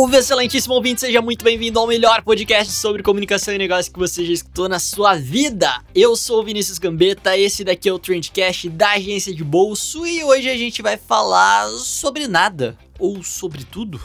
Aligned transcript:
Salve, 0.00 0.16
excelentíssimo 0.16 0.74
ouvinte, 0.74 1.02
seja 1.02 1.20
muito 1.20 1.44
bem-vindo 1.44 1.78
ao 1.78 1.86
melhor 1.86 2.22
podcast 2.22 2.72
sobre 2.72 3.02
comunicação 3.02 3.52
e 3.52 3.58
negócio 3.58 3.92
que 3.92 3.98
você 3.98 4.24
já 4.24 4.32
escutou 4.32 4.66
na 4.66 4.78
sua 4.78 5.14
vida. 5.14 5.82
Eu 5.94 6.16
sou 6.16 6.40
o 6.40 6.42
Vinícius 6.42 6.78
Gambetta, 6.78 7.36
esse 7.36 7.62
daqui 7.62 7.86
é 7.86 7.92
o 7.92 7.98
Trendcast 7.98 8.70
da 8.70 8.92
agência 8.92 9.34
de 9.34 9.44
bolso 9.44 10.06
e 10.06 10.24
hoje 10.24 10.48
a 10.48 10.56
gente 10.56 10.80
vai 10.80 10.96
falar 10.96 11.68
sobre 11.68 12.26
nada 12.26 12.78
ou 13.00 13.22
sobre 13.24 13.64
tudo? 13.64 14.00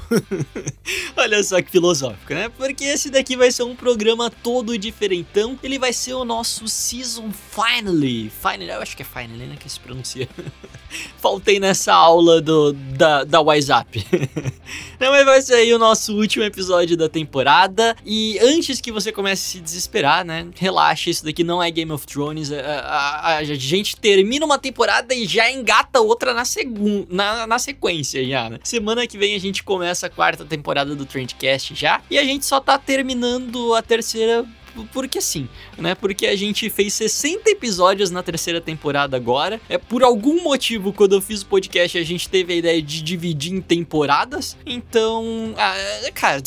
Olha 1.17 1.43
só 1.43 1.61
que 1.61 1.69
filosófico, 1.69 2.33
né? 2.33 2.49
Porque 2.49 2.83
esse 2.85 3.09
daqui 3.09 3.35
vai 3.35 3.51
ser 3.51 3.63
um 3.63 3.75
programa 3.75 4.29
todo 4.29 4.77
diferentão. 4.77 5.59
Ele 5.61 5.77
vai 5.77 5.93
ser 5.93 6.13
o 6.13 6.23
nosso 6.23 6.67
Season 6.67 7.29
Finally. 7.31 8.31
Finally, 8.41 8.69
eu 8.69 8.81
acho 8.81 8.95
que 8.95 9.03
é 9.03 9.05
Finally, 9.05 9.45
né? 9.45 9.55
Que 9.59 9.69
se 9.69 9.79
pronuncia. 9.79 10.27
Faltei 11.17 11.59
nessa 11.59 11.93
aula 11.93 12.41
do, 12.41 12.73
da, 12.73 13.23
da 13.23 13.41
WhatsApp. 13.41 14.05
Não, 14.99 15.11
mas 15.11 15.25
vai 15.25 15.41
ser 15.41 15.55
aí 15.55 15.73
o 15.73 15.79
nosso 15.79 16.15
último 16.15 16.43
episódio 16.43 16.95
da 16.95 17.09
temporada. 17.09 17.95
E 18.05 18.39
antes 18.39 18.79
que 18.79 18.91
você 18.91 19.11
comece 19.11 19.41
a 19.41 19.51
se 19.51 19.59
desesperar, 19.59 20.25
né? 20.25 20.47
Relaxa, 20.55 21.09
isso 21.09 21.25
daqui 21.25 21.43
não 21.43 21.61
é 21.61 21.69
Game 21.69 21.91
of 21.91 22.05
Thrones. 22.05 22.51
A, 22.51 22.57
a, 22.61 23.37
a 23.37 23.43
gente 23.43 23.97
termina 23.97 24.45
uma 24.45 24.57
temporada 24.57 25.13
e 25.13 25.25
já 25.25 25.51
engata 25.51 25.99
outra 25.99 26.33
na, 26.33 26.45
segun, 26.45 27.05
na, 27.09 27.45
na 27.45 27.59
sequência 27.59 28.23
já, 28.25 28.49
né? 28.49 28.59
Semana 28.85 29.07
que 29.07 29.17
vem 29.17 29.33
a 29.33 29.39
gente 29.39 29.63
começa 29.63 30.05
a 30.05 30.09
quarta 30.11 30.45
temporada 30.45 30.95
do 30.95 31.07
Trendcast 31.07 31.73
já. 31.73 32.03
E 32.07 32.19
a 32.19 32.23
gente 32.23 32.45
só 32.45 32.59
tá 32.59 32.77
terminando 32.77 33.73
a 33.73 33.81
terceira 33.81 34.45
porque 34.83 35.21
sim, 35.21 35.47
né? 35.77 35.95
Porque 35.95 36.25
a 36.27 36.35
gente 36.35 36.69
fez 36.69 36.93
60 36.93 37.49
episódios 37.49 38.11
na 38.11 38.21
terceira 38.21 38.59
temporada 38.59 39.15
agora. 39.15 39.59
É 39.69 39.77
por 39.77 40.03
algum 40.03 40.43
motivo 40.43 40.91
quando 40.91 41.13
eu 41.13 41.21
fiz 41.21 41.41
o 41.41 41.45
podcast 41.45 41.97
a 41.97 42.03
gente 42.03 42.27
teve 42.27 42.53
a 42.53 42.55
ideia 42.55 42.81
de 42.81 43.01
dividir 43.01 43.53
em 43.53 43.61
temporadas. 43.61 44.57
Então, 44.65 45.53
ah, 45.57 46.11
cara, 46.13 46.41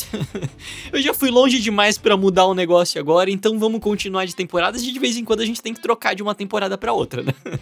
eu 0.91 1.01
já 1.01 1.13
fui 1.13 1.29
longe 1.29 1.59
demais 1.59 1.97
para 1.97 2.15
mudar 2.15 2.45
o 2.45 2.53
negócio 2.53 2.99
agora, 2.99 3.31
então 3.31 3.57
vamos 3.57 3.79
continuar 3.79 4.25
de 4.25 4.35
temporadas 4.35 4.83
e 4.83 4.91
de 4.91 4.99
vez 4.99 5.17
em 5.17 5.25
quando 5.25 5.41
a 5.41 5.45
gente 5.45 5.61
tem 5.61 5.73
que 5.73 5.81
trocar 5.81 6.13
de 6.13 6.21
uma 6.21 6.35
temporada 6.35 6.77
para 6.77 6.93
outra, 6.93 7.23
né? 7.23 7.33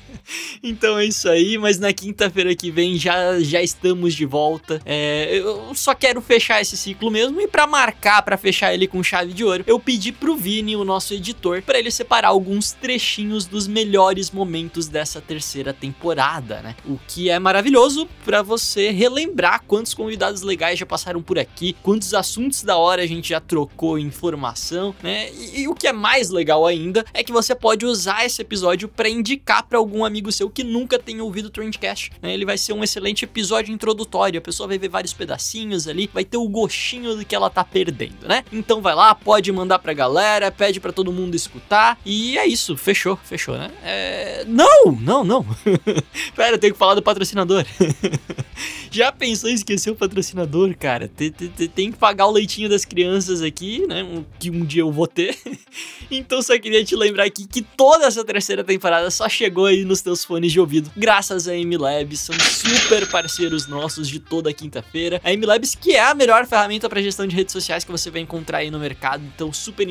então 0.61 0.97
é 0.97 1.05
isso 1.05 1.29
aí, 1.29 1.57
mas 1.57 1.79
na 1.79 1.93
quinta-feira 1.93 2.55
que 2.55 2.71
vem 2.71 2.97
já 2.97 3.39
já 3.39 3.61
estamos 3.61 4.13
de 4.13 4.25
volta. 4.25 4.81
É, 4.85 5.29
eu 5.31 5.73
só 5.73 5.93
quero 5.93 6.21
fechar 6.21 6.61
esse 6.61 6.75
ciclo 6.75 7.11
mesmo 7.11 7.39
e 7.39 7.47
para 7.47 7.67
marcar, 7.67 8.21
para 8.21 8.37
fechar 8.37 8.73
ele 8.73 8.87
com 8.87 9.01
chave 9.03 9.33
de 9.33 9.43
ouro, 9.43 9.63
eu 9.67 9.79
pedi 9.79 10.11
pro 10.11 10.35
Vi 10.35 10.56
Vini, 10.57 10.75
o 10.75 10.83
nosso 10.83 11.13
editor, 11.13 11.61
para 11.61 11.77
ele 11.77 11.91
separar 11.91 12.29
alguns 12.29 12.71
trechinhos 12.71 13.45
dos 13.45 13.67
melhores 13.67 14.31
momentos 14.31 14.87
dessa 14.87 15.21
terceira 15.21 15.71
temporada, 15.71 16.61
né? 16.63 16.75
O 16.83 16.97
que 17.07 17.29
é 17.29 17.37
maravilhoso 17.37 18.09
para 18.25 18.41
você 18.41 18.89
relembrar 18.89 19.61
quantos 19.67 19.93
convidados 19.93 20.41
legais 20.41 20.79
já 20.79 20.85
passaram 20.85 21.21
por 21.21 21.37
aqui, 21.37 21.75
quantos 21.83 22.11
assuntos 22.15 22.63
da 22.63 22.75
hora 22.75 23.03
a 23.03 23.05
gente 23.05 23.29
já 23.29 23.39
trocou 23.39 23.99
informação, 23.99 24.95
né? 25.03 25.29
E, 25.31 25.61
e 25.61 25.67
o 25.67 25.75
que 25.75 25.85
é 25.85 25.93
mais 25.93 26.31
legal 26.31 26.65
ainda 26.65 27.05
é 27.13 27.23
que 27.23 27.31
você 27.31 27.53
pode 27.53 27.85
usar 27.85 28.25
esse 28.25 28.41
episódio 28.41 28.87
para 28.87 29.07
indicar 29.07 29.61
para 29.61 29.77
algum 29.77 30.03
amigo 30.03 30.31
seu 30.31 30.49
que 30.49 30.63
nunca 30.63 30.97
tenha 30.97 31.23
ouvido 31.23 31.45
o 31.45 31.51
Trendcast, 31.51 32.13
né? 32.19 32.33
Ele 32.33 32.45
vai 32.45 32.57
ser 32.57 32.73
um 32.73 32.83
excelente 32.83 33.25
episódio 33.25 33.71
introdutório, 33.71 34.39
a 34.39 34.41
pessoa 34.41 34.65
vai 34.65 34.79
ver 34.79 34.89
vários 34.89 35.13
pedacinhos 35.13 35.87
ali, 35.87 36.09
vai 36.11 36.25
ter 36.25 36.37
o 36.37 36.49
gostinho 36.49 37.15
do 37.15 37.23
que 37.23 37.35
ela 37.35 37.51
tá 37.51 37.63
perdendo, 37.63 38.27
né? 38.27 38.43
Então 38.51 38.81
vai 38.81 38.95
lá, 38.95 39.13
pode 39.13 39.51
mandar 39.51 39.77
pra 39.77 39.93
galera, 39.93 40.46
pede 40.51 40.79
para 40.79 40.91
todo 40.91 41.11
mundo 41.11 41.35
escutar. 41.35 41.99
E 42.05 42.37
é 42.37 42.45
isso, 42.45 42.77
fechou, 42.77 43.17
fechou, 43.23 43.57
né? 43.57 43.71
É... 43.83 44.45
Não, 44.47 44.91
não, 44.91 45.23
não. 45.23 45.45
Pera, 46.35 46.55
eu 46.55 46.59
tenho 46.59 46.73
que 46.73 46.79
falar 46.79 46.95
do 46.95 47.01
patrocinador. 47.01 47.65
Já 48.89 49.11
pensou 49.11 49.49
em 49.49 49.53
esquecer 49.53 49.91
o 49.91 49.95
patrocinador, 49.95 50.75
cara? 50.77 51.07
Tem, 51.07 51.31
tem, 51.31 51.49
tem, 51.49 51.91
que 51.91 51.97
pagar 51.97 52.25
o 52.27 52.31
leitinho 52.31 52.69
das 52.69 52.85
crianças 52.85 53.41
aqui, 53.41 53.85
né? 53.87 54.23
Que 54.39 54.49
um 54.49 54.65
dia 54.65 54.81
eu 54.81 54.91
vou 54.91 55.07
ter. 55.07 55.37
Então 56.09 56.41
só 56.41 56.57
queria 56.57 56.83
te 56.85 56.95
lembrar 56.95 57.25
aqui 57.25 57.45
que 57.45 57.61
toda 57.61 58.05
essa 58.05 58.23
terceira 58.23 58.63
temporada 58.63 59.11
só 59.11 59.27
chegou 59.27 59.65
aí 59.65 59.83
nos 59.83 60.01
teus 60.01 60.23
fones 60.23 60.53
de 60.53 60.59
ouvido, 60.59 60.89
graças 60.95 61.49
a 61.49 61.53
MLabs. 61.53 62.21
São 62.21 62.35
super 62.39 63.05
parceiros 63.09 63.67
nossos 63.67 64.07
de 64.07 64.17
toda 64.17 64.53
quinta-feira. 64.53 65.19
A 65.21 65.33
MLabs 65.35 65.75
que 65.75 65.91
é 65.91 66.01
a 66.01 66.13
melhor 66.15 66.45
ferramenta 66.45 66.87
para 66.87 67.01
gestão 67.01 67.27
de 67.27 67.35
redes 67.35 67.51
sociais 67.51 67.83
que 67.83 67.91
você 67.91 68.09
vai 68.09 68.21
encontrar 68.21 68.59
aí 68.59 68.71
no 68.71 68.79
mercado. 68.79 69.23
Então 69.35 69.51
super 69.51 69.85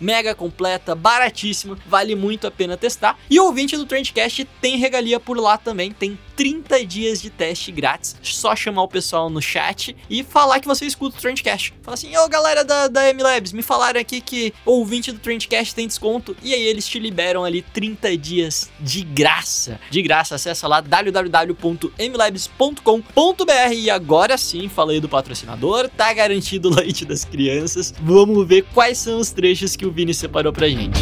mega 0.00 0.34
completa, 0.34 0.94
baratíssima. 0.94 1.78
Vale 1.86 2.14
muito 2.14 2.46
a 2.46 2.50
pena 2.50 2.76
testar. 2.76 3.18
E 3.28 3.38
o 3.38 3.44
ouvinte 3.44 3.76
do 3.76 3.86
Trendcast 3.86 4.44
tem 4.60 4.76
regalia 4.76 5.20
por 5.20 5.38
lá 5.38 5.58
também. 5.58 5.92
Tem 5.92 6.18
30 6.40 6.86
dias 6.86 7.20
de 7.20 7.28
teste 7.28 7.70
grátis. 7.70 8.16
Só 8.22 8.56
chamar 8.56 8.84
o 8.84 8.88
pessoal 8.88 9.28
no 9.28 9.42
chat 9.42 9.94
e 10.08 10.24
falar 10.24 10.58
que 10.58 10.66
você 10.66 10.86
escuta 10.86 11.18
o 11.18 11.20
Trendcast. 11.20 11.74
Fala 11.82 11.92
assim, 11.92 12.16
ô 12.16 12.26
galera 12.30 12.64
da, 12.64 12.88
da 12.88 13.12
MLabs, 13.12 13.52
me 13.52 13.60
falaram 13.60 14.00
aqui 14.00 14.22
que 14.22 14.54
ouvinte 14.64 15.12
do 15.12 15.18
Trendcast 15.18 15.74
tem 15.74 15.86
desconto. 15.86 16.34
E 16.42 16.54
aí 16.54 16.62
eles 16.62 16.88
te 16.88 16.98
liberam 16.98 17.44
ali 17.44 17.60
30 17.60 18.16
dias 18.16 18.70
de 18.80 19.02
graça. 19.02 19.78
De 19.90 20.00
graça, 20.00 20.36
acessa 20.36 20.66
lá 20.66 20.80
www.mlabs.com.br 20.80 23.74
e 23.74 23.90
agora 23.90 24.38
sim, 24.38 24.66
falei 24.66 24.98
do 24.98 25.10
patrocinador, 25.10 25.90
tá 25.90 26.10
garantido 26.14 26.70
o 26.70 26.74
leite 26.74 27.04
das 27.04 27.22
crianças. 27.22 27.92
Vamos 28.00 28.48
ver 28.48 28.64
quais 28.72 28.96
são 28.96 29.18
os 29.18 29.30
trechos 29.30 29.76
que 29.76 29.84
o 29.84 29.92
Vini 29.92 30.14
separou 30.14 30.54
pra 30.54 30.70
gente. 30.70 31.00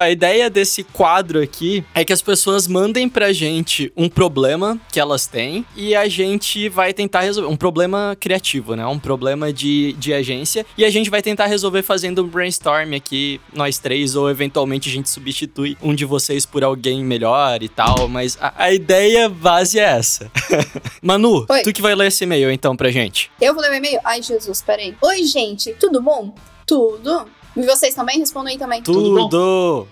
A 0.00 0.10
ideia 0.10 0.48
desse 0.48 0.82
quadro 0.82 1.42
aqui 1.42 1.84
é 1.94 2.02
que 2.06 2.10
as 2.10 2.22
pessoas 2.22 2.66
mandem 2.66 3.06
pra 3.06 3.34
gente 3.34 3.92
um 3.94 4.08
problema 4.08 4.80
que 4.90 4.98
elas 4.98 5.26
têm 5.26 5.62
e 5.76 5.94
a 5.94 6.08
gente 6.08 6.70
vai 6.70 6.94
tentar 6.94 7.20
resolver. 7.20 7.52
Um 7.52 7.56
problema 7.56 8.16
criativo, 8.18 8.74
né? 8.74 8.86
Um 8.86 8.98
problema 8.98 9.52
de, 9.52 9.92
de 9.98 10.14
agência. 10.14 10.64
E 10.78 10.86
a 10.86 10.90
gente 10.90 11.10
vai 11.10 11.20
tentar 11.20 11.44
resolver 11.44 11.82
fazendo 11.82 12.24
um 12.24 12.26
brainstorm 12.26 12.94
aqui, 12.94 13.38
nós 13.52 13.78
três, 13.78 14.16
ou 14.16 14.30
eventualmente 14.30 14.88
a 14.88 14.92
gente 14.92 15.10
substitui 15.10 15.76
um 15.82 15.94
de 15.94 16.06
vocês 16.06 16.46
por 16.46 16.64
alguém 16.64 17.04
melhor 17.04 17.62
e 17.62 17.68
tal. 17.68 18.08
Mas 18.08 18.38
a, 18.40 18.54
a 18.56 18.72
ideia 18.72 19.28
base 19.28 19.78
é 19.78 19.82
essa. 19.82 20.32
Manu, 21.02 21.44
Oi. 21.46 21.62
tu 21.62 21.74
que 21.74 21.82
vai 21.82 21.94
ler 21.94 22.06
esse 22.06 22.24
e-mail 22.24 22.50
então 22.50 22.74
pra 22.74 22.90
gente. 22.90 23.30
Eu 23.38 23.52
vou 23.52 23.62
ler 23.62 23.70
o 23.70 23.74
e-mail? 23.74 24.00
Ai, 24.02 24.22
Jesus, 24.22 24.62
peraí. 24.62 24.96
Oi, 25.02 25.24
gente, 25.24 25.74
tudo 25.74 26.00
bom? 26.00 26.34
Tudo. 26.66 27.26
E 27.56 27.62
vocês 27.62 27.94
também? 27.94 28.18
Respondam 28.18 28.52
aí 28.52 28.58
também. 28.58 28.82
Tudo! 28.82 29.86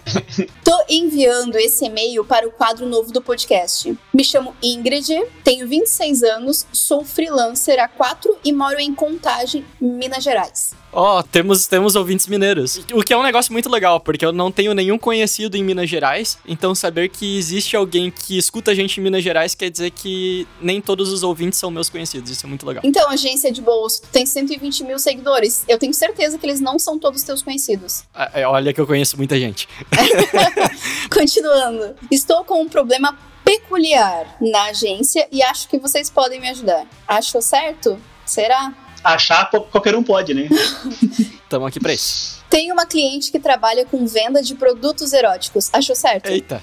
Tô 0.64 0.84
enviando 0.88 1.56
esse 1.56 1.86
e-mail 1.86 2.24
para 2.24 2.46
o 2.46 2.50
quadro 2.50 2.86
novo 2.86 3.10
do 3.10 3.22
podcast. 3.22 3.96
Me 4.12 4.22
chamo 4.24 4.54
Ingrid, 4.62 5.08
tenho 5.42 5.66
26 5.66 6.22
anos, 6.22 6.66
sou 6.72 7.04
freelancer 7.04 7.82
há 7.82 7.88
4 7.88 8.36
e 8.44 8.52
moro 8.52 8.78
em 8.78 8.94
Contagem, 8.94 9.64
Minas 9.80 10.22
Gerais. 10.22 10.74
Ó, 10.94 11.18
oh, 11.18 11.22
temos, 11.24 11.66
temos 11.66 11.96
ouvintes 11.96 12.28
mineiros. 12.28 12.80
O 12.92 13.02
que 13.02 13.12
é 13.12 13.16
um 13.16 13.22
negócio 13.22 13.52
muito 13.52 13.68
legal, 13.68 13.98
porque 13.98 14.24
eu 14.24 14.32
não 14.32 14.52
tenho 14.52 14.72
nenhum 14.72 14.96
conhecido 14.96 15.56
em 15.56 15.64
Minas 15.64 15.90
Gerais. 15.90 16.38
Então, 16.46 16.72
saber 16.72 17.08
que 17.08 17.36
existe 17.36 17.76
alguém 17.76 18.12
que 18.12 18.38
escuta 18.38 18.70
a 18.70 18.74
gente 18.74 19.00
em 19.00 19.02
Minas 19.02 19.24
Gerais 19.24 19.56
quer 19.56 19.70
dizer 19.70 19.90
que 19.90 20.46
nem 20.60 20.80
todos 20.80 21.12
os 21.12 21.24
ouvintes 21.24 21.58
são 21.58 21.68
meus 21.68 21.90
conhecidos. 21.90 22.30
Isso 22.30 22.46
é 22.46 22.48
muito 22.48 22.64
legal. 22.64 22.82
Então, 22.86 23.10
agência 23.10 23.50
de 23.50 23.60
bolso, 23.60 24.02
tu 24.02 24.08
tem 24.08 24.24
120 24.24 24.84
mil 24.84 24.98
seguidores. 25.00 25.64
Eu 25.66 25.78
tenho 25.78 25.92
certeza 25.92 26.38
que 26.38 26.46
eles 26.46 26.60
não 26.60 26.78
são 26.78 26.96
todos 26.96 27.24
teus 27.24 27.42
conhecidos. 27.42 28.04
É, 28.32 28.46
olha 28.46 28.72
que 28.72 28.80
eu 28.80 28.86
conheço 28.86 29.16
muita 29.16 29.36
gente. 29.36 29.68
Continuando. 31.12 31.96
Estou 32.08 32.44
com 32.44 32.62
um 32.62 32.68
problema 32.68 33.18
peculiar 33.44 34.36
na 34.40 34.66
agência 34.66 35.26
e 35.32 35.42
acho 35.42 35.68
que 35.68 35.76
vocês 35.76 36.08
podem 36.08 36.40
me 36.40 36.48
ajudar. 36.48 36.86
Achou 37.06 37.42
certo? 37.42 37.98
Será? 38.24 38.72
Achar 39.04 39.50
qualquer 39.50 39.94
um 39.94 40.02
pode, 40.02 40.34
né? 40.34 40.48
Estamos 41.44 41.68
aqui 41.68 41.78
pra 41.78 41.92
isso. 41.92 42.42
Tem 42.48 42.72
uma 42.72 42.86
cliente 42.86 43.30
que 43.30 43.38
trabalha 43.38 43.84
com 43.84 44.06
venda 44.06 44.42
de 44.42 44.54
produtos 44.54 45.12
eróticos. 45.12 45.68
Achou 45.72 45.94
certo? 45.94 46.28
Eita. 46.28 46.62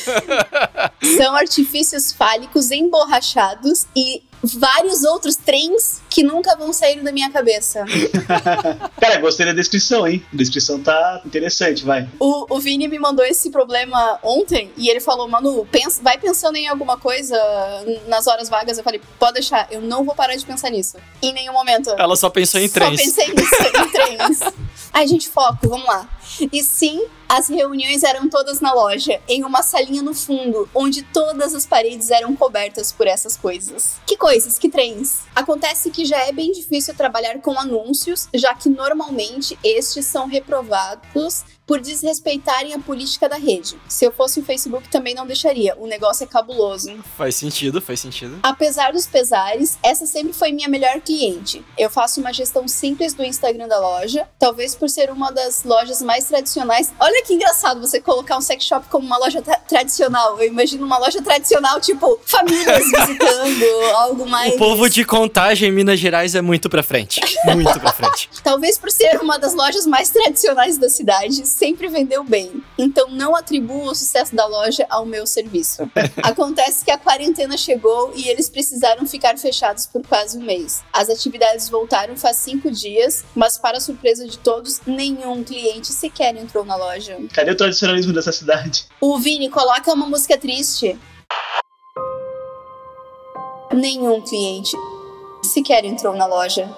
São 1.16 1.34
artifícios 1.34 2.12
fálicos 2.12 2.70
emborrachados 2.70 3.86
e 3.96 4.22
vários 4.42 5.04
outros 5.04 5.36
trens 5.36 6.00
que 6.08 6.22
nunca 6.22 6.56
vão 6.56 6.72
sair 6.72 7.00
da 7.02 7.12
minha 7.12 7.30
cabeça. 7.30 7.84
Cara, 9.00 9.18
gostei 9.20 9.46
da 9.46 9.52
descrição, 9.52 10.06
hein? 10.06 10.24
A 10.32 10.36
descrição 10.36 10.80
tá 10.82 11.20
interessante, 11.24 11.84
vai. 11.84 12.08
O, 12.18 12.56
o 12.56 12.60
Vini 12.60 12.88
me 12.88 12.98
mandou 12.98 13.24
esse 13.24 13.50
problema 13.50 14.18
ontem 14.22 14.72
e 14.76 14.88
ele 14.88 15.00
falou, 15.00 15.28
Manu, 15.28 15.66
pensa, 15.70 16.02
vai 16.02 16.18
pensando 16.18 16.56
em 16.56 16.68
alguma 16.68 16.96
coisa 16.96 17.36
nas 18.08 18.26
horas 18.26 18.48
vagas. 18.48 18.78
Eu 18.78 18.84
falei, 18.84 19.00
pode 19.18 19.34
deixar, 19.34 19.68
eu 19.70 19.80
não 19.80 20.04
vou 20.04 20.14
parar 20.14 20.34
de 20.34 20.44
pensar 20.44 20.70
nisso. 20.70 20.96
Em 21.22 21.32
nenhum 21.32 21.52
momento. 21.52 21.90
Ela 21.90 22.16
só 22.16 22.30
pensou 22.30 22.60
em 22.60 22.68
trens. 22.68 23.00
Só 23.00 23.06
pensei 23.06 23.34
nisso, 23.34 23.54
em 23.62 23.90
trens. 23.90 24.40
Ai, 24.92 25.06
gente, 25.06 25.28
foco, 25.28 25.68
vamos 25.68 25.86
lá. 25.86 26.08
E 26.52 26.62
sim, 26.62 27.04
As 27.28 27.48
reuniões 27.48 28.02
eram 28.02 28.28
todas 28.28 28.60
na 28.60 28.72
loja, 28.72 29.20
em 29.28 29.44
uma 29.44 29.62
salinha 29.62 30.02
no 30.02 30.12
fundo, 30.12 30.68
onde 30.74 31.02
todas 31.02 31.54
as 31.54 31.64
paredes 31.64 32.10
eram 32.10 32.34
cobertas 32.34 32.90
por 32.90 33.06
essas 33.06 33.36
coisas. 33.36 34.00
Que 34.04 34.16
coisas, 34.30 34.60
que 34.60 34.68
trens? 34.68 35.22
Acontece 35.34 35.90
que 35.90 36.04
já 36.04 36.24
é 36.24 36.30
bem 36.30 36.52
difícil 36.52 36.94
trabalhar 36.94 37.40
com 37.40 37.58
anúncios, 37.58 38.28
já 38.32 38.54
que 38.54 38.68
normalmente 38.68 39.58
estes 39.64 40.06
são 40.06 40.28
reprovados 40.28 41.42
por 41.70 41.80
desrespeitarem 41.80 42.74
a 42.74 42.80
política 42.80 43.28
da 43.28 43.36
rede. 43.36 43.78
Se 43.86 44.04
eu 44.04 44.10
fosse 44.10 44.40
o 44.40 44.44
Facebook, 44.44 44.88
também 44.88 45.14
não 45.14 45.24
deixaria. 45.24 45.76
O 45.78 45.86
negócio 45.86 46.24
é 46.24 46.26
cabuloso. 46.26 46.92
Faz 47.16 47.36
sentido, 47.36 47.80
faz 47.80 48.00
sentido. 48.00 48.40
Apesar 48.42 48.92
dos 48.92 49.06
pesares, 49.06 49.78
essa 49.80 50.04
sempre 50.04 50.32
foi 50.32 50.50
minha 50.50 50.68
melhor 50.68 51.00
cliente. 51.00 51.64
Eu 51.78 51.88
faço 51.88 52.18
uma 52.18 52.32
gestão 52.32 52.66
simples 52.66 53.14
do 53.14 53.22
Instagram 53.22 53.68
da 53.68 53.78
loja, 53.78 54.26
talvez 54.36 54.74
por 54.74 54.90
ser 54.90 55.12
uma 55.12 55.30
das 55.30 55.62
lojas 55.62 56.02
mais 56.02 56.24
tradicionais. 56.24 56.92
Olha 56.98 57.22
que 57.22 57.34
engraçado 57.34 57.80
você 57.80 58.00
colocar 58.00 58.36
um 58.36 58.40
sex 58.40 58.64
shop 58.64 58.88
como 58.88 59.06
uma 59.06 59.18
loja 59.18 59.40
tra 59.40 59.56
tradicional. 59.58 60.40
Eu 60.40 60.48
imagino 60.48 60.84
uma 60.84 60.98
loja 60.98 61.22
tradicional, 61.22 61.80
tipo, 61.80 62.18
famílias 62.26 62.82
visitando, 62.90 63.64
algo 63.94 64.28
mais. 64.28 64.54
O 64.54 64.58
povo 64.58 64.90
de 64.90 65.04
contagem 65.04 65.68
em 65.68 65.72
Minas 65.72 66.00
Gerais 66.00 66.34
é 66.34 66.42
muito 66.42 66.68
pra 66.68 66.82
frente. 66.82 67.20
Muito 67.44 67.78
pra 67.78 67.92
frente. 67.92 68.28
talvez 68.42 68.76
por 68.76 68.90
ser 68.90 69.20
uma 69.20 69.38
das 69.38 69.54
lojas 69.54 69.86
mais 69.86 70.10
tradicionais 70.10 70.76
da 70.76 70.88
cidade, 70.88 71.46
sempre 71.60 71.88
vendeu 71.88 72.24
bem. 72.24 72.64
Então 72.78 73.10
não 73.10 73.36
atribuo 73.36 73.90
o 73.90 73.94
sucesso 73.94 74.34
da 74.34 74.46
loja 74.46 74.86
ao 74.88 75.04
meu 75.04 75.26
serviço. 75.26 75.82
Acontece 76.24 76.82
que 76.82 76.90
a 76.90 76.96
quarentena 76.96 77.54
chegou 77.58 78.14
e 78.16 78.28
eles 78.28 78.48
precisaram 78.48 79.06
ficar 79.06 79.36
fechados 79.36 79.84
por 79.84 80.02
quase 80.06 80.38
um 80.38 80.42
mês. 80.42 80.82
As 80.90 81.10
atividades 81.10 81.68
voltaram 81.68 82.16
faz 82.16 82.38
cinco 82.38 82.70
dias, 82.70 83.26
mas 83.34 83.58
para 83.58 83.78
surpresa 83.78 84.26
de 84.26 84.38
todos, 84.38 84.80
nenhum 84.86 85.44
cliente 85.44 85.88
sequer 85.88 86.34
entrou 86.34 86.64
na 86.64 86.76
loja. 86.76 87.18
Cadê 87.34 87.50
o 87.50 87.56
tradicionalismo 87.56 88.14
dessa 88.14 88.32
cidade? 88.32 88.86
O 88.98 89.18
Vini 89.18 89.50
coloca 89.50 89.92
uma 89.92 90.06
música 90.06 90.38
triste. 90.38 90.98
Nenhum 93.70 94.22
cliente 94.22 94.74
sequer 95.42 95.84
entrou 95.84 96.14
na 96.14 96.24
loja. 96.24 96.74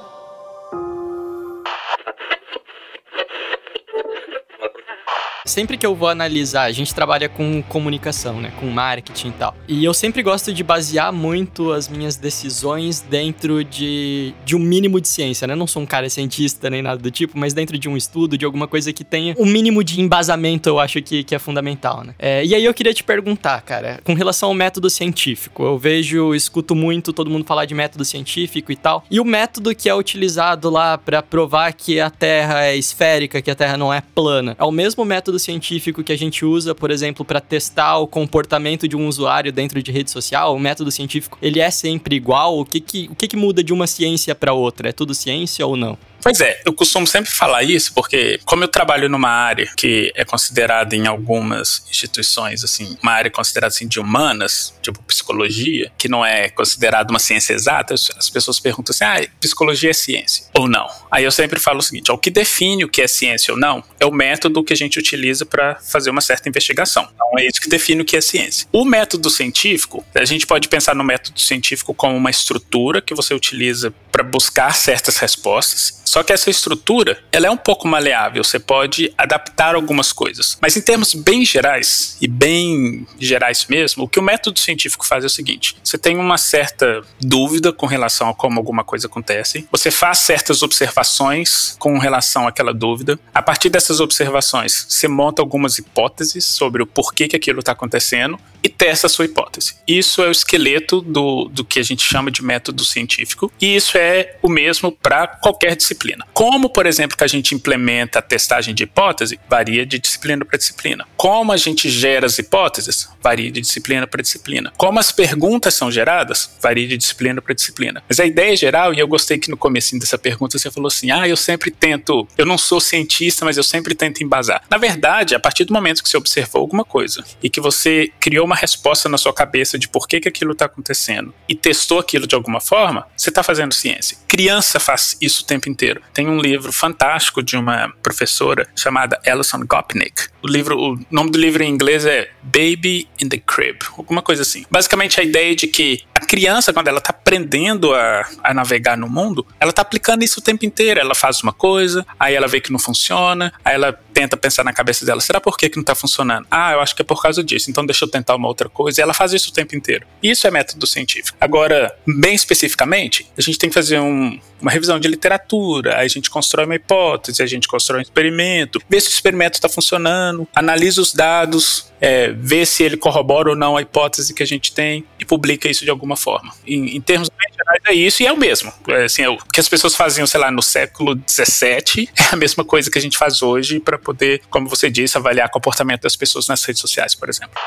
Sempre 5.45 5.77
que 5.77 5.85
eu 5.85 5.95
vou 5.95 6.09
analisar, 6.09 6.65
a 6.65 6.73
gente 6.73 6.95
trabalha 6.95 7.29
com 7.29 7.63
comunicação, 7.63 8.41
né, 8.41 8.53
com 8.61 8.67
marketing 8.67 9.29
e 9.29 9.33
tal. 9.33 9.57
E 9.67 9.85
eu 9.85 9.93
sempre 9.93 10.23
gosto 10.23 10.53
de 10.53 10.63
basear 10.63 11.13
muito 11.13 11.73
as 11.73 11.89
minhas 11.89 12.17
decisões 12.17 13.01
dentro 13.01 13.65
de, 13.65 14.35
de 14.45 14.55
um 14.55 14.61
mínimo 14.61 15.01
de 15.01 15.09
ciência, 15.09 15.47
né? 15.47 15.57
Não 15.57 15.67
sou 15.67 15.83
um 15.83 15.87
cara 15.87 16.09
cientista 16.09 16.71
nem 16.71 16.81
nada 16.81 17.01
do 17.01 17.11
tipo, 17.11 17.37
mas 17.37 17.53
dentro 17.53 17.77
de 17.77 17.89
um 17.89 17.97
estudo, 17.97 18.39
de 18.39 18.45
alguma 18.45 18.69
coisa 18.69 18.93
que 18.93 19.03
tenha 19.03 19.35
um 19.37 19.47
mínimo 19.47 19.83
de 19.83 20.01
embasamento, 20.01 20.69
eu 20.69 20.79
acho 20.79 21.03
que, 21.03 21.25
que 21.25 21.35
é 21.35 21.39
fundamental, 21.39 22.05
né? 22.05 22.15
É, 22.19 22.45
e 22.45 22.55
aí 22.55 22.65
eu 22.65 22.73
queria 22.73 22.95
te 22.95 23.03
perguntar, 23.03 23.61
cara, 23.63 24.01
com 24.05 24.15
relação 24.15 24.51
ao 24.51 24.55
método 24.55 24.89
científico. 24.89 25.65
Eu 25.65 25.77
vejo, 25.77 26.35
escuto 26.35 26.75
muito 26.75 27.13
todo 27.13 27.31
mundo 27.31 27.45
falar 27.45 27.65
de 27.65 27.75
método 27.75 28.05
científico 28.05 28.71
e 28.71 28.77
tal. 28.77 29.05
E 29.11 29.19
o 29.19 29.25
método 29.25 29.75
que 29.75 29.89
é 29.89 29.95
utilizado 29.95 30.71
lá 30.71 30.97
para 30.97 31.21
provar 31.21 31.73
que 31.73 31.99
a 31.99 32.11
Terra 32.11 32.65
é 32.65 32.77
esférica, 32.77 33.43
que 33.43 33.51
a 33.51 33.55
Terra 33.55 33.77
não 33.77 33.93
é 33.93 34.01
plana, 34.15 34.57
é 34.59 34.65
o 34.65 34.71
mesmo 34.71 35.05
método 35.05 35.32
científico 35.39 36.03
que 36.03 36.13
a 36.13 36.19
gente 36.19 36.45
usa, 36.45 36.75
por 36.75 36.91
exemplo, 36.91 37.25
para 37.25 37.41
testar 37.41 37.99
o 37.99 38.07
comportamento 38.07 38.87
de 38.87 38.97
um 38.97 39.07
usuário 39.07 39.53
dentro 39.53 39.83
de 39.83 39.91
rede 39.91 40.11
social, 40.11 40.55
o 40.55 40.59
método 40.59 40.91
científico, 40.91 41.39
ele 41.41 41.61
é 41.61 41.71
sempre 41.71 42.17
igual? 42.17 42.59
O 42.59 42.65
que 42.65 42.81
que, 42.81 43.09
o 43.11 43.15
que, 43.15 43.29
que 43.29 43.37
muda 43.37 43.63
de 43.63 43.73
uma 43.73 43.87
ciência 43.87 44.35
para 44.35 44.53
outra? 44.53 44.89
É 44.89 44.93
tudo 44.93 45.15
ciência 45.15 45.67
ou 45.67 45.77
não? 45.77 45.99
Pois 46.23 46.41
é, 46.41 46.61
eu 46.65 46.73
costumo 46.73 47.05
sempre 47.05 47.31
falar 47.33 47.65
isso 47.65 47.93
porque, 47.93 48.39
como 48.45 48.63
eu 48.63 48.69
trabalho 48.69 49.09
numa 49.09 49.29
área 49.29 49.69
que 49.77 50.13
é 50.15 50.25
considerada 50.25 50.95
em 50.95 51.09
algumas 51.09 51.85
instituições, 51.91 52.63
assim, 52.63 52.97
uma 53.03 53.13
área 53.13 53.31
considerada 53.31 53.75
assim 53.75 53.89
de 53.89 53.99
humanas, 53.99 54.73
tipo 54.81 55.03
psicologia, 55.03 55.91
que 55.99 56.09
não 56.09 56.25
é 56.25 56.49
considerada 56.49 57.11
uma 57.11 57.19
ciência 57.19 57.53
exata, 57.53 57.95
as 57.95 58.31
pessoas 58.31 58.61
perguntam 58.61 58.93
assim: 58.93 59.05
ah, 59.05 59.29
psicologia 59.41 59.91
é 59.91 59.93
ciência 59.93 60.47
ou 60.55 60.69
não? 60.69 60.87
Aí 61.11 61.25
eu 61.25 61.33
sempre 61.33 61.59
falo 61.59 61.81
o 61.81 61.83
seguinte: 61.83 62.13
o 62.13 62.17
que 62.17 62.31
define 62.31 62.85
o 62.85 62.89
que 62.89 63.03
é 63.03 63.09
ciência 63.09 63.53
ou 63.53 63.59
não 63.59 63.83
é 63.99 64.07
o 64.07 64.13
método 64.13 64.63
que 64.63 64.73
a 64.73 64.77
gente 64.77 65.01
utiliza 65.01 65.45
para 65.45 65.75
fazer 65.81 66.11
uma 66.11 66.21
certa 66.21 66.49
investigação. 66.49 67.09
Então 67.13 67.39
é 67.39 67.47
isso 67.47 67.61
que 67.61 67.69
define 67.69 68.03
o 68.03 68.05
que 68.05 68.17
é 68.17 68.21
ciência. 68.21 68.69
O 68.71 68.85
método 68.85 69.29
científico, 69.29 70.05
a 70.15 70.25
gente 70.25 70.47
pode 70.47 70.69
pensar 70.69 70.95
no 70.95 71.03
método 71.03 71.41
científico 71.41 71.93
como 71.93 72.17
uma 72.17 72.31
estrutura 72.31 73.03
que 73.03 73.13
você 73.13 73.35
utiliza 73.35 73.93
para 74.13 74.23
buscar 74.23 74.73
certas 74.75 75.17
respostas 75.17 76.03
só 76.13 76.23
que 76.23 76.31
essa 76.31 76.51
estrutura, 76.51 77.19
ela 77.33 77.47
é 77.47 77.51
um 77.51 77.57
pouco 77.57 77.89
maleável, 77.89 78.45
você 78.45 78.59
pode 78.59 79.11
adaptar 79.17 79.75
algumas 79.75 80.13
coisas. 80.13 80.59
Mas 80.61 80.77
em 80.77 80.83
termos 80.83 81.15
bem 81.15 81.43
gerais, 81.43 82.19
e 82.21 82.29
bem 82.29 83.07
gerais 83.19 83.65
mesmo, 83.67 84.05
o 84.05 84.09
que 84.09 84.19
o 84.19 84.23
método 84.23 84.59
científico 84.59 85.07
faz 85.07 85.25
é 85.25 85.27
o 85.27 85.31
seguinte: 85.31 85.75
você 85.83 85.97
tem 85.97 86.19
uma 86.19 86.37
certa 86.37 87.01
dúvida 87.19 87.73
com 87.73 87.87
relação 87.87 88.29
a 88.29 88.35
como 88.35 88.61
alguma 88.61 88.85
coisa 88.85 89.07
acontece, 89.07 89.67
você 89.73 89.91
faz 89.91 90.19
certas 90.19 90.63
observações 90.63 91.77
com 91.79 91.97
relação 91.97 92.47
àquela 92.47 92.75
dúvida. 92.75 93.19
A 93.33 93.41
partir 93.41 93.71
dessas 93.71 93.99
observações, 93.99 94.85
você 94.87 95.09
monta 95.09 95.41
algumas 95.41 95.79
hipóteses 95.79 96.45
sobre 96.45 96.83
o 96.83 96.87
porquê 96.87 97.27
que 97.27 97.37
aquilo 97.37 97.61
está 97.61 97.73
acontecendo 97.73 98.39
e 98.63 98.69
testa 98.69 99.07
a 99.07 99.11
sua 99.11 99.25
hipótese. 99.25 99.75
Isso 99.87 100.23
é 100.23 100.29
o 100.29 100.31
esqueleto 100.31 101.01
do, 101.01 101.49
do 101.53 101.65
que 101.65 101.79
a 101.79 101.83
gente 101.83 102.03
chama 102.03 102.31
de 102.31 102.43
método 102.43 102.85
científico, 102.85 103.53
e 103.61 103.77
isso 103.77 103.99
é 103.99 104.37
o 104.43 104.49
mesmo 104.49 104.93
para 104.93 105.27
qualquer 105.27 105.77
disciplina. 105.77 106.27
Como, 106.33 106.69
por 106.71 106.87
exemplo, 106.87 107.17
que 107.17 107.25
a 107.25 107.29
gente 107.29 107.55
implementa 107.55 108.19
a 108.19 108.23
testagem 108.23 108.75
de 108.75 108.85
hipótese, 108.85 109.39
varia 109.49 109.85
de 109.85 109.99
disciplina 109.99 110.45
para 110.45 110.59
disciplina. 110.59 111.07
Como 111.17 111.53
a 111.53 111.57
gente 111.57 111.89
gera 111.91 112.27
as 112.27 112.39
hipóteses, 112.39 113.09
varia 113.21 113.51
de 113.51 113.61
disciplina 113.61 114.07
para 114.07 114.23
disciplina. 114.23 114.73
Como 114.77 114.99
as 114.99 115.11
perguntas 115.13 115.75
são 115.75 115.91
geradas, 115.91 116.57
varia 116.61 116.87
de 116.87 116.97
disciplina 116.97 117.41
para 117.41 117.55
disciplina. 117.55 118.03
Mas 118.09 118.21
a 118.21 118.27
ideia 118.27 118.57
geral, 118.57 118.95
e 118.95 118.99
eu 118.99 119.09
gostei 119.09 119.39
que 119.39 119.51
no 119.51 119.57
começo 119.57 119.99
dessa 119.99 120.19
pergunta 120.19 120.59
você 120.59 120.71
falou 120.71 120.89
assim: 120.89 121.11
ah, 121.11 121.29
eu 121.29 121.37
sempre 121.37 121.71
tento, 121.71 122.27
eu 122.37 122.47
não 122.47 122.59
sou 122.59 122.81
cientista, 122.81 123.45
mas 123.45 123.57
eu 123.57 123.63
sempre 123.63 123.95
tento 123.95 124.23
embasar. 124.23 124.63
Na 124.71 124.79
verdade, 124.79 125.35
a 125.35 125.41
partir 125.41 125.65
do 125.65 125.73
momento 125.73 126.03
que 126.03 126.09
você 126.09 126.17
observou 126.17 126.61
alguma 126.61 126.85
coisa 126.85 127.25
e 127.43 127.51
que 127.51 127.61
você 127.61 128.11
criou 128.21 128.45
uma 128.45 128.52
resposta 128.55 129.09
na 129.09 129.19
sua 129.19 129.33
cabeça 129.33 129.79
de 129.79 129.89
por 129.89 130.07
que, 130.07 130.21
que 130.21 130.29
aquilo 130.29 130.53
está 130.53 130.67
acontecendo 130.67 131.35
e 131.49 131.55
testou 131.55 131.99
aquilo 131.99 132.27
de 132.27 132.35
alguma 132.35 132.61
forma, 132.61 133.07
você 133.17 133.29
está 133.29 133.43
fazendo 133.43 133.75
ciência. 133.75 134.17
Criança 134.29 134.81
faz 134.81 135.17
isso 135.21 135.43
o 135.43 135.47
tempo 135.47 135.69
inteiro. 135.69 136.01
Tem 136.13 136.29
um 136.29 136.41
livro 136.41 136.73
fantástico 136.73 137.43
de 137.43 137.57
uma 137.57 137.93
professora 138.03 138.69
chamada 138.77 139.21
Alison 139.27 139.65
Gopnik. 139.67 140.29
O 140.43 140.49
livro, 140.49 140.79
o 140.79 140.99
nome 141.11 141.31
do 141.31 141.39
livro 141.39 141.63
em 141.63 141.71
inglês 141.71 142.05
é 142.05 142.31
Baby 142.43 143.09
in 143.21 143.29
the 143.29 143.39
Crib, 143.39 143.79
alguma 143.97 144.23
coisa 144.23 144.43
assim. 144.43 144.65
Basicamente 144.71 145.21
a 145.21 145.25
ideia 145.25 145.55
de 145.55 145.67
que 145.67 146.03
criança, 146.23 146.73
quando 146.73 146.89
ela 146.89 146.99
está 146.99 147.11
aprendendo 147.11 147.95
a, 147.95 148.27
a 148.43 148.55
navegar 148.55 148.97
no 148.97 149.09
mundo, 149.09 149.47
ela 149.61 149.71
está 149.71 149.83
aplicando 149.83 150.23
isso 150.23 150.41
o 150.41 150.43
tempo 150.43 150.65
inteiro. 150.65 151.01
Ela 151.01 151.15
faz 151.15 151.43
uma 151.43 151.53
coisa, 151.53 152.07
aí 152.19 152.35
ela 152.35 152.49
vê 152.49 152.61
que 152.61 152.73
não 152.73 152.79
funciona, 152.79 153.53
aí 153.65 153.75
ela 153.75 153.93
tenta 154.13 154.37
pensar 154.37 154.63
na 154.65 154.73
cabeça 154.73 155.05
dela, 155.05 155.21
será 155.21 155.41
por 155.41 155.57
que, 155.57 155.69
que 155.69 155.77
não 155.77 155.83
está 155.83 155.95
funcionando? 155.95 156.47
Ah, 156.51 156.73
eu 156.73 156.81
acho 156.81 156.95
que 156.95 157.03
é 157.03 157.05
por 157.05 157.21
causa 157.21 157.43
disso, 157.43 157.71
então 157.71 157.85
deixa 157.85 158.05
eu 158.05 158.09
tentar 158.09 158.37
uma 158.37 158.47
outra 158.47 158.69
coisa. 158.69 159.01
E 159.01 159.03
ela 159.03 159.15
faz 159.15 159.33
isso 159.33 159.51
o 159.51 159.53
tempo 159.53 159.75
inteiro. 159.75 160.07
Isso 160.23 160.47
é 160.47 160.51
método 160.51 160.87
científico. 160.87 161.37
Agora, 161.41 161.95
bem 162.07 162.35
especificamente, 162.35 163.27
a 163.37 163.41
gente 163.41 163.59
tem 163.59 163.69
que 163.69 163.75
fazer 163.75 163.99
um, 163.99 164.39
uma 164.61 164.71
revisão 164.71 165.01
de 165.01 165.09
literatura, 165.09 165.99
aí 165.99 166.07
a 166.07 166.09
gente 166.09 166.31
constrói 166.31 166.67
uma 166.67 166.77
hipótese, 166.77 167.43
a 167.43 167.47
gente 167.47 167.67
constrói 167.67 168.01
um 168.01 168.03
experimento, 168.03 168.81
vê 168.89 169.01
se 169.01 169.09
o 169.09 169.11
experimento 169.11 169.57
está 169.57 169.69
funcionando, 169.69 170.47
analisa 170.55 171.01
os 171.01 171.13
dados, 171.13 171.91
é, 172.01 172.33
vê 172.33 172.67
se 172.67 172.83
ele 172.83 172.97
corrobora 172.97 173.51
ou 173.51 173.57
não 173.57 173.77
a 173.77 173.83
hipótese 173.83 174.35
que 174.35 174.43
a 174.43 174.47
gente 174.47 174.73
tem 174.73 175.05
e 175.19 175.25
publica 175.25 175.69
isso 175.69 175.85
de 175.85 175.91
alguma 175.91 176.12
forma. 176.17 176.53
Em, 176.67 176.97
em 176.97 177.01
termos 177.01 177.29
gerais 177.29 177.83
é 177.87 177.95
isso 177.95 178.23
e 178.23 178.27
é 178.27 178.33
o 178.33 178.37
mesmo. 178.37 178.73
É, 178.89 179.05
assim, 179.05 179.23
é 179.23 179.29
o 179.29 179.37
que 179.37 179.61
as 179.61 179.69
pessoas 179.69 179.95
faziam, 179.95 180.27
sei 180.27 180.41
lá, 180.41 180.51
no 180.51 180.63
século 180.63 181.19
XVII 181.29 182.09
é 182.19 182.33
a 182.33 182.37
mesma 182.37 182.65
coisa 182.65 182.91
que 182.91 182.99
a 182.99 183.03
gente 183.03 183.19
faz 183.19 183.43
hoje 183.43 183.81
para 183.81 183.99
poder, 183.99 184.43
como 184.51 184.69
você 184.69 184.91
disse, 184.91 185.17
avaliar 185.17 185.49
o 185.49 185.51
comportamento 185.51 186.03
das 186.03 186.17
pessoas 186.17 186.49
nas 186.49 186.63
redes 186.65 186.81
sociais, 186.81 187.15
por 187.15 187.29
exemplo. 187.29 187.59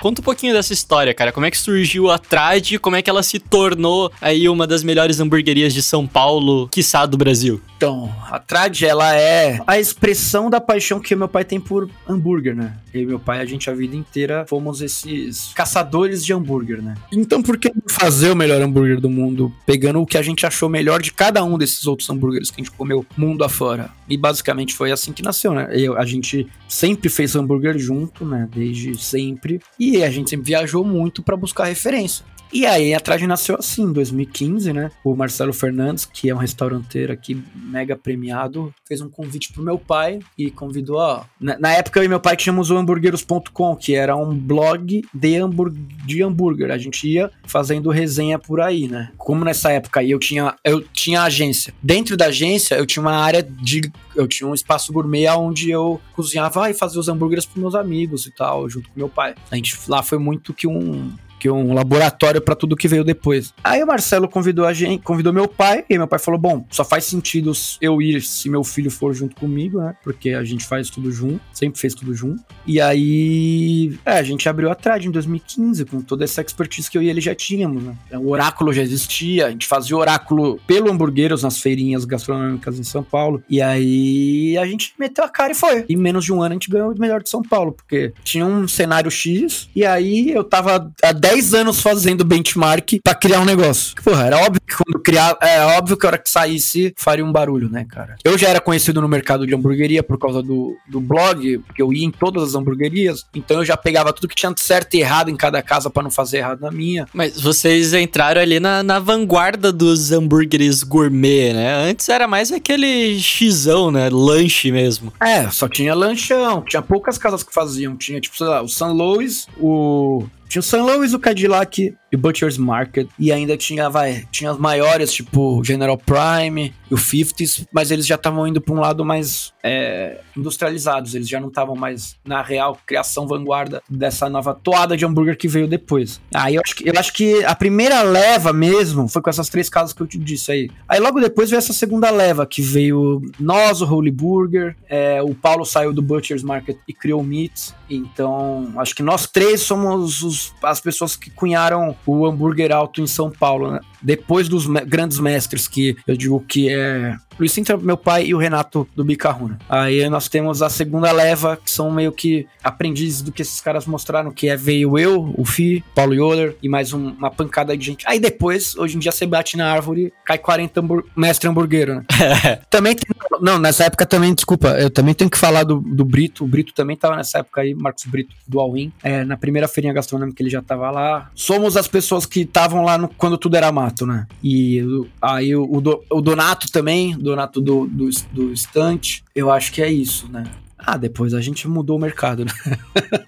Conta 0.00 0.22
um 0.22 0.24
pouquinho 0.24 0.54
dessa 0.54 0.72
história, 0.72 1.12
cara. 1.12 1.30
Como 1.30 1.44
é 1.44 1.50
que 1.50 1.58
surgiu 1.58 2.10
a 2.10 2.18
Trad? 2.18 2.78
Como 2.78 2.96
é 2.96 3.02
que 3.02 3.10
ela 3.10 3.22
se 3.22 3.38
tornou 3.38 4.10
aí 4.18 4.48
uma 4.48 4.66
das 4.66 4.82
melhores 4.82 5.20
hamburguerias 5.20 5.74
de 5.74 5.82
São 5.82 6.06
Paulo, 6.06 6.68
quiçá 6.68 7.04
do 7.04 7.18
Brasil? 7.18 7.60
Então, 7.80 8.14
a 8.30 8.38
Trad, 8.38 8.82
ela 8.82 9.16
é 9.16 9.58
a 9.66 9.80
expressão 9.80 10.50
da 10.50 10.60
paixão 10.60 11.00
que 11.00 11.16
meu 11.16 11.26
pai 11.26 11.46
tem 11.46 11.58
por 11.58 11.88
hambúrguer, 12.06 12.54
né? 12.54 12.76
Eu 12.92 13.00
e 13.00 13.06
meu 13.06 13.18
pai, 13.18 13.40
a 13.40 13.44
gente 13.46 13.70
a 13.70 13.72
vida 13.72 13.96
inteira 13.96 14.44
fomos 14.46 14.82
esses 14.82 15.50
caçadores 15.54 16.22
de 16.22 16.30
hambúrguer, 16.30 16.82
né? 16.82 16.94
Então, 17.10 17.42
por 17.42 17.56
que 17.56 17.72
fazer 17.88 18.30
o 18.30 18.36
melhor 18.36 18.60
hambúrguer 18.60 19.00
do 19.00 19.08
mundo, 19.08 19.50
pegando 19.64 19.98
o 19.98 20.04
que 20.04 20.18
a 20.18 20.22
gente 20.22 20.44
achou 20.44 20.68
melhor 20.68 21.00
de 21.00 21.10
cada 21.10 21.42
um 21.42 21.56
desses 21.56 21.86
outros 21.86 22.10
hambúrgueres 22.10 22.50
que 22.50 22.60
a 22.60 22.62
gente 22.62 22.76
comeu 22.76 23.06
mundo 23.16 23.42
afora? 23.44 23.88
E 24.06 24.14
basicamente 24.14 24.74
foi 24.74 24.92
assim 24.92 25.14
que 25.14 25.22
nasceu, 25.22 25.54
né? 25.54 25.70
Eu, 25.72 25.96
a 25.96 26.04
gente 26.04 26.46
sempre 26.68 27.08
fez 27.08 27.34
hambúrguer 27.34 27.78
junto, 27.78 28.26
né? 28.26 28.46
Desde 28.54 29.02
sempre. 29.02 29.58
E 29.78 30.04
a 30.04 30.10
gente 30.10 30.28
sempre 30.28 30.44
viajou 30.44 30.84
muito 30.84 31.22
para 31.22 31.34
buscar 31.34 31.64
referência. 31.64 32.26
E 32.52 32.66
aí 32.66 32.92
a 32.94 33.00
Trade 33.00 33.26
nasceu 33.26 33.56
assim, 33.56 33.82
em 33.82 33.92
2015, 33.92 34.72
né? 34.72 34.90
O 35.04 35.14
Marcelo 35.14 35.52
Fernandes, 35.52 36.04
que 36.04 36.28
é 36.28 36.34
um 36.34 36.38
restauranteiro 36.38 37.12
aqui 37.12 37.40
mega 37.54 37.96
premiado, 37.96 38.74
fez 38.86 39.00
um 39.00 39.08
convite 39.08 39.52
pro 39.52 39.62
meu 39.62 39.78
pai 39.78 40.18
e 40.36 40.50
convidou, 40.50 40.96
ó. 40.96 41.24
Na, 41.40 41.58
na 41.58 41.72
época 41.72 42.00
eu 42.00 42.04
e 42.04 42.08
meu 42.08 42.18
pai 42.18 42.36
tínhamos 42.36 42.70
o 42.70 42.76
hambúrgueros.com, 42.76 43.76
que 43.76 43.94
era 43.94 44.16
um 44.16 44.36
blog 44.36 45.02
de, 45.14 45.36
hambur 45.36 45.72
de 46.04 46.22
hambúrguer. 46.22 46.70
A 46.72 46.78
gente 46.78 47.08
ia 47.08 47.30
fazendo 47.44 47.88
resenha 47.90 48.38
por 48.38 48.60
aí, 48.60 48.88
né? 48.88 49.12
Como 49.16 49.44
nessa 49.44 49.70
época 49.70 50.00
aí 50.00 50.10
eu 50.10 50.18
tinha, 50.18 50.56
eu 50.64 50.82
tinha 50.82 51.22
agência. 51.22 51.72
Dentro 51.80 52.16
da 52.16 52.26
agência 52.26 52.74
eu 52.74 52.86
tinha 52.86 53.02
uma 53.02 53.14
área 53.14 53.42
de. 53.42 53.90
Eu 54.16 54.26
tinha 54.26 54.48
um 54.48 54.54
espaço 54.54 54.92
gourmet 54.92 55.28
onde 55.28 55.70
eu 55.70 56.00
cozinhava 56.14 56.68
e 56.68 56.74
fazia 56.74 56.98
os 56.98 57.08
hambúrgueres 57.08 57.46
pros 57.46 57.60
meus 57.60 57.74
amigos 57.76 58.26
e 58.26 58.34
tal, 58.34 58.68
junto 58.68 58.88
com 58.88 58.98
meu 58.98 59.08
pai. 59.08 59.34
A 59.50 59.56
gente 59.56 59.76
lá 59.88 60.02
foi 60.02 60.18
muito 60.18 60.52
que 60.52 60.66
um 60.66 61.12
que 61.40 61.48
um 61.48 61.72
laboratório 61.72 62.40
para 62.40 62.54
tudo 62.54 62.76
que 62.76 62.86
veio 62.86 63.02
depois. 63.02 63.54
Aí 63.64 63.82
o 63.82 63.86
Marcelo 63.86 64.28
convidou 64.28 64.66
a 64.66 64.72
gente, 64.72 65.02
convidou 65.02 65.32
meu 65.32 65.48
pai, 65.48 65.84
e 65.88 65.96
meu 65.96 66.06
pai 66.06 66.18
falou: 66.18 66.38
"Bom, 66.38 66.66
só 66.70 66.84
faz 66.84 67.04
sentido 67.04 67.52
eu 67.80 68.00
ir 68.02 68.20
se 68.22 68.50
meu 68.50 68.62
filho 68.62 68.90
for 68.90 69.14
junto 69.14 69.34
comigo, 69.36 69.80
né? 69.80 69.96
Porque 70.04 70.30
a 70.30 70.44
gente 70.44 70.64
faz 70.64 70.90
tudo 70.90 71.10
junto, 71.10 71.40
sempre 71.52 71.80
fez 71.80 71.94
tudo 71.94 72.14
junto". 72.14 72.44
E 72.66 72.80
aí, 72.80 73.98
é, 74.04 74.12
a 74.12 74.22
gente 74.22 74.48
abriu 74.48 74.70
a 74.70 74.74
Trad 74.74 75.04
em 75.04 75.10
2015 75.10 75.84
com 75.86 76.02
toda 76.02 76.24
essa 76.24 76.42
expertise 76.42 76.90
que 76.90 76.98
eu 76.98 77.02
e 77.02 77.08
ele 77.08 77.20
já 77.20 77.34
tínhamos, 77.34 77.82
né? 77.82 77.94
O 78.12 78.30
oráculo 78.30 78.72
já 78.72 78.82
existia, 78.82 79.46
a 79.46 79.50
gente 79.50 79.66
fazia 79.66 79.96
oráculo 79.96 80.60
pelo 80.66 80.90
hamburgueiros 80.90 81.42
nas 81.42 81.58
feirinhas 81.60 82.04
gastronômicas 82.04 82.78
em 82.78 82.84
São 82.84 83.02
Paulo. 83.02 83.42
E 83.48 83.62
aí 83.62 84.58
a 84.58 84.66
gente 84.66 84.92
meteu 84.98 85.24
a 85.24 85.28
cara 85.28 85.52
e 85.52 85.54
foi. 85.54 85.84
Em 85.88 85.96
menos 85.96 86.24
de 86.24 86.32
um 86.32 86.42
ano 86.42 86.52
a 86.52 86.54
gente 86.54 86.70
ganhou 86.70 86.92
o 86.92 87.00
melhor 87.00 87.22
de 87.22 87.30
São 87.30 87.42
Paulo, 87.42 87.72
porque 87.72 88.12
tinha 88.22 88.44
um 88.44 88.68
cenário 88.68 89.10
X 89.10 89.68
e 89.74 89.84
aí 89.84 90.30
eu 90.30 90.44
tava 90.44 90.92
há 91.02 91.12
10 91.12 91.29
anos 91.54 91.80
fazendo 91.80 92.24
benchmark 92.24 93.00
pra 93.02 93.14
criar 93.14 93.40
um 93.40 93.44
negócio. 93.44 93.94
Porra, 94.02 94.26
era 94.26 94.38
óbvio 94.38 94.60
que 94.66 94.74
quando 94.74 95.02
criar, 95.02 95.36
é 95.40 95.60
óbvio 95.78 95.96
que 95.96 96.06
a 96.06 96.08
hora 96.10 96.18
que 96.18 96.28
saísse 96.28 96.92
faria 96.96 97.24
um 97.24 97.32
barulho, 97.32 97.68
né, 97.70 97.86
cara? 97.88 98.16
Eu 98.24 98.36
já 98.36 98.48
era 98.48 98.60
conhecido 98.60 99.00
no 99.00 99.08
mercado 99.08 99.46
de 99.46 99.54
hamburgueria 99.54 100.02
por 100.02 100.18
causa 100.18 100.42
do, 100.42 100.76
do 100.88 101.00
blog, 101.00 101.58
porque 101.58 101.82
eu 101.82 101.92
ia 101.92 102.04
em 102.04 102.10
todas 102.10 102.42
as 102.42 102.54
hamburguerias, 102.54 103.26
então 103.34 103.58
eu 103.58 103.64
já 103.64 103.76
pegava 103.76 104.12
tudo 104.12 104.28
que 104.28 104.34
tinha 104.34 104.52
certo 104.56 104.94
e 104.94 105.00
errado 105.00 105.30
em 105.30 105.36
cada 105.36 105.62
casa 105.62 105.88
para 105.90 106.02
não 106.02 106.10
fazer 106.10 106.38
errado 106.38 106.60
na 106.60 106.70
minha. 106.70 107.06
Mas 107.12 107.40
vocês 107.40 107.94
entraram 107.94 108.40
ali 108.40 108.60
na, 108.60 108.82
na 108.82 108.98
vanguarda 108.98 109.72
dos 109.72 110.12
hambúrgueres 110.12 110.82
gourmet, 110.82 111.52
né? 111.52 111.90
Antes 111.90 112.08
era 112.08 112.26
mais 112.26 112.52
aquele 112.52 113.18
xizão, 113.18 113.90
né? 113.90 114.08
Lanche 114.10 114.70
mesmo. 114.72 115.12
É, 115.20 115.48
só 115.50 115.68
tinha 115.68 115.94
lanchão, 115.94 116.62
tinha 116.62 116.82
poucas 116.82 117.18
casas 117.18 117.42
que 117.42 117.52
faziam. 117.52 117.96
Tinha, 117.96 118.20
tipo, 118.20 118.36
sei 118.36 118.46
lá, 118.46 118.62
o 118.62 118.68
San 118.68 118.92
Louis, 118.92 119.46
o 119.58 120.24
tinha 120.50 120.60
o 120.60 120.64
San 120.64 120.82
Luis, 120.82 121.14
o 121.14 121.18
Cadillac 121.20 121.96
e 122.12 122.16
Butcher's 122.16 122.58
Market. 122.58 123.08
E 123.18 123.32
ainda 123.32 123.56
tinha, 123.56 123.88
vai, 123.88 124.24
tinha 124.30 124.50
as 124.50 124.58
maiores, 124.58 125.12
tipo 125.12 125.62
General 125.64 125.96
Prime 125.96 126.74
e 126.90 126.94
o 126.94 126.96
50s, 126.96 127.66
mas 127.72 127.90
eles 127.90 128.06
já 128.06 128.16
estavam 128.16 128.46
indo 128.46 128.60
para 128.60 128.74
um 128.74 128.80
lado 128.80 129.04
mais 129.04 129.52
é, 129.62 130.20
industrializados. 130.36 131.14
Eles 131.14 131.28
já 131.28 131.40
não 131.40 131.48
estavam 131.48 131.76
mais 131.76 132.16
na 132.24 132.42
real 132.42 132.78
criação 132.86 133.26
vanguarda 133.26 133.82
dessa 133.88 134.28
nova 134.28 134.54
toada 134.54 134.96
de 134.96 135.04
hambúrguer 135.04 135.36
que 135.36 135.48
veio 135.48 135.68
depois. 135.68 136.20
Aí 136.34 136.56
eu 136.56 136.62
acho 136.64 136.74
que, 136.74 136.88
eu 136.88 136.94
acho 136.96 137.12
que 137.12 137.44
a 137.44 137.54
primeira 137.54 138.02
leva 138.02 138.52
mesmo 138.52 139.08
foi 139.08 139.22
com 139.22 139.30
essas 139.30 139.48
três 139.48 139.68
casas 139.68 139.92
que 139.92 140.02
eu 140.02 140.06
te 140.06 140.18
disse 140.18 140.50
aí. 140.50 140.70
Aí 140.88 140.98
logo 141.00 141.20
depois 141.20 141.50
veio 141.50 141.58
essa 141.58 141.72
segunda 141.72 142.10
leva, 142.10 142.46
que 142.46 142.62
veio 142.62 143.22
nós, 143.38 143.80
o 143.80 143.86
Holy 143.86 144.10
Burger, 144.10 144.76
é, 144.88 145.22
o 145.22 145.34
Paulo 145.34 145.64
saiu 145.64 145.92
do 145.92 146.02
Butcher's 146.02 146.42
Market 146.42 146.78
e 146.88 146.92
criou 146.92 147.20
o 147.20 147.24
Meats. 147.24 147.74
Então, 147.88 148.72
acho 148.76 148.94
que 148.94 149.02
nós 149.02 149.26
três 149.26 149.60
somos 149.60 150.22
os 150.22 150.54
as 150.62 150.80
pessoas 150.80 151.16
que 151.16 151.30
cunharam 151.30 151.96
o 152.06 152.26
hambúrguer 152.26 152.72
alto 152.72 153.00
em 153.00 153.06
São 153.06 153.30
Paulo, 153.30 153.72
né? 153.72 153.80
Depois 154.02 154.48
dos 154.48 154.66
me 154.66 154.80
grandes 154.80 155.18
mestres, 155.18 155.68
que 155.68 155.96
eu 156.06 156.16
digo 156.16 156.40
que 156.40 156.68
é 156.68 157.16
Luiz 157.40 157.52
Sintra, 157.52 157.78
meu 157.78 157.96
pai 157.96 158.26
e 158.26 158.34
o 158.34 158.38
Renato 158.38 158.86
do 158.94 159.02
Bicarruna. 159.02 159.58
Aí 159.66 160.06
nós 160.10 160.28
temos 160.28 160.60
a 160.60 160.68
segunda 160.68 161.10
leva, 161.10 161.56
que 161.56 161.70
são 161.70 161.90
meio 161.90 162.12
que 162.12 162.46
aprendizes 162.62 163.22
do 163.22 163.32
que 163.32 163.40
esses 163.40 163.62
caras 163.62 163.86
mostraram, 163.86 164.30
que 164.30 164.50
é 164.50 164.56
veio 164.56 164.98
eu, 164.98 165.32
o 165.38 165.44
Fi, 165.46 165.82
Paulo 165.94 166.12
Yoder 166.12 166.54
e 166.62 166.68
mais 166.68 166.92
um, 166.92 167.12
uma 167.12 167.30
pancada 167.30 167.74
de 167.74 167.82
gente. 167.82 168.06
Aí 168.06 168.20
depois, 168.20 168.76
hoje 168.76 168.96
em 168.96 169.00
dia, 169.00 169.10
você 169.10 169.24
bate 169.24 169.56
na 169.56 169.72
árvore, 169.72 170.12
cai 170.22 170.36
40 170.36 170.80
hambur 170.80 171.04
mestre 171.16 171.48
hamburguero, 171.48 171.94
né? 171.94 172.04
também 172.68 172.94
tem, 172.94 173.06
Não, 173.40 173.58
nessa 173.58 173.84
época 173.84 174.04
também, 174.04 174.34
desculpa, 174.34 174.78
eu 174.78 174.90
também 174.90 175.14
tenho 175.14 175.30
que 175.30 175.38
falar 175.38 175.64
do, 175.64 175.80
do 175.80 176.04
Brito. 176.04 176.44
O 176.44 176.46
Brito 176.46 176.74
também 176.74 176.94
tava 176.94 177.16
nessa 177.16 177.38
época 177.38 177.62
aí, 177.62 177.74
Marcos 177.74 178.04
Brito, 178.04 178.34
do 178.46 178.60
All-In. 178.60 178.92
É, 179.02 179.24
na 179.24 179.38
primeira 179.38 179.66
feirinha 179.66 179.94
gastronômica 179.94 180.42
ele 180.42 180.50
já 180.50 180.60
tava 180.60 180.90
lá. 180.90 181.30
Somos 181.34 181.74
as 181.74 181.88
pessoas 181.88 182.26
que 182.26 182.40
estavam 182.40 182.84
lá 182.84 182.98
no, 182.98 183.08
quando 183.08 183.38
tudo 183.38 183.56
era 183.56 183.72
mato, 183.90 184.06
né? 184.06 184.26
E 184.42 184.80
aí 185.20 185.54
o, 185.54 185.64
o, 185.64 186.16
o 186.16 186.20
Donato 186.20 186.70
também, 186.70 187.16
Donato 187.16 187.60
do, 187.60 187.86
do, 187.86 188.08
do 188.32 188.52
Estante, 188.52 189.24
eu 189.34 189.50
acho 189.50 189.72
que 189.72 189.82
é 189.82 189.90
isso, 189.90 190.28
né? 190.28 190.44
Ah, 190.78 190.96
depois 190.96 191.34
a 191.34 191.40
gente 191.40 191.68
mudou 191.68 191.96
o 191.96 192.00
mercado, 192.00 192.44
né? 192.44 192.52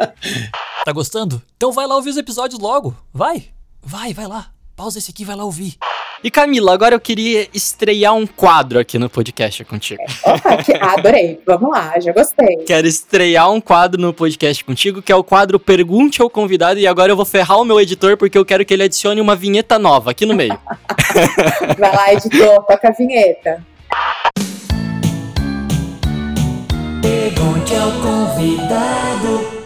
tá 0.84 0.92
gostando? 0.92 1.42
Então 1.56 1.72
vai 1.72 1.86
lá 1.86 1.96
ouvir 1.96 2.10
os 2.10 2.16
episódios 2.16 2.60
logo. 2.60 2.96
Vai, 3.12 3.48
vai, 3.82 4.14
vai 4.14 4.26
lá. 4.26 4.50
Pausa 4.74 4.98
esse 4.98 5.10
aqui 5.10 5.24
vai 5.24 5.36
lá 5.36 5.44
ouvir. 5.44 5.76
E 6.24 6.30
Camila, 6.30 6.72
agora 6.72 6.94
eu 6.94 7.00
queria 7.00 7.48
estrear 7.52 8.14
um 8.14 8.28
quadro 8.28 8.78
aqui 8.78 8.96
no 8.96 9.10
podcast 9.10 9.64
contigo. 9.64 10.00
Opa, 10.24 10.56
que, 10.58 10.72
adorei. 10.80 11.40
Vamos 11.44 11.68
lá, 11.70 11.98
já 11.98 12.12
gostei. 12.12 12.58
Quero 12.58 12.86
estrear 12.86 13.50
um 13.50 13.60
quadro 13.60 14.00
no 14.00 14.14
podcast 14.14 14.64
contigo, 14.64 15.02
que 15.02 15.10
é 15.10 15.16
o 15.16 15.24
quadro 15.24 15.58
Pergunte 15.58 16.22
ao 16.22 16.30
Convidado. 16.30 16.78
E 16.78 16.86
agora 16.86 17.10
eu 17.10 17.16
vou 17.16 17.24
ferrar 17.24 17.60
o 17.60 17.64
meu 17.64 17.80
editor, 17.80 18.16
porque 18.16 18.38
eu 18.38 18.44
quero 18.44 18.64
que 18.64 18.72
ele 18.72 18.84
adicione 18.84 19.20
uma 19.20 19.34
vinheta 19.34 19.80
nova 19.80 20.12
aqui 20.12 20.24
no 20.24 20.34
meio. 20.34 20.56
Vai 21.76 21.92
lá, 21.92 22.12
editor, 22.12 22.62
toca 22.66 22.88
a 22.88 22.92
vinheta. 22.92 23.66
Pergunte 27.02 27.74
ao 27.74 27.90
convidado. 28.00 29.61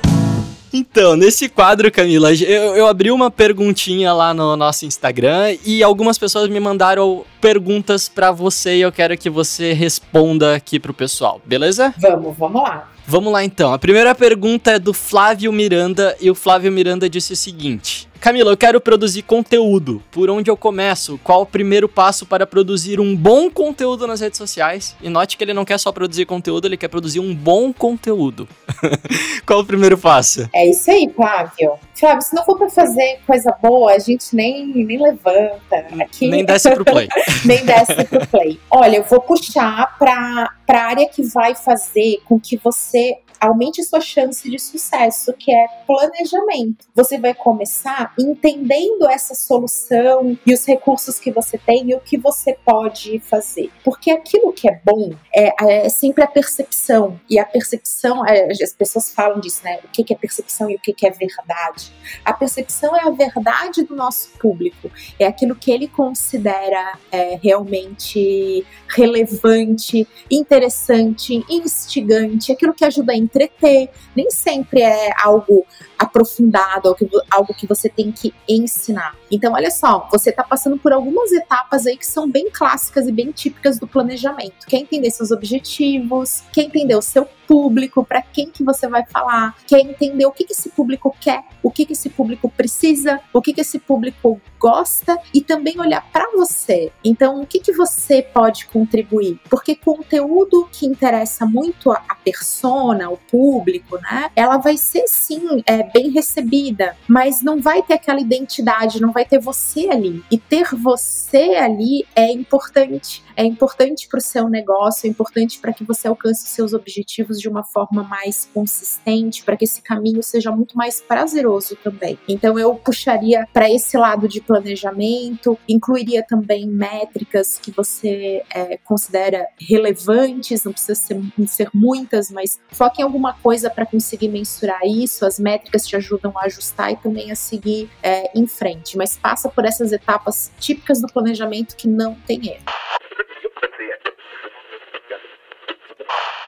Então, 0.78 1.16
nesse 1.16 1.48
quadro, 1.48 1.90
Camila, 1.90 2.34
eu, 2.34 2.76
eu, 2.76 2.86
abri 2.86 3.10
uma 3.10 3.30
perguntinha 3.30 4.12
lá 4.12 4.34
no 4.34 4.54
nosso 4.56 4.84
Instagram 4.84 5.56
e 5.64 5.82
algumas 5.82 6.18
pessoas 6.18 6.50
me 6.50 6.60
mandaram 6.60 7.24
perguntas 7.46 8.08
para 8.08 8.32
você 8.32 8.78
e 8.78 8.80
eu 8.80 8.90
quero 8.90 9.16
que 9.16 9.30
você 9.30 9.72
responda 9.72 10.56
aqui 10.56 10.80
pro 10.80 10.92
pessoal, 10.92 11.40
beleza? 11.44 11.94
Vamos, 11.96 12.36
vamos 12.36 12.60
lá. 12.60 12.90
Vamos 13.06 13.32
lá 13.32 13.44
então. 13.44 13.72
A 13.72 13.78
primeira 13.78 14.12
pergunta 14.16 14.72
é 14.72 14.78
do 14.80 14.92
Flávio 14.92 15.52
Miranda 15.52 16.16
e 16.20 16.28
o 16.28 16.34
Flávio 16.34 16.72
Miranda 16.72 17.08
disse 17.08 17.34
o 17.34 17.36
seguinte: 17.36 18.08
Camila, 18.20 18.50
eu 18.50 18.56
quero 18.56 18.80
produzir 18.80 19.22
conteúdo. 19.22 20.02
Por 20.10 20.28
onde 20.28 20.50
eu 20.50 20.56
começo? 20.56 21.20
Qual 21.22 21.42
o 21.42 21.46
primeiro 21.46 21.88
passo 21.88 22.26
para 22.26 22.44
produzir 22.44 22.98
um 22.98 23.14
bom 23.14 23.48
conteúdo 23.48 24.06
nas 24.06 24.20
redes 24.20 24.38
sociais? 24.38 24.96
E 25.00 25.08
note 25.08 25.36
que 25.36 25.44
ele 25.44 25.54
não 25.54 25.64
quer 25.64 25.78
só 25.78 25.92
produzir 25.92 26.24
conteúdo, 26.24 26.66
ele 26.66 26.76
quer 26.76 26.88
produzir 26.88 27.20
um 27.20 27.32
bom 27.32 27.72
conteúdo. 27.72 28.48
Qual 29.46 29.60
o 29.60 29.64
primeiro 29.64 29.96
passo? 29.96 30.48
É 30.52 30.68
isso 30.68 30.90
aí, 30.90 31.08
Flávio. 31.14 31.74
Flávio, 31.94 32.22
se 32.22 32.34
não 32.34 32.44
for 32.44 32.58
para 32.58 32.68
fazer 32.68 33.20
coisa 33.24 33.54
boa, 33.62 33.92
a 33.92 33.98
gente 34.00 34.34
nem, 34.34 34.66
nem 34.66 35.00
levanta 35.00 35.86
aqui. 36.00 36.28
Nem 36.28 36.44
desce 36.44 36.68
pro 36.72 36.84
play. 36.84 37.08
nem 37.44 37.64
desce 37.64 38.04
pro 38.04 38.26
play. 38.26 38.60
Olha, 38.70 38.96
eu 38.96 39.04
vou 39.04 39.20
puxar 39.20 39.96
para 39.98 40.50
a 40.68 40.78
área 40.78 41.08
que 41.08 41.22
vai 41.22 41.54
fazer 41.54 42.20
com 42.24 42.38
que 42.38 42.56
você 42.56 43.18
aumente 43.40 43.82
sua 43.82 44.00
chance 44.00 44.48
de 44.48 44.58
sucesso, 44.58 45.32
que 45.32 45.52
é 45.52 45.66
planejamento. 45.86 46.86
Você 46.94 47.18
vai 47.18 47.34
começar 47.34 48.12
entendendo 48.18 49.08
essa 49.08 49.34
solução 49.34 50.38
e 50.46 50.52
os 50.52 50.66
recursos 50.66 51.18
que 51.18 51.30
você 51.30 51.58
tem 51.58 51.90
e 51.90 51.94
o 51.94 52.00
que 52.00 52.16
você 52.16 52.56
pode 52.64 53.18
fazer. 53.20 53.70
Porque 53.84 54.10
aquilo 54.10 54.52
que 54.52 54.68
é 54.68 54.80
bom 54.84 55.12
é, 55.34 55.84
é 55.84 55.88
sempre 55.88 56.24
a 56.24 56.26
percepção. 56.26 57.20
E 57.28 57.38
a 57.38 57.44
percepção, 57.44 58.24
é, 58.26 58.48
as 58.50 58.72
pessoas 58.72 59.12
falam 59.12 59.40
disso, 59.40 59.62
né? 59.64 59.80
O 59.84 59.88
que 59.88 60.12
é 60.12 60.16
percepção 60.16 60.70
e 60.70 60.76
o 60.76 60.80
que 60.80 61.06
é 61.06 61.10
verdade. 61.10 61.92
A 62.24 62.32
percepção 62.32 62.96
é 62.96 63.06
a 63.06 63.10
verdade 63.10 63.82
do 63.82 63.94
nosso 63.94 64.30
público, 64.38 64.90
é 65.18 65.26
aquilo 65.26 65.54
que 65.54 65.70
ele 65.70 65.88
considera 65.88 66.98
é, 67.10 67.25
realmente 67.42 68.64
relevante, 68.88 70.06
interessante, 70.30 71.44
instigante, 71.48 72.52
aquilo 72.52 72.72
que 72.72 72.84
ajuda 72.84 73.12
a 73.12 73.16
entreter. 73.16 73.90
Nem 74.14 74.30
sempre 74.30 74.80
é 74.82 75.10
algo 75.22 75.66
aprofundado, 75.98 76.94
algo 77.30 77.54
que 77.54 77.66
você 77.66 77.88
tem 77.88 78.12
que 78.12 78.32
ensinar. 78.48 79.16
Então, 79.30 79.54
olha 79.54 79.70
só, 79.70 80.08
você 80.10 80.30
está 80.30 80.42
passando 80.42 80.78
por 80.78 80.92
algumas 80.92 81.32
etapas 81.32 81.86
aí 81.86 81.96
que 81.96 82.06
são 82.06 82.30
bem 82.30 82.50
clássicas 82.50 83.06
e 83.06 83.12
bem 83.12 83.32
típicas 83.32 83.78
do 83.78 83.86
planejamento. 83.86 84.66
Quer 84.66 84.78
entender 84.78 85.10
seus 85.10 85.30
objetivos, 85.30 86.42
quer 86.52 86.62
entender 86.62 86.94
o 86.94 87.02
seu 87.02 87.26
público, 87.46 88.04
para 88.04 88.22
quem 88.22 88.50
que 88.50 88.64
você 88.64 88.88
vai 88.88 89.04
falar, 89.06 89.56
quer 89.66 89.80
entender 89.80 90.26
o 90.26 90.32
que, 90.32 90.44
que 90.44 90.52
esse 90.52 90.68
público 90.70 91.14
quer, 91.20 91.44
o 91.62 91.70
que, 91.70 91.86
que 91.86 91.92
esse 91.92 92.10
público 92.10 92.50
precisa, 92.50 93.20
o 93.32 93.40
que, 93.40 93.52
que 93.52 93.60
esse 93.60 93.78
público 93.78 94.40
gosta 94.58 95.18
e 95.32 95.40
também 95.40 95.78
olhar 95.80 96.04
para 96.10 96.30
você. 96.32 96.90
Então, 97.04 97.40
o 97.40 97.46
que, 97.46 97.60
que 97.60 97.72
você 97.72 98.22
pode 98.22 98.66
contribuir? 98.66 99.40
Porque 99.48 99.74
conteúdo 99.74 100.68
que 100.72 100.86
interessa 100.86 101.46
muito 101.46 101.92
a, 101.92 102.16
persona, 102.24 103.08
o 103.08 103.16
público, 103.16 103.98
né? 103.98 104.30
Ela 104.34 104.56
vai 104.56 104.76
ser 104.76 105.06
sim 105.06 105.62
é, 105.64 105.84
bem 105.84 106.10
recebida, 106.10 106.96
mas 107.06 107.40
não 107.40 107.60
vai 107.60 107.80
ter 107.82 107.94
aquela 107.94 108.20
identidade, 108.20 109.00
não 109.00 109.12
vai 109.12 109.24
ter 109.24 109.38
você 109.38 109.88
ali. 109.88 110.24
E 110.28 110.36
ter 110.36 110.74
você 110.74 111.54
ali 111.54 112.04
é 112.16 112.32
importante. 112.32 113.22
É 113.36 113.44
importante 113.44 114.08
para 114.08 114.18
o 114.18 114.20
seu 114.20 114.48
negócio, 114.48 115.06
é 115.06 115.10
importante 115.10 115.60
para 115.60 115.72
que 115.72 115.84
você 115.84 116.08
alcance 116.08 116.44
os 116.44 116.50
seus 116.50 116.72
objetivos 116.72 117.35
de 117.38 117.48
uma 117.48 117.62
forma 117.62 118.02
mais 118.02 118.48
consistente, 118.52 119.42
para 119.42 119.56
que 119.56 119.64
esse 119.64 119.82
caminho 119.82 120.22
seja 120.22 120.50
muito 120.50 120.76
mais 120.76 121.00
prazeroso 121.00 121.76
também. 121.76 122.18
Então 122.28 122.58
eu 122.58 122.74
puxaria 122.74 123.46
para 123.52 123.70
esse 123.70 123.96
lado 123.96 124.28
de 124.28 124.40
planejamento, 124.40 125.58
incluiria 125.68 126.22
também 126.22 126.66
métricas 126.66 127.58
que 127.58 127.70
você 127.70 128.42
é, 128.54 128.78
considera 128.78 129.46
relevantes, 129.60 130.64
não 130.64 130.72
precisa 130.72 130.94
ser, 130.94 131.20
ser 131.46 131.70
muitas, 131.74 132.30
mas 132.30 132.58
foque 132.70 133.00
em 133.00 133.04
alguma 133.04 133.34
coisa 133.34 133.70
para 133.70 133.86
conseguir 133.86 134.28
mensurar 134.28 134.80
isso. 134.84 135.24
As 135.24 135.38
métricas 135.38 135.86
te 135.86 135.96
ajudam 135.96 136.32
a 136.36 136.44
ajustar 136.44 136.92
e 136.92 136.96
também 136.96 137.30
a 137.30 137.36
seguir 137.36 137.90
é, 138.02 138.30
em 138.38 138.46
frente, 138.46 138.96
mas 138.96 139.16
passa 139.16 139.48
por 139.48 139.64
essas 139.64 139.92
etapas 139.92 140.50
típicas 140.58 141.00
do 141.00 141.06
planejamento 141.06 141.76
que 141.76 141.88
não 141.88 142.14
tem 142.26 142.48
erro. 142.48 142.64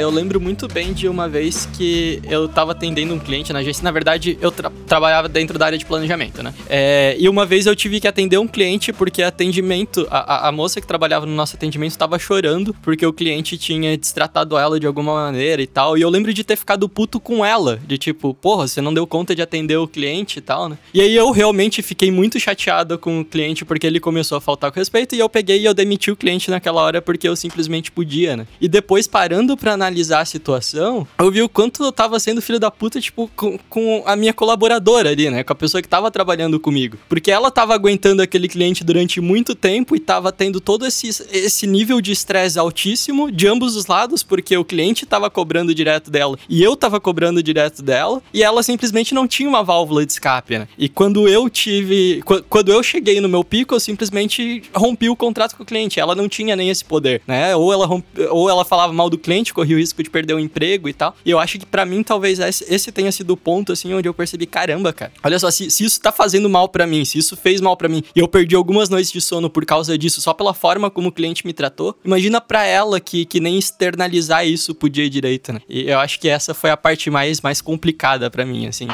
Eu 0.00 0.10
lembro 0.10 0.40
muito 0.40 0.68
bem 0.68 0.92
de 0.92 1.08
uma 1.08 1.28
vez 1.28 1.66
que 1.76 2.22
eu 2.30 2.48
tava 2.48 2.70
atendendo 2.70 3.12
um 3.12 3.18
cliente 3.18 3.52
na 3.52 3.58
agência. 3.58 3.82
Na 3.82 3.90
verdade, 3.90 4.38
eu 4.40 4.52
tra 4.52 4.70
trabalhava 4.86 5.28
dentro 5.28 5.58
da 5.58 5.66
área 5.66 5.76
de 5.76 5.84
planejamento, 5.84 6.40
né? 6.40 6.54
É, 6.68 7.16
e 7.18 7.28
uma 7.28 7.44
vez 7.44 7.66
eu 7.66 7.74
tive 7.74 7.98
que 7.98 8.06
atender 8.06 8.38
um 8.38 8.46
cliente 8.46 8.92
porque 8.92 9.24
atendimento, 9.24 10.06
a, 10.08 10.46
a, 10.46 10.52
moça 10.52 10.80
que 10.80 10.86
trabalhava 10.86 11.26
no 11.26 11.34
nosso 11.34 11.56
atendimento 11.56 11.90
estava 11.90 12.16
chorando 12.16 12.72
porque 12.80 13.04
o 13.04 13.12
cliente 13.12 13.58
tinha 13.58 13.98
destratado 13.98 14.56
ela 14.56 14.78
de 14.78 14.86
alguma 14.86 15.14
maneira 15.14 15.60
e 15.60 15.66
tal. 15.66 15.98
E 15.98 16.02
eu 16.02 16.08
lembro 16.08 16.32
de 16.32 16.44
ter 16.44 16.54
ficado 16.54 16.88
puto 16.88 17.18
com 17.18 17.44
ela, 17.44 17.80
de 17.84 17.98
tipo, 17.98 18.32
porra, 18.32 18.68
você 18.68 18.80
não 18.80 18.94
deu 18.94 19.04
conta 19.04 19.34
de 19.34 19.42
atender 19.42 19.78
o 19.78 19.88
cliente 19.88 20.38
e 20.38 20.42
tal, 20.42 20.68
né? 20.68 20.78
E 20.94 21.00
aí 21.00 21.12
eu 21.12 21.32
realmente 21.32 21.82
fiquei 21.82 22.12
muito 22.12 22.38
chateado 22.38 22.96
com 22.98 23.20
o 23.20 23.24
cliente 23.24 23.64
porque 23.64 23.84
ele 23.84 23.98
começou 23.98 24.38
a 24.38 24.40
faltar 24.40 24.70
com 24.70 24.78
respeito 24.78 25.16
e 25.16 25.18
eu 25.18 25.28
peguei 25.28 25.60
e 25.60 25.64
eu 25.64 25.74
demiti 25.74 26.08
o 26.08 26.16
cliente 26.16 26.52
naquela 26.52 26.82
hora 26.82 27.02
porque 27.02 27.28
eu 27.28 27.34
simplesmente 27.34 27.90
podia, 27.90 28.36
né? 28.36 28.46
E 28.60 28.68
depois 28.68 29.08
parando 29.08 29.47
pra 29.56 29.72
analisar 29.72 30.08
analisar 30.08 30.20
a 30.20 30.24
situação, 30.24 31.06
eu 31.18 31.30
vi 31.30 31.42
o 31.42 31.48
quanto 31.48 31.82
eu 31.82 31.92
tava 31.92 32.18
sendo 32.18 32.40
filho 32.40 32.58
da 32.58 32.70
puta, 32.70 33.00
tipo, 33.00 33.30
com, 33.34 33.58
com 33.68 34.02
a 34.06 34.16
minha 34.16 34.32
colaboradora 34.32 35.10
ali, 35.10 35.30
né? 35.30 35.42
Com 35.42 35.52
a 35.52 35.56
pessoa 35.56 35.82
que 35.82 35.88
tava 35.88 36.10
trabalhando 36.10 36.58
comigo. 36.60 36.96
Porque 37.08 37.30
ela 37.30 37.50
tava 37.50 37.74
aguentando 37.74 38.22
aquele 38.22 38.48
cliente 38.48 38.84
durante 38.84 39.20
muito 39.20 39.54
tempo 39.54 39.96
e 39.96 40.00
tava 40.00 40.32
tendo 40.32 40.60
todo 40.60 40.86
esse, 40.86 41.08
esse 41.32 41.66
nível 41.66 42.00
de 42.00 42.12
estresse 42.12 42.58
altíssimo 42.58 43.30
de 43.30 43.46
ambos 43.46 43.76
os 43.76 43.86
lados, 43.86 44.22
porque 44.22 44.56
o 44.56 44.64
cliente 44.64 45.06
tava 45.06 45.30
cobrando 45.30 45.74
direto 45.74 46.10
dela 46.10 46.38
e 46.48 46.62
eu 46.62 46.76
tava 46.76 47.00
cobrando 47.00 47.42
direto 47.42 47.82
dela, 47.82 48.22
e 48.32 48.42
ela 48.42 48.62
simplesmente 48.62 49.14
não 49.14 49.26
tinha 49.26 49.48
uma 49.48 49.62
válvula 49.62 50.04
de 50.04 50.12
escape, 50.12 50.58
né? 50.58 50.68
E 50.78 50.88
quando 50.88 51.28
eu 51.28 51.48
tive. 51.48 52.22
Quando 52.48 52.72
eu 52.72 52.82
cheguei 52.82 53.20
no 53.20 53.28
meu 53.28 53.42
pico, 53.42 53.74
eu 53.74 53.80
simplesmente 53.80 54.62
rompi 54.74 55.08
o 55.08 55.16
contrato 55.16 55.56
com 55.56 55.62
o 55.62 55.66
cliente. 55.66 56.00
Ela 56.00 56.14
não 56.14 56.28
tinha 56.28 56.54
nem 56.54 56.70
esse 56.70 56.84
poder, 56.84 57.22
né? 57.26 57.54
Ou 57.56 57.72
ela, 57.72 57.86
romp... 57.86 58.04
ou 58.30 58.48
ela 58.48 58.64
falava 58.64 58.92
mal 58.92 59.10
do 59.10 59.18
cliente, 59.18 59.37
corria 59.52 59.76
o 59.76 59.78
risco 59.78 60.02
de 60.02 60.10
perder 60.10 60.34
o 60.34 60.38
emprego 60.38 60.88
e 60.88 60.92
tal. 60.92 61.16
E 61.24 61.30
eu 61.30 61.38
acho 61.38 61.58
que 61.58 61.66
para 61.66 61.84
mim, 61.84 62.02
talvez 62.02 62.38
esse 62.38 62.92
tenha 62.92 63.10
sido 63.12 63.32
o 63.32 63.36
ponto, 63.36 63.72
assim, 63.72 63.92
onde 63.94 64.08
eu 64.08 64.14
percebi, 64.14 64.46
caramba, 64.46 64.92
cara. 64.92 65.12
Olha 65.22 65.38
só, 65.38 65.50
se, 65.50 65.70
se 65.70 65.84
isso 65.84 66.00
tá 66.00 66.12
fazendo 66.12 66.48
mal 66.48 66.68
para 66.68 66.86
mim, 66.86 67.04
se 67.04 67.18
isso 67.18 67.36
fez 67.36 67.60
mal 67.60 67.76
para 67.76 67.88
mim, 67.88 68.02
e 68.14 68.20
eu 68.20 68.28
perdi 68.28 68.54
algumas 68.54 68.88
noites 68.88 69.12
de 69.12 69.20
sono 69.20 69.48
por 69.48 69.64
causa 69.64 69.96
disso, 69.96 70.20
só 70.20 70.32
pela 70.34 70.54
forma 70.54 70.90
como 70.90 71.08
o 71.08 71.12
cliente 71.12 71.46
me 71.46 71.52
tratou, 71.52 71.96
imagina 72.04 72.40
pra 72.40 72.64
ela 72.64 73.00
que, 73.00 73.24
que 73.24 73.40
nem 73.40 73.58
externalizar 73.58 74.46
isso 74.46 74.74
podia 74.74 75.04
ir 75.04 75.10
direito, 75.10 75.52
né? 75.52 75.60
E 75.68 75.88
eu 75.88 75.98
acho 75.98 76.18
que 76.20 76.28
essa 76.28 76.54
foi 76.54 76.70
a 76.70 76.76
parte 76.76 77.10
mais, 77.10 77.40
mais 77.40 77.60
complicada 77.60 78.30
para 78.30 78.44
mim, 78.44 78.66
assim. 78.66 78.88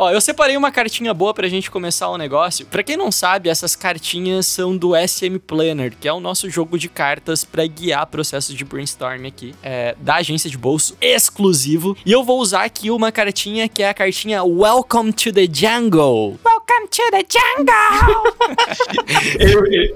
Ó, 0.00 0.10
eu 0.10 0.18
separei 0.18 0.56
uma 0.56 0.72
cartinha 0.72 1.12
boa 1.12 1.34
pra 1.34 1.46
gente 1.46 1.70
começar 1.70 2.08
o 2.08 2.16
negócio. 2.16 2.64
Pra 2.64 2.82
quem 2.82 2.96
não 2.96 3.12
sabe, 3.12 3.50
essas 3.50 3.76
cartinhas 3.76 4.46
são 4.46 4.74
do 4.74 4.92
SM 4.96 5.36
Planner, 5.46 5.92
que 5.94 6.08
é 6.08 6.12
o 6.12 6.18
nosso 6.18 6.48
jogo 6.48 6.78
de 6.78 6.88
cartas 6.88 7.44
para 7.44 7.66
guiar 7.66 8.06
processos 8.06 8.54
de 8.54 8.64
brainstorming 8.64 9.28
aqui, 9.28 9.54
é, 9.62 9.94
da 10.00 10.14
agência 10.14 10.48
de 10.48 10.56
bolso 10.56 10.96
exclusivo. 11.02 11.94
E 12.06 12.12
eu 12.12 12.24
vou 12.24 12.40
usar 12.40 12.64
aqui 12.64 12.90
uma 12.90 13.12
cartinha 13.12 13.68
que 13.68 13.82
é 13.82 13.90
a 13.90 13.94
cartinha 13.94 14.42
Welcome 14.42 15.12
to 15.12 15.34
the 15.34 15.46
Jungle. 15.52 16.40
Welcome 16.42 16.88
to 16.88 17.02
the 17.10 17.22
Jungle! 17.28 18.24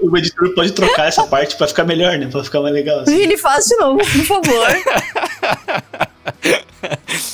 o 0.07 0.17
editor 0.19 0.53
pode 0.53 0.71
trocar 0.73 1.07
essa 1.07 1.23
parte 1.25 1.55
pra 1.55 1.67
ficar 1.67 1.83
melhor, 1.83 2.15
né? 2.19 2.27
Pra 2.27 2.43
ficar 2.43 2.61
mais 2.61 2.75
legal. 2.75 2.99
Assim. 2.99 3.15
Ele 3.15 3.37
faz 3.37 3.65
de 3.65 3.75
novo, 3.77 3.97
por 3.97 4.23
favor. 4.23 4.67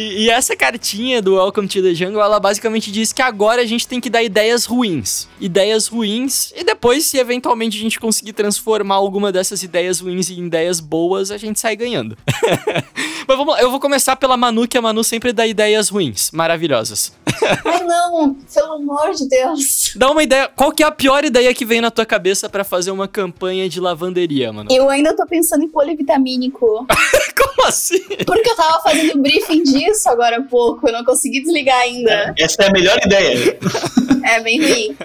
E, 0.01 0.23
e, 0.23 0.29
essa 0.31 0.55
cartinha 0.55 1.21
do 1.21 1.35
Welcome 1.35 1.67
to 1.67 1.79
the 1.79 1.93
Jungle, 1.93 2.19
ela 2.19 2.39
basicamente 2.39 2.91
diz 2.91 3.13
que 3.13 3.21
agora 3.21 3.61
a 3.61 3.65
gente 3.67 3.87
tem 3.87 4.01
que 4.01 4.09
dar 4.09 4.23
ideias 4.23 4.65
ruins. 4.65 5.27
Ideias 5.39 5.85
ruins, 5.85 6.51
e 6.55 6.63
depois, 6.63 7.05
se 7.05 7.19
eventualmente 7.19 7.77
a 7.77 7.79
gente 7.79 7.99
conseguir 7.99 8.33
transformar 8.33 8.95
alguma 8.95 9.31
dessas 9.31 9.61
ideias 9.61 9.99
ruins 9.99 10.31
em 10.31 10.47
ideias 10.47 10.79
boas, 10.79 11.29
a 11.29 11.37
gente 11.37 11.59
sai 11.59 11.75
ganhando. 11.75 12.17
Mas 13.27 13.37
vamos 13.37 13.53
lá, 13.53 13.61
eu 13.61 13.69
vou 13.69 13.79
começar 13.79 14.15
pela 14.15 14.35
Manu, 14.35 14.67
que 14.67 14.77
a 14.77 14.81
Manu 14.81 15.03
sempre 15.03 15.31
dá 15.31 15.45
ideias 15.45 15.89
ruins, 15.89 16.31
maravilhosas. 16.31 17.13
Ai 17.65 17.83
não, 17.83 18.35
pelo 18.53 18.73
amor 18.73 19.13
de 19.13 19.27
Deus. 19.27 19.93
Dá 19.95 20.09
uma 20.09 20.23
ideia, 20.23 20.47
qual 20.47 20.71
que 20.71 20.83
é 20.83 20.85
a 20.85 20.91
pior 20.91 21.23
ideia 21.23 21.53
que 21.53 21.63
vem 21.63 21.79
na 21.79 21.91
tua 21.91 22.05
cabeça 22.05 22.49
para 22.49 22.63
fazer 22.63 22.89
uma 22.91 23.07
campanha 23.07 23.69
de 23.69 23.79
lavanderia, 23.79 24.51
mano? 24.51 24.69
Eu 24.71 24.89
ainda 24.89 25.15
tô 25.15 25.25
pensando 25.25 25.63
em 25.63 25.69
polivitamínico. 25.69 26.87
Como 27.37 27.67
assim? 27.67 28.01
Porque 28.25 28.49
eu 28.49 28.55
tava 28.55 28.81
fazendo 28.81 29.19
briefing 29.21 29.63
disso 29.63 29.90
agora 30.09 30.37
há 30.37 30.41
pouco, 30.41 30.87
eu 30.87 30.93
não 30.93 31.03
consegui 31.03 31.41
desligar 31.41 31.79
ainda. 31.79 32.33
Essa 32.37 32.63
é 32.63 32.67
a 32.67 32.71
melhor 32.71 32.97
ideia. 33.05 33.57
É 34.23 34.39
bem 34.41 34.61
ruim. 34.61 34.97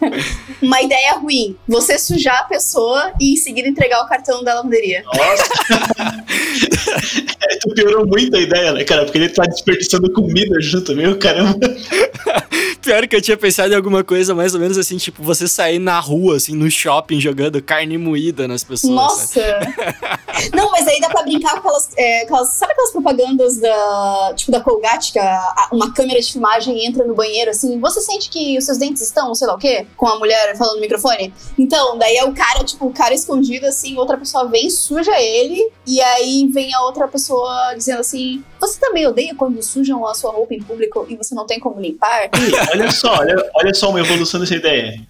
Uma 0.62 0.82
ideia 0.82 1.14
ruim. 1.14 1.56
Você 1.68 1.98
sujar 1.98 2.40
a 2.40 2.44
pessoa 2.44 3.12
e 3.20 3.34
em 3.34 3.36
seguida 3.36 3.68
entregar 3.68 4.02
o 4.02 4.08
cartão 4.08 4.42
da 4.42 4.54
lavanderia. 4.54 5.02
Nossa. 5.04 5.44
é, 7.42 7.58
tu 7.60 7.74
piorou 7.74 8.06
muito 8.06 8.36
a 8.36 8.40
ideia, 8.40 8.72
né, 8.72 8.84
cara? 8.84 9.04
Porque 9.04 9.18
ele 9.18 9.28
tá 9.28 9.44
desperdiçando 9.44 10.10
comida 10.12 10.60
junto, 10.60 10.94
meu 10.94 11.18
caramba. 11.18 11.58
Pior 12.80 13.06
que 13.08 13.16
eu 13.16 13.22
tinha 13.22 13.36
pensado 13.36 13.72
em 13.72 13.76
alguma 13.76 14.04
coisa 14.04 14.34
mais 14.34 14.54
ou 14.54 14.60
menos 14.60 14.76
assim, 14.76 14.98
tipo, 14.98 15.22
você 15.22 15.48
sair 15.48 15.78
na 15.78 15.98
rua, 15.98 16.36
assim, 16.36 16.54
no 16.54 16.70
shopping, 16.70 17.18
jogando 17.18 17.62
carne 17.62 17.96
moída 17.96 18.46
nas 18.46 18.62
pessoas. 18.62 18.92
Nossa! 18.92 19.40
Não, 20.52 20.70
mas 20.70 20.86
aí 20.86 21.00
dá 21.00 21.08
pra 21.08 21.22
brincar 21.22 21.52
com 21.52 21.68
aquelas, 21.68 21.90
é, 21.96 22.22
aquelas. 22.22 22.48
Sabe 22.50 22.72
aquelas 22.72 22.92
propagandas 22.92 23.56
da. 23.58 24.32
Tipo, 24.36 24.52
da 24.52 24.60
Colgate, 24.60 25.12
que 25.12 25.18
a, 25.18 25.68
uma 25.72 25.92
câmera 25.92 26.20
de 26.20 26.32
filmagem 26.32 26.86
entra 26.86 27.04
no 27.04 27.14
banheiro, 27.14 27.50
assim, 27.50 27.78
você 27.80 28.00
sente 28.00 28.28
que 28.28 28.56
seus 28.64 28.78
dentes 28.78 29.02
estão, 29.02 29.34
sei 29.34 29.46
lá 29.46 29.54
o 29.54 29.58
quê, 29.58 29.86
com 29.96 30.06
a 30.06 30.18
mulher 30.18 30.56
falando 30.56 30.76
no 30.76 30.80
microfone? 30.80 31.32
Então, 31.58 31.98
daí 31.98 32.16
é 32.16 32.24
o 32.24 32.32
cara, 32.32 32.64
tipo, 32.64 32.86
o 32.86 32.92
cara 32.92 33.14
escondido, 33.14 33.66
assim, 33.66 33.96
outra 33.96 34.16
pessoa 34.16 34.48
vem, 34.48 34.70
suja 34.70 35.18
ele, 35.20 35.70
e 35.86 36.00
aí 36.00 36.48
vem 36.52 36.74
a 36.74 36.82
outra 36.82 37.06
pessoa 37.08 37.74
dizendo 37.76 38.00
assim: 38.00 38.42
Você 38.60 38.80
também 38.80 39.06
odeia 39.06 39.34
quando 39.34 39.62
sujam 39.62 40.06
a 40.06 40.14
sua 40.14 40.32
roupa 40.32 40.54
em 40.54 40.62
público 40.62 41.06
e 41.08 41.16
você 41.16 41.34
não 41.34 41.46
tem 41.46 41.60
como 41.60 41.80
limpar? 41.80 42.30
olha 42.72 42.90
só, 42.90 43.18
olha, 43.18 43.50
olha 43.54 43.74
só 43.74 43.90
uma 43.90 44.00
evolução 44.00 44.40
dessa 44.40 44.54
ideia. 44.54 45.00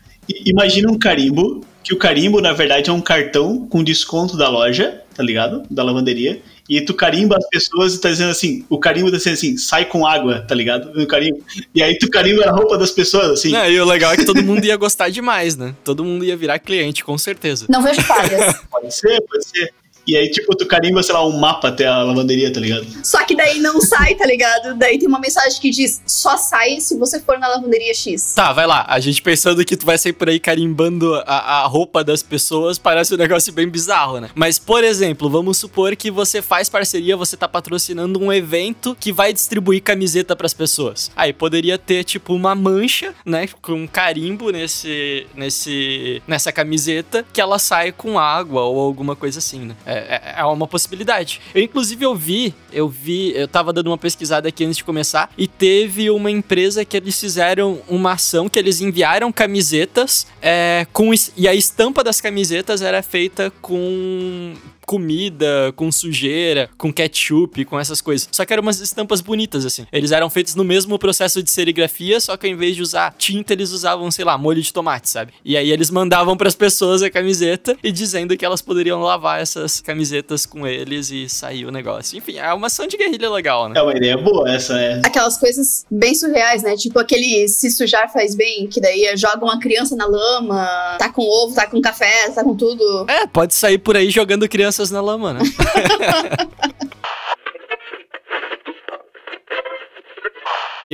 Imagina 0.47 0.91
um 0.91 0.99
carimbo, 0.99 1.61
que 1.83 1.93
o 1.93 1.99
carimbo, 1.99 2.41
na 2.41 2.53
verdade, 2.53 2.89
é 2.89 2.93
um 2.93 3.01
cartão 3.01 3.67
com 3.69 3.85
desconto 3.85 4.37
da 4.37 4.49
loja, 4.49 5.03
tá 5.15 5.23
ligado? 5.23 5.63
Da 5.71 5.83
lavanderia. 5.83 6.41
E 6.69 6.81
tu 6.81 6.95
carimba 6.95 7.37
as 7.37 7.47
pessoas 7.49 7.95
e 7.95 8.01
tá 8.01 8.09
dizendo 8.09 8.31
assim, 8.31 8.65
o 8.71 8.79
carimbo 8.79 9.11
tá 9.11 9.19
dizendo 9.19 9.35
assim, 9.35 9.57
sai 9.57 9.85
com 9.85 10.07
água, 10.07 10.41
tá 10.41 10.55
ligado? 10.55 10.99
O 10.99 11.07
carimbo. 11.07 11.43
E 11.75 11.83
aí 11.83 11.99
tu 11.99 12.09
carimba 12.09 12.45
a 12.45 12.51
roupa 12.51 12.79
das 12.79 12.91
pessoas, 12.91 13.31
assim. 13.31 13.55
É, 13.55 13.71
e 13.71 13.79
o 13.79 13.85
legal 13.85 14.13
é 14.13 14.17
que 14.17 14.25
todo 14.25 14.43
mundo 14.43 14.65
ia 14.65 14.77
gostar 14.77 15.11
demais, 15.11 15.57
né? 15.57 15.75
Todo 15.85 16.05
mundo 16.05 16.25
ia 16.25 16.37
virar 16.37 16.59
cliente, 16.59 17.05
com 17.05 17.19
certeza. 17.19 17.67
Não 17.69 17.83
vejo 17.83 18.01
falhas. 18.03 18.57
pode 18.71 18.95
ser, 18.95 19.21
pode 19.23 19.45
ser. 19.47 19.75
E 20.07 20.17
aí, 20.17 20.31
tipo, 20.31 20.55
tu 20.57 20.67
carimba, 20.67 21.03
sei 21.03 21.15
lá, 21.15 21.27
um 21.27 21.39
mapa 21.39 21.69
até 21.69 21.87
a 21.87 22.03
lavanderia, 22.03 22.53
tá 22.53 22.61
ligado? 22.61 22.87
Só 23.03 23.25
que 23.25 23.35
daí 23.35 23.59
não 23.59 23.81
sai, 23.81 24.15
tá 24.15 24.27
ligado? 24.27 24.75
Daí 24.77 24.99
tem 24.99 25.09
uma 25.09 25.19
mensagem 25.19 25.61
que 25.61 25.71
diz: 25.71 26.03
só 26.07 26.37
sai 26.37 26.81
se 26.81 26.97
você 26.99 27.21
for 27.21 27.39
na 27.39 27.49
lavanderia 27.49 27.95
X. 27.95 28.35
Tá, 28.35 28.53
vai 28.53 28.67
lá. 28.67 28.85
A 28.89 29.01
gente 29.01 29.23
pensando 29.23 29.65
que 29.65 29.77
tu 29.77 29.87
vai 29.87 29.97
sair 29.97 30.13
por 30.13 30.29
aí 30.29 30.39
carimbando 30.39 31.15
a, 31.27 31.63
a 31.63 31.67
roupa 31.67 32.05
das 32.05 32.23
pessoas, 32.23 32.79
parece 32.79 33.15
um 33.15 33.17
negócio 33.17 33.53
bem 33.53 33.69
bizarro, 33.69 34.21
né? 34.21 34.31
Mas, 34.35 34.59
por 34.59 34.85
exemplo, 34.85 35.31
vamos 35.31 35.59
supor 35.59 35.97
que 35.97 36.11
você 36.11 36.43
faz 36.43 36.69
parceria, 36.69 37.17
você 37.17 37.37
tá 37.37 37.49
patrocinando 37.49 38.21
um 38.21 38.33
evento 38.33 38.97
que 38.99 39.13
vai 39.13 39.33
distribuir 39.33 39.83
camiseta 39.83 40.37
pras 40.37 40.53
pessoas. 40.53 41.11
Aí 41.17 41.33
poderia 41.33 41.79
ter, 41.79 42.05
tipo, 42.05 42.35
uma 42.35 42.55
mancha, 42.55 43.15
né? 43.25 43.49
Com 43.63 43.73
um 43.73 43.87
carimbo 43.87 44.51
nesse, 44.51 45.27
nesse, 45.35 46.23
nessa 46.27 46.53
camiseta 46.53 47.25
que 47.33 47.41
ela 47.41 47.59
sai 47.59 47.93
com 47.93 48.19
água 48.19 48.63
ou 48.63 48.81
alguma 48.81 49.17
coisa 49.17 49.39
assim, 49.39 49.61
né? 49.61 49.77
É, 49.87 49.94
é, 49.95 50.35
é 50.39 50.45
uma 50.45 50.67
possibilidade. 50.67 51.41
Eu, 51.55 51.63
inclusive, 51.63 52.05
eu 52.05 52.15
vi, 52.15 52.55
eu 52.73 52.89
vi, 52.89 53.33
eu 53.35 53.49
tava 53.49 53.73
dando 53.73 53.89
uma 53.89 53.99
pesquisada 53.99 54.49
aqui 54.49 54.65
antes 54.65 54.79
de 54.79 54.85
começar 54.85 55.31
e 55.37 55.47
teve 55.47 56.11
uma 56.11 56.31
empresa 56.31 56.85
que 56.85 56.97
eles 56.97 57.19
fizeram 57.19 57.81
uma 57.89 58.13
ação 58.13 58.49
que 58.49 58.59
eles 58.59 58.81
enviaram 58.81 59.33
camisetas 59.33 60.27
é, 60.41 60.87
com 60.93 61.13
e 61.37 61.47
a 61.47 61.55
estampa 61.55 62.03
das 62.03 62.21
camisetas 62.21 62.83
era 62.83 63.03
feita 63.03 63.53
com 63.63 64.55
comida, 64.87 65.73
com 65.77 65.91
sujeira, 65.91 66.69
com 66.77 66.93
ketchup, 66.93 67.65
com 67.65 67.79
essas 67.79 68.01
coisas. 68.01 68.29
Só 68.31 68.45
que 68.45 68.53
eram 68.53 68.63
umas 68.63 68.81
estampas 68.81 69.21
bonitas, 69.21 69.65
assim. 69.65 69.87
Eles 69.93 70.13
eram 70.13 70.31
feitos 70.31 70.55
no 70.55 70.65
mesmo 70.65 70.99
processo 70.99 71.43
de 71.43 71.51
serigrafia, 71.51 72.21
só 72.21 72.37
que 72.37 72.47
ao 72.47 72.53
invés 72.53 72.77
de 72.77 72.83
usar 72.83 73.15
tinta, 73.17 73.53
eles 73.53 73.71
usavam, 73.71 74.11
sei 74.11 74.25
lá, 74.25 74.37
molho 74.37 74.63
de 74.63 74.73
tomate, 74.73 75.09
sabe? 75.09 75.33
E 75.45 75.57
aí 75.57 75.71
eles 75.71 75.91
mandavam 75.91 76.37
pras 76.37 76.55
pessoas 76.55 77.03
a 77.03 77.11
camiseta 77.11 77.77
e 77.83 77.91
dizendo 77.91 78.37
que 78.37 78.45
elas 78.45 78.63
poderiam 78.63 79.01
lavar 79.01 79.41
essas 79.41 79.81
camisetas 79.81 80.47
com 80.47 80.67
eles 80.67 81.11
e 81.11 81.29
sair 81.29 81.67
o 81.67 81.71
negócio. 81.71 82.17
Enfim, 82.19 82.37
é 82.37 82.53
uma 82.53 82.67
ação 82.67 82.87
de 82.87 82.97
guerrilha 82.97 83.31
legal, 83.31 83.69
né? 83.69 83.79
É 83.79 83.83
uma 83.83 83.95
ideia 83.95 84.17
boa 84.17 84.51
essa, 84.51 84.79
é. 84.79 85.01
Aquelas 85.05 85.39
coisas 85.39 85.87
bem 85.91 86.15
surreais, 86.15 86.63
né? 86.63 86.77
Tipo 86.77 86.99
aquele 86.99 87.49
se 87.49 87.71
sujar 87.71 88.13
faz 88.13 88.35
bem, 88.35 88.67
que 88.67 88.81
daí 88.81 89.15
joga 89.17 89.45
uma 89.45 89.59
criança 89.59 89.97
na 89.97 90.07
lama, 90.07 90.97
tá 90.99 91.09
com 91.09 91.23
ovo, 91.23 91.55
tá 91.55 91.67
com 91.67 91.81
café, 91.81 92.31
tá 92.31 92.43
com 92.43 92.55
tudo. 92.55 93.07
É, 93.09 93.27
pode 93.27 93.55
sair 93.55 93.79
por 93.79 93.97
aí 93.97 94.11
jogando 94.11 94.49
crianças 94.75 94.91
na 94.91 95.01
lama, 95.01 95.33
né? 95.33 95.41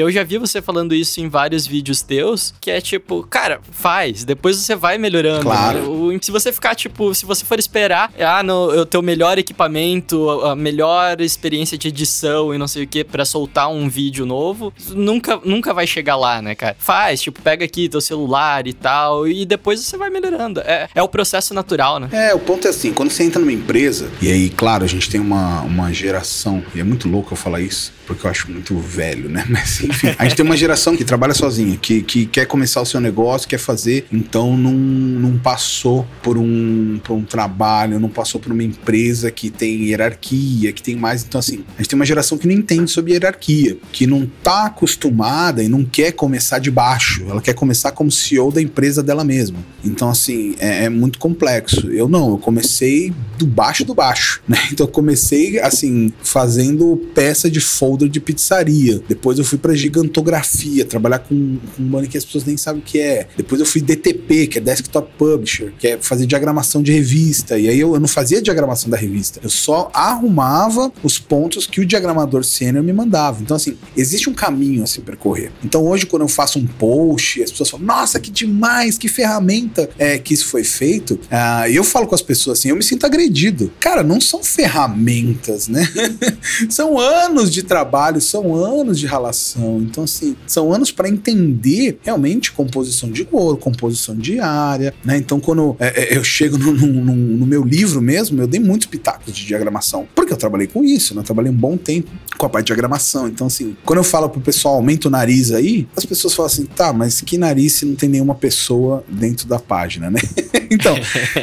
Eu 0.00 0.10
já 0.10 0.22
vi 0.24 0.38
você 0.38 0.60
falando 0.62 0.94
isso 0.94 1.20
em 1.20 1.28
vários 1.28 1.66
vídeos 1.66 2.02
teus, 2.02 2.54
que 2.60 2.70
é 2.70 2.80
tipo, 2.80 3.22
cara, 3.28 3.60
faz, 3.70 4.24
depois 4.24 4.56
você 4.56 4.74
vai 4.74 4.98
melhorando. 4.98 5.42
Claro. 5.42 5.90
O- 5.90 6.10
se 6.20 6.30
você 6.30 6.52
ficar, 6.52 6.74
tipo, 6.74 7.14
se 7.14 7.24
você 7.24 7.44
for 7.44 7.58
esperar, 7.58 8.12
ah, 8.18 8.42
no, 8.42 8.70
eu 8.72 8.84
ter 8.84 8.98
o 8.98 9.02
melhor 9.02 9.38
equipamento, 9.38 10.28
a 10.42 10.56
melhor 10.56 11.20
experiência 11.20 11.78
de 11.78 11.88
edição 11.88 12.52
e 12.54 12.58
não 12.58 12.66
sei 12.66 12.84
o 12.84 12.86
que 12.86 13.04
pra 13.04 13.24
soltar 13.24 13.70
um 13.70 13.88
vídeo 13.88 14.26
novo, 14.26 14.72
nunca, 14.90 15.38
nunca 15.44 15.72
vai 15.72 15.86
chegar 15.86 16.16
lá, 16.16 16.42
né, 16.42 16.54
cara? 16.54 16.76
Faz, 16.78 17.22
tipo, 17.22 17.40
pega 17.40 17.64
aqui 17.64 17.88
teu 17.88 18.00
celular 18.00 18.66
e 18.66 18.72
tal, 18.72 19.26
e 19.28 19.44
depois 19.46 19.80
você 19.80 19.96
vai 19.96 20.10
melhorando. 20.10 20.60
É, 20.60 20.88
é 20.94 21.02
o 21.02 21.08
processo 21.08 21.54
natural, 21.54 21.98
né? 22.00 22.08
É, 22.12 22.34
o 22.34 22.38
ponto 22.38 22.66
é 22.66 22.70
assim, 22.70 22.92
quando 22.92 23.10
você 23.10 23.22
entra 23.24 23.40
numa 23.40 23.52
empresa, 23.52 24.10
e 24.20 24.30
aí, 24.30 24.50
claro, 24.50 24.84
a 24.84 24.88
gente 24.88 25.08
tem 25.08 25.20
uma, 25.20 25.60
uma 25.62 25.92
geração, 25.92 26.62
e 26.74 26.80
é 26.80 26.84
muito 26.84 27.08
louco 27.08 27.32
eu 27.32 27.36
falar 27.36 27.60
isso, 27.60 27.92
porque 28.06 28.26
eu 28.26 28.30
acho 28.30 28.50
muito 28.50 28.76
velho, 28.78 29.28
né? 29.28 29.44
Mas 29.48 29.80
enfim, 29.90 30.14
a 30.18 30.24
gente 30.24 30.36
tem 30.36 30.44
uma 30.44 30.56
geração 30.56 30.96
que 30.96 31.04
trabalha 31.04 31.34
sozinha, 31.34 31.76
que, 31.76 32.02
que 32.02 32.26
quer 32.26 32.46
começar 32.46 32.80
o 32.80 32.86
seu 32.86 33.00
negócio, 33.00 33.48
quer 33.48 33.58
fazer, 33.58 34.06
então 34.12 34.56
não, 34.56 34.72
não 34.72 35.38
passou 35.38 36.06
por 36.22 36.38
um, 36.38 37.00
por 37.02 37.14
um 37.14 37.24
trabalho, 37.24 37.98
não 37.98 38.08
passou 38.08 38.40
por 38.40 38.52
uma 38.52 38.62
empresa 38.62 39.30
que 39.30 39.50
tem 39.50 39.84
hierarquia, 39.84 40.72
que 40.72 40.82
tem 40.82 40.96
mais. 40.96 41.24
Então, 41.24 41.38
assim, 41.38 41.64
a 41.76 41.82
gente 41.82 41.90
tem 41.90 41.98
uma 41.98 42.06
geração 42.06 42.38
que 42.38 42.46
não 42.46 42.54
entende 42.54 42.90
sobre 42.90 43.12
hierarquia, 43.12 43.76
que 43.92 44.06
não 44.06 44.26
tá 44.42 44.66
acostumada 44.66 45.62
e 45.62 45.68
não 45.68 45.84
quer 45.84 46.12
começar 46.12 46.58
de 46.58 46.70
baixo, 46.70 47.24
ela 47.28 47.40
quer 47.40 47.54
começar 47.54 47.92
como 47.92 48.10
CEO 48.10 48.52
da 48.52 48.62
empresa 48.62 49.02
dela 49.02 49.24
mesma. 49.24 49.58
Então, 49.84 50.08
assim, 50.08 50.54
é, 50.58 50.84
é 50.84 50.88
muito 50.88 51.18
complexo. 51.18 51.90
Eu 51.90 52.08
não, 52.08 52.30
eu 52.30 52.38
comecei 52.38 53.12
do 53.38 53.46
baixo 53.46 53.84
do 53.84 53.94
baixo, 53.94 54.42
né? 54.48 54.58
Então, 54.72 54.86
eu 54.86 54.92
comecei, 54.92 55.58
assim, 55.58 56.12
fazendo 56.22 56.96
peça 57.14 57.50
de 57.50 57.60
folder 57.60 58.08
de 58.08 58.20
pizzaria. 58.20 59.02
Depois 59.08 59.38
eu 59.38 59.44
fui 59.44 59.58
pra 59.58 59.69
gigantografia, 59.76 60.84
trabalhar 60.84 61.20
com, 61.20 61.34
um 61.34 61.60
banner 61.78 62.08
que 62.08 62.18
as 62.18 62.24
pessoas 62.24 62.44
nem 62.44 62.56
sabem 62.56 62.80
o 62.80 62.84
que 62.84 62.98
é. 63.00 63.28
Depois 63.36 63.60
eu 63.60 63.66
fui 63.66 63.80
DTP, 63.80 64.46
que 64.46 64.58
é 64.58 64.60
Desktop 64.60 65.10
Publisher, 65.16 65.72
que 65.78 65.88
é 65.88 65.98
fazer 65.98 66.26
diagramação 66.26 66.82
de 66.82 66.92
revista. 66.92 67.58
E 67.58 67.68
aí 67.68 67.78
eu, 67.78 67.94
eu 67.94 68.00
não 68.00 68.08
fazia 68.08 68.40
diagramação 68.40 68.90
da 68.90 68.96
revista, 68.96 69.40
eu 69.42 69.50
só 69.50 69.90
arrumava 69.92 70.92
os 71.02 71.18
pontos 71.18 71.66
que 71.66 71.80
o 71.80 71.86
diagramador 71.86 72.44
sênior 72.44 72.82
me 72.82 72.92
mandava. 72.92 73.40
Então, 73.42 73.56
assim, 73.56 73.76
existe 73.96 74.28
um 74.28 74.34
caminho 74.34 74.82
a 74.82 74.86
se 74.86 75.00
percorrer. 75.00 75.52
Então, 75.64 75.86
hoje, 75.86 76.06
quando 76.06 76.22
eu 76.22 76.28
faço 76.28 76.58
um 76.58 76.66
post, 76.66 77.42
as 77.42 77.50
pessoas 77.50 77.70
falam, 77.70 77.86
nossa, 77.86 78.18
que 78.20 78.30
demais, 78.30 78.98
que 78.98 79.08
ferramenta 79.08 79.90
é, 79.98 80.18
que 80.18 80.34
isso 80.34 80.46
foi 80.46 80.64
feito. 80.64 81.18
Ah, 81.30 81.68
eu 81.68 81.84
falo 81.84 82.06
com 82.06 82.14
as 82.14 82.22
pessoas 82.22 82.58
assim, 82.58 82.68
eu 82.70 82.76
me 82.76 82.82
sinto 82.82 83.04
agredido. 83.04 83.72
Cara, 83.80 84.02
não 84.02 84.20
são 84.20 84.42
ferramentas, 84.42 85.68
né? 85.68 85.86
são 86.68 86.98
anos 86.98 87.50
de 87.50 87.62
trabalho, 87.62 88.20
são 88.20 88.54
anos 88.54 88.98
de 88.98 89.06
relação. 89.06 89.59
Então, 89.80 90.04
assim, 90.04 90.36
são 90.46 90.72
anos 90.72 90.90
para 90.90 91.08
entender 91.08 91.98
realmente 92.02 92.52
composição 92.52 93.10
de 93.10 93.24
cor, 93.24 93.56
composição 93.58 94.14
de 94.16 94.38
área, 94.40 94.94
né? 95.04 95.16
Então, 95.16 95.40
quando 95.40 95.76
é, 95.78 96.14
é, 96.14 96.16
eu 96.16 96.24
chego 96.24 96.56
no, 96.58 96.72
no- 96.72 97.14
no- 97.14 97.46
meu 97.46 97.64
livro 97.64 98.00
mesmo, 98.00 98.40
eu 98.40 98.46
dei 98.46 98.60
muitos 98.60 98.86
pitacos 98.86 99.34
de 99.34 99.44
diagramação, 99.44 100.06
porque 100.14 100.32
eu 100.32 100.36
trabalhei 100.36 100.66
com 100.68 100.84
isso, 100.84 101.14
né? 101.14 101.20
Eu 101.20 101.24
trabalhei 101.24 101.50
um 101.50 101.56
bom 101.56 101.76
tempo 101.76 102.08
com 102.38 102.46
a 102.46 102.48
parte 102.48 102.66
de 102.66 102.68
diagramação. 102.68 103.26
Então, 103.28 103.46
assim, 103.48 103.76
quando 103.84 103.98
eu 103.98 104.04
falo 104.04 104.28
pro 104.28 104.40
pessoal, 104.40 104.76
aumenta 104.76 105.08
o 105.08 105.10
nariz 105.10 105.50
aí, 105.50 105.86
as 105.96 106.04
pessoas 106.04 106.32
falam 106.34 106.46
assim, 106.46 106.64
tá, 106.64 106.92
mas 106.92 107.20
que 107.20 107.36
nariz 107.36 107.72
se 107.74 107.84
não 107.84 107.94
tem 107.96 108.08
nenhuma 108.08 108.34
pessoa 108.34 109.04
dentro 109.08 109.46
da 109.48 109.58
página, 109.58 110.10
né? 110.10 110.20
então, 110.70 110.94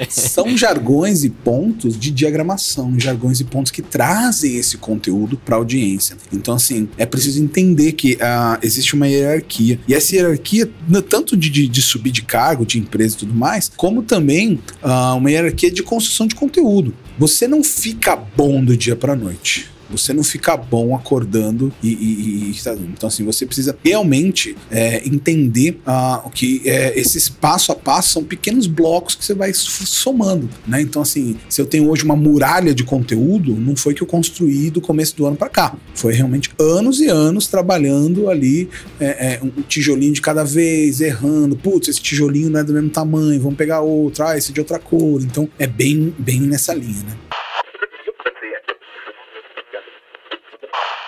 são 0.09 0.55
jargões 0.57 1.23
e 1.23 1.29
pontos 1.29 1.97
de 1.99 2.11
diagramação, 2.11 2.97
jargões 2.99 3.39
e 3.39 3.43
pontos 3.43 3.71
que 3.71 3.81
trazem 3.81 4.55
esse 4.55 4.77
conteúdo 4.77 5.37
para 5.43 5.55
audiência. 5.55 6.15
Então, 6.31 6.55
assim, 6.55 6.87
é 6.97 7.05
preciso 7.05 7.41
entender 7.43 7.93
que 7.93 8.06
ah, 8.21 8.59
existe 8.61 8.93
uma 8.93 9.07
hierarquia. 9.07 9.79
E 9.87 9.93
essa 9.93 10.15
hierarquia, 10.15 10.69
tanto 11.09 11.35
de, 11.35 11.49
de- 11.49 11.67
de 11.67 11.81
subir 11.81 12.11
de 12.11 12.21
cargo, 12.21 12.65
de 12.65 12.77
empresa 12.79 13.15
e 13.15 13.19
tudo 13.19 13.33
mais, 13.33 13.69
como 13.75 14.03
também 14.03 14.59
ah, 14.81 15.15
uma 15.15 15.29
hierarquia 15.31 15.71
de 15.71 15.83
construção 15.83 16.27
de 16.27 16.35
conteúdo. 16.35 16.93
Você 17.17 17.47
não 17.47 17.63
fica 17.63 18.15
bom 18.15 18.63
do 18.63 18.77
dia 18.77 18.95
para 18.95 19.15
noite. 19.15 19.69
Você 19.89 20.13
não 20.13 20.23
fica 20.23 20.55
bom 20.57 20.95
acordando 20.95 21.71
e, 21.81 21.89
e- 21.89 22.51
e- 22.51 22.53
sabe? 22.55 22.81
então 22.91 23.07
assim 23.07 23.23
você 23.23 23.45
precisa 23.45 23.77
realmente 23.83 24.55
é, 24.69 25.07
entender 25.07 25.79
ah, 25.85 26.23
que 26.33 26.61
é, 26.65 26.97
esses 26.99 27.29
passo 27.29 27.71
a 27.71 27.75
passo 27.75 28.09
são 28.09 28.23
pequenos 28.23 28.67
blocos 28.67 29.15
que 29.15 29.23
você 29.25 29.33
vai 29.33 29.51
somando, 29.53 30.49
né? 30.67 30.81
Então 30.81 31.01
assim, 31.01 31.35
se 31.49 31.61
eu 31.61 31.65
tenho 31.65 31.89
hoje 31.89 32.03
uma 32.03 32.15
muralha 32.15 32.73
de 32.73 32.83
conteúdo, 32.83 33.55
não 33.55 33.75
foi 33.75 33.93
que 33.93 34.01
eu 34.01 34.07
construí 34.07 34.69
do 34.69 34.81
começo 34.81 35.15
do 35.15 35.25
ano 35.25 35.35
para 35.35 35.49
cá, 35.49 35.75
foi 35.95 36.13
realmente 36.13 36.51
anos 36.59 36.99
e 36.99 37.07
anos 37.07 37.47
trabalhando 37.47 38.29
ali 38.29 38.69
é, 38.99 39.05
é, 39.05 39.39
um 39.43 39.61
tijolinho 39.61 40.13
de 40.13 40.21
cada 40.21 40.43
vez, 40.43 41.01
errando, 41.01 41.55
putz, 41.55 41.87
esse 41.87 42.01
tijolinho 42.01 42.49
não 42.49 42.59
é 42.59 42.63
do 42.63 42.73
mesmo 42.73 42.89
tamanho, 42.89 43.39
vamos 43.41 43.57
pegar 43.57 43.81
outro, 43.81 44.23
ah, 44.25 44.37
esse 44.37 44.51
de 44.51 44.59
outra 44.59 44.79
cor, 44.79 45.21
então 45.21 45.47
é 45.57 45.67
bem 45.67 46.13
bem 46.17 46.41
nessa 46.41 46.73
linha, 46.73 47.03
né? 47.03 47.36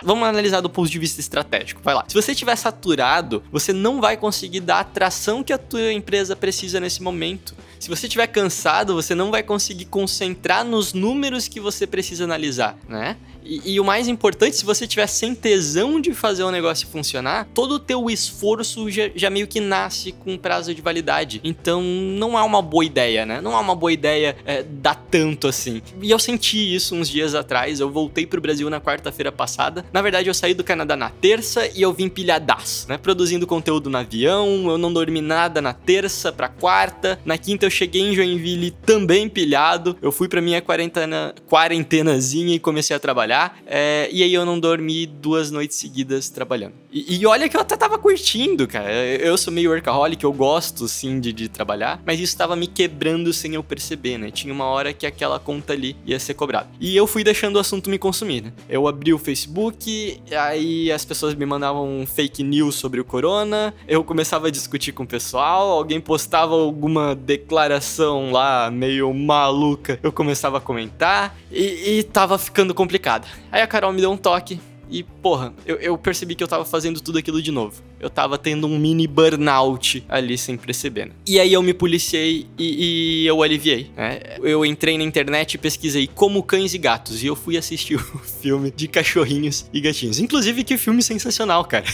Vamos 0.03 0.27
analisar 0.27 0.62
do 0.62 0.69
ponto 0.69 0.89
de 0.89 0.99
vista 0.99 1.19
estratégico. 1.19 1.81
Vai 1.83 1.93
lá. 1.93 2.05
Se 2.07 2.13
você 2.13 2.31
estiver 2.31 2.55
saturado, 2.55 3.43
você 3.51 3.73
não 3.73 3.99
vai 3.99 4.15
conseguir 4.17 4.62
dar 4.62 4.77
a 4.77 4.79
atração 4.81 5.43
que 5.43 5.53
a 5.53 5.57
tua 5.57 5.91
empresa 5.91 6.35
precisa 6.35 6.79
nesse 6.79 7.01
momento. 7.01 7.55
Se 7.79 7.89
você 7.89 8.07
estiver 8.07 8.27
cansado, 8.27 8.93
você 8.93 9.15
não 9.15 9.31
vai 9.31 9.41
conseguir 9.41 9.85
concentrar 9.85 10.65
nos 10.65 10.93
números 10.93 11.47
que 11.47 11.59
você 11.59 11.88
precisa 11.88 12.23
analisar, 12.25 12.77
né? 12.88 13.15
E, 13.49 13.73
e 13.73 13.79
o 13.79 13.83
mais 13.83 14.07
importante, 14.07 14.57
se 14.57 14.63
você 14.63 14.85
tiver 14.85 15.07
sem 15.07 15.33
tesão 15.33 15.99
de 15.99 16.13
fazer 16.13 16.43
o 16.43 16.51
negócio 16.51 16.88
funcionar, 16.88 17.47
todo 17.51 17.73
o 17.73 17.79
teu 17.79 18.07
esforço 18.07 18.91
já, 18.91 19.09
já 19.15 19.31
meio 19.31 19.47
que 19.47 19.59
nasce 19.59 20.12
com 20.12 20.38
prazo 20.38 20.73
de 20.75 20.81
validade. 20.83 21.41
Então, 21.43 21.81
não 21.81 22.38
é 22.38 22.43
uma 22.43 22.62
boa 22.62 22.85
ideia, 22.85 23.25
né? 23.25 23.41
Não 23.41 23.53
é 23.53 23.59
uma 23.59 23.73
boa 23.73 23.91
ideia 23.91 24.38
é, 24.45 24.62
dar 24.62 24.93
tanto 25.09 25.47
assim. 25.47 25.81
E 25.99 26.12
eu 26.12 26.19
senti 26.19 26.75
isso 26.75 26.93
uns 26.93 27.09
dias 27.09 27.33
atrás. 27.33 27.79
Eu 27.79 27.89
voltei 27.89 28.27
pro 28.27 28.39
Brasil 28.39 28.69
na 28.69 28.79
quarta-feira 28.79 29.31
passada. 29.31 29.83
Na 29.91 30.03
verdade, 30.03 30.29
eu 30.29 30.33
saí 30.33 30.53
do 30.53 30.63
Canadá 30.63 30.95
na 30.95 31.09
terça 31.09 31.67
e 31.75 31.81
eu 31.81 31.91
vim 31.91 32.07
pilhadaço, 32.07 32.88
né? 32.88 32.99
Produzindo 32.99 33.47
conteúdo 33.47 33.89
no 33.89 33.97
avião. 33.97 34.69
Eu 34.69 34.77
não 34.77 34.93
dormi 34.93 35.21
nada 35.21 35.59
na 35.59 35.73
terça 35.73 36.31
pra 36.31 36.49
quarta. 36.49 37.19
Na 37.25 37.38
quinta, 37.38 37.65
eu 37.65 37.71
cheguei 37.71 38.03
em 38.03 38.13
Joinville 38.13 38.69
também 38.85 39.27
pilhado. 39.27 39.97
Eu 40.03 40.12
fui 40.12 40.27
pra 40.27 40.39
minha 40.39 40.62
quarentena, 40.62 41.33
quarentenazinha 41.49 42.53
e 42.53 42.59
comecei 42.59 42.95
a 42.95 42.99
trabalhar. 42.99 43.38
Trabalhar. 43.39 43.58
É, 43.65 44.10
e 44.12 44.23
aí 44.23 44.34
eu 44.34 44.45
não 44.45 44.60
dormi 44.60 45.06
duas 45.06 45.49
noites 45.49 45.78
seguidas 45.78 46.30
trabalhando. 46.30 46.73
E, 46.91 47.19
e, 47.19 47.25
olha 47.25 47.47
que 47.47 47.56
eu 47.56 47.62
até 47.62 47.78
tava 47.78 47.97
curtindo, 47.97 48.67
cara. 48.67 48.91
Eu 48.91 49.38
sou 49.38 49.54
meio 49.54 49.69
workaholic, 49.69 50.23
eu 50.23 50.34
gosto 50.34 50.88
sim 50.88 51.19
de, 51.19 51.32
de 51.32 51.47
trabalhar, 51.47 52.02
mas 52.06 52.19
isso 52.19 52.36
tava 52.36 52.56
me 52.56 52.67
quebrando 52.67 53.32
sem 53.32 53.54
eu 53.54 53.63
perceber, 53.63 54.17
né? 54.17 54.32
Tinha 54.32 54.54
uma 54.54 54.65
hora 54.65 54.91
que 54.91 55.06
aquela 55.06 55.39
conta 55.39 55.73
ali 55.73 55.95
ia 56.06 56.19
ser 56.19 56.34
cobrada. 56.34 56.67
E 56.80 56.95
eu 56.97 57.06
fui 57.06 57.23
deixando 57.23 57.58
o 57.58 57.60
assunto 57.60 57.89
me 57.89 57.99
consumir, 57.99 58.41
né? 58.41 58.54
Eu 58.67 58.88
abri 58.88 59.13
o 59.13 59.19
Facebook, 59.19 60.19
aí 60.32 60.91
as 60.91 61.06
pessoas 61.06 61.36
me 61.36 61.45
mandavam 61.45 62.06
fake 62.08 62.43
news 62.43 62.75
sobre 62.75 62.99
o 62.99 63.06
corona, 63.06 63.73
eu 63.88 64.04
começava 64.04 64.47
a 64.47 64.52
discutir 64.52 64.91
com 64.91 65.04
o 65.04 65.08
pessoal, 65.08 65.69
alguém 65.69 66.02
postava 66.02 66.56
alguma 66.56 67.15
declaração 67.15 68.32
lá 68.32 68.71
meio 68.71 69.13
maluca, 69.13 69.99
eu 70.02 70.12
começava 70.12 70.58
a 70.58 70.62
comentar 70.62 71.38
e, 71.52 71.99
e 71.99 72.04
tava 72.04 72.38
ficando 72.39 72.73
complicado. 72.73 73.18
Aí 73.51 73.62
a 73.62 73.67
Carol 73.67 73.93
me 73.93 74.01
deu 74.01 74.12
um 74.12 74.17
toque 74.17 74.60
e, 74.89 75.03
porra, 75.03 75.53
eu, 75.65 75.75
eu 75.77 75.97
percebi 75.97 76.36
que 76.36 76.43
eu 76.43 76.47
tava 76.47 76.65
fazendo 76.65 76.99
tudo 76.99 77.17
aquilo 77.19 77.41
de 77.41 77.51
novo 77.51 77.84
eu 77.99 78.10
tava 78.10 78.38
tendo 78.38 78.65
um 78.65 78.79
mini 78.79 79.05
burnout 79.05 80.03
ali 80.08 80.38
sem 80.38 80.58
perceber. 80.58 81.08
Né? 81.08 81.12
E 81.27 81.39
aí 81.39 81.51
eu 81.51 81.62
me 81.62 81.73
policiei 81.73 82.47
e, 82.58 83.23
e, 83.23 83.27
eu 83.27 83.43
aliviei. 83.43 83.91
Né? 83.95 84.19
Eu 84.41 84.65
entrei 84.65 84.97
na 84.97 85.03
internet 85.03 85.55
e 85.55 85.58
pesquisei 85.58 86.08
como 86.08 86.41
cães 86.41 86.73
e 86.73 86.77
gatos 86.77 87.21
e 87.21 87.27
eu 87.27 87.36
fui 87.36 87.58
assistir 87.58 87.95
o 87.99 88.19
filme 88.19 88.71
de 88.71 88.88
cachorrinhos 88.88 89.65
e 89.73 89.82
gatinhos. 89.82 90.19
Inclusive, 90.19 90.63
que 90.63 90.77
filme 90.77 91.03
sensacional, 91.03 91.65
cara. 91.65 91.86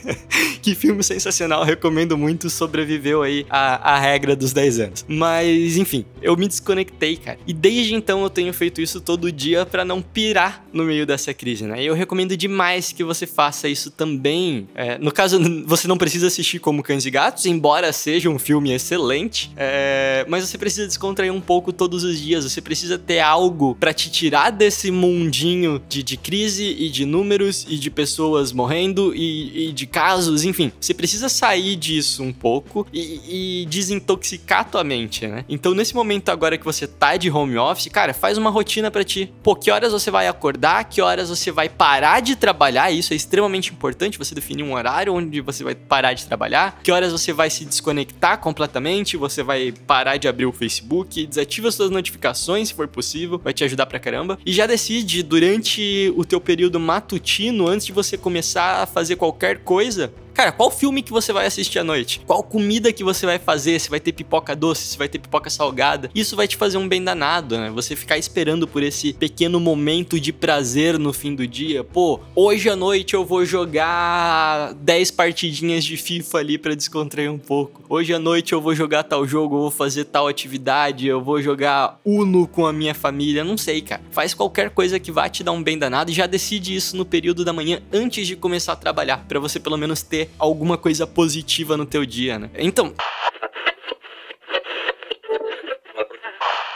que 0.66 0.74
filme 0.74 1.00
sensacional, 1.04 1.62
recomendo 1.62 2.18
muito. 2.18 2.50
Sobreviveu 2.50 3.22
aí 3.22 3.46
a, 3.48 3.94
a 3.94 4.00
regra 4.00 4.34
dos 4.34 4.52
10 4.52 4.80
anos. 4.80 5.04
Mas, 5.06 5.76
enfim, 5.76 6.04
eu 6.20 6.36
me 6.36 6.48
desconectei, 6.48 7.16
cara. 7.16 7.38
E 7.46 7.52
desde 7.52 7.94
então 7.94 8.20
eu 8.24 8.28
tenho 8.28 8.52
feito 8.52 8.80
isso 8.82 9.00
todo 9.00 9.30
dia 9.30 9.64
para 9.64 9.84
não 9.84 10.02
pirar 10.02 10.66
no 10.72 10.82
meio 10.82 11.06
dessa 11.06 11.32
crise, 11.32 11.62
né? 11.62 11.84
E 11.84 11.86
eu 11.86 11.94
recomendo 11.94 12.36
demais 12.36 12.90
que 12.90 13.04
você 13.04 13.28
faça 13.28 13.68
isso 13.68 13.92
também. 13.92 14.66
É, 14.74 14.98
no 14.98 15.12
caso, 15.12 15.38
você 15.64 15.86
não 15.86 15.96
precisa 15.96 16.26
assistir 16.26 16.58
como 16.58 16.82
Cães 16.82 17.06
e 17.06 17.12
Gatos, 17.12 17.46
embora 17.46 17.92
seja 17.92 18.28
um 18.28 18.38
filme 18.38 18.72
excelente, 18.72 19.52
é, 19.56 20.26
mas 20.28 20.48
você 20.48 20.58
precisa 20.58 20.84
descontrair 20.84 21.32
um 21.32 21.40
pouco 21.40 21.72
todos 21.72 22.02
os 22.02 22.18
dias. 22.18 22.42
Você 22.42 22.60
precisa 22.60 22.98
ter 22.98 23.20
algo 23.20 23.76
para 23.76 23.94
te 23.94 24.10
tirar 24.10 24.50
desse 24.50 24.90
mundinho 24.90 25.80
de, 25.88 26.02
de, 26.02 26.16
crise 26.16 26.64
e 26.64 26.88
de 26.88 27.06
números 27.06 27.64
e 27.68 27.78
de 27.78 27.88
pessoas 27.88 28.50
morrendo 28.50 29.14
e, 29.14 29.68
e 29.68 29.72
de 29.72 29.86
casos, 29.86 30.42
enfim. 30.42 30.55
Você 30.80 30.94
precisa 30.94 31.28
sair 31.28 31.76
disso 31.76 32.22
um 32.22 32.32
pouco 32.32 32.86
e, 32.92 33.62
e 33.62 33.66
desintoxicar 33.66 34.68
tua 34.68 34.84
mente, 34.84 35.26
né? 35.26 35.44
Então, 35.48 35.74
nesse 35.74 35.94
momento 35.94 36.28
agora 36.28 36.58
que 36.58 36.64
você 36.64 36.86
tá 36.86 37.16
de 37.16 37.30
home 37.30 37.56
office, 37.56 37.88
cara, 37.88 38.12
faz 38.14 38.38
uma 38.38 38.50
rotina 38.50 38.90
para 38.90 39.04
ti. 39.04 39.32
Pô, 39.42 39.54
que 39.54 39.70
horas 39.70 39.92
você 39.92 40.10
vai 40.10 40.28
acordar, 40.28 40.84
que 40.84 41.00
horas 41.00 41.28
você 41.28 41.50
vai 41.50 41.68
parar 41.68 42.20
de 42.20 42.36
trabalhar, 42.36 42.90
isso 42.90 43.12
é 43.12 43.16
extremamente 43.16 43.72
importante, 43.72 44.18
você 44.18 44.34
definir 44.34 44.62
um 44.62 44.74
horário 44.74 45.14
onde 45.14 45.40
você 45.40 45.62
vai 45.62 45.74
parar 45.74 46.12
de 46.12 46.26
trabalhar, 46.26 46.80
que 46.82 46.92
horas 46.92 47.12
você 47.12 47.32
vai 47.32 47.50
se 47.50 47.64
desconectar 47.64 48.38
completamente, 48.38 49.16
você 49.16 49.42
vai 49.42 49.72
parar 49.86 50.16
de 50.16 50.28
abrir 50.28 50.46
o 50.46 50.52
Facebook, 50.52 51.26
desativa 51.26 51.70
suas 51.70 51.90
notificações 51.90 52.68
se 52.68 52.74
for 52.74 52.88
possível, 52.88 53.40
vai 53.42 53.52
te 53.52 53.64
ajudar 53.64 53.86
pra 53.86 53.98
caramba. 53.98 54.38
E 54.44 54.52
já 54.52 54.66
decide 54.66 55.22
durante 55.22 56.12
o 56.16 56.24
teu 56.24 56.40
período 56.40 56.78
matutino, 56.78 57.68
antes 57.68 57.86
de 57.86 57.92
você 57.92 58.16
começar 58.16 58.82
a 58.82 58.86
fazer 58.86 59.16
qualquer 59.16 59.58
coisa, 59.58 60.12
Cara, 60.36 60.52
qual 60.52 60.70
filme 60.70 61.02
que 61.02 61.10
você 61.10 61.32
vai 61.32 61.46
assistir 61.46 61.78
à 61.78 61.84
noite? 61.84 62.20
Qual 62.26 62.42
comida 62.42 62.92
que 62.92 63.02
você 63.02 63.24
vai 63.24 63.38
fazer? 63.38 63.80
Se 63.80 63.88
vai 63.88 63.98
ter 63.98 64.12
pipoca 64.12 64.54
doce, 64.54 64.82
se 64.82 64.98
vai 64.98 65.08
ter 65.08 65.18
pipoca 65.18 65.48
salgada? 65.48 66.10
Isso 66.14 66.36
vai 66.36 66.46
te 66.46 66.58
fazer 66.58 66.76
um 66.76 66.86
bem 66.86 67.02
danado, 67.02 67.56
né? 67.56 67.70
Você 67.70 67.96
ficar 67.96 68.18
esperando 68.18 68.68
por 68.68 68.82
esse 68.82 69.14
pequeno 69.14 69.58
momento 69.58 70.20
de 70.20 70.34
prazer 70.34 70.98
no 70.98 71.10
fim 71.10 71.34
do 71.34 71.46
dia. 71.46 71.82
Pô, 71.82 72.20
hoje 72.34 72.68
à 72.68 72.76
noite 72.76 73.14
eu 73.14 73.24
vou 73.24 73.46
jogar 73.46 74.74
10 74.74 75.10
partidinhas 75.12 75.82
de 75.82 75.96
FIFA 75.96 76.36
ali 76.36 76.58
para 76.58 76.74
descontrair 76.74 77.32
um 77.32 77.38
pouco. 77.38 77.82
Hoje 77.88 78.12
à 78.12 78.18
noite 78.18 78.52
eu 78.52 78.60
vou 78.60 78.74
jogar 78.74 79.04
tal 79.04 79.26
jogo, 79.26 79.56
eu 79.56 79.60
vou 79.60 79.70
fazer 79.70 80.04
tal 80.04 80.28
atividade, 80.28 81.06
eu 81.06 81.24
vou 81.24 81.40
jogar 81.40 81.98
Uno 82.04 82.46
com 82.46 82.66
a 82.66 82.74
minha 82.74 82.94
família, 82.94 83.42
não 83.42 83.56
sei, 83.56 83.80
cara. 83.80 84.02
Faz 84.10 84.34
qualquer 84.34 84.68
coisa 84.68 85.00
que 85.00 85.10
vá 85.10 85.30
te 85.30 85.42
dar 85.42 85.52
um 85.52 85.62
bem 85.62 85.78
danado 85.78 86.10
e 86.10 86.14
já 86.14 86.26
decide 86.26 86.76
isso 86.76 86.94
no 86.94 87.06
período 87.06 87.42
da 87.42 87.54
manhã 87.54 87.80
antes 87.90 88.26
de 88.26 88.36
começar 88.36 88.74
a 88.74 88.76
trabalhar, 88.76 89.24
para 89.26 89.40
você 89.40 89.58
pelo 89.58 89.78
menos 89.78 90.02
ter 90.02 90.25
alguma 90.38 90.76
coisa 90.76 91.06
positiva 91.06 91.76
no 91.76 91.86
teu 91.86 92.04
dia, 92.04 92.38
né? 92.38 92.50
Então, 92.58 92.92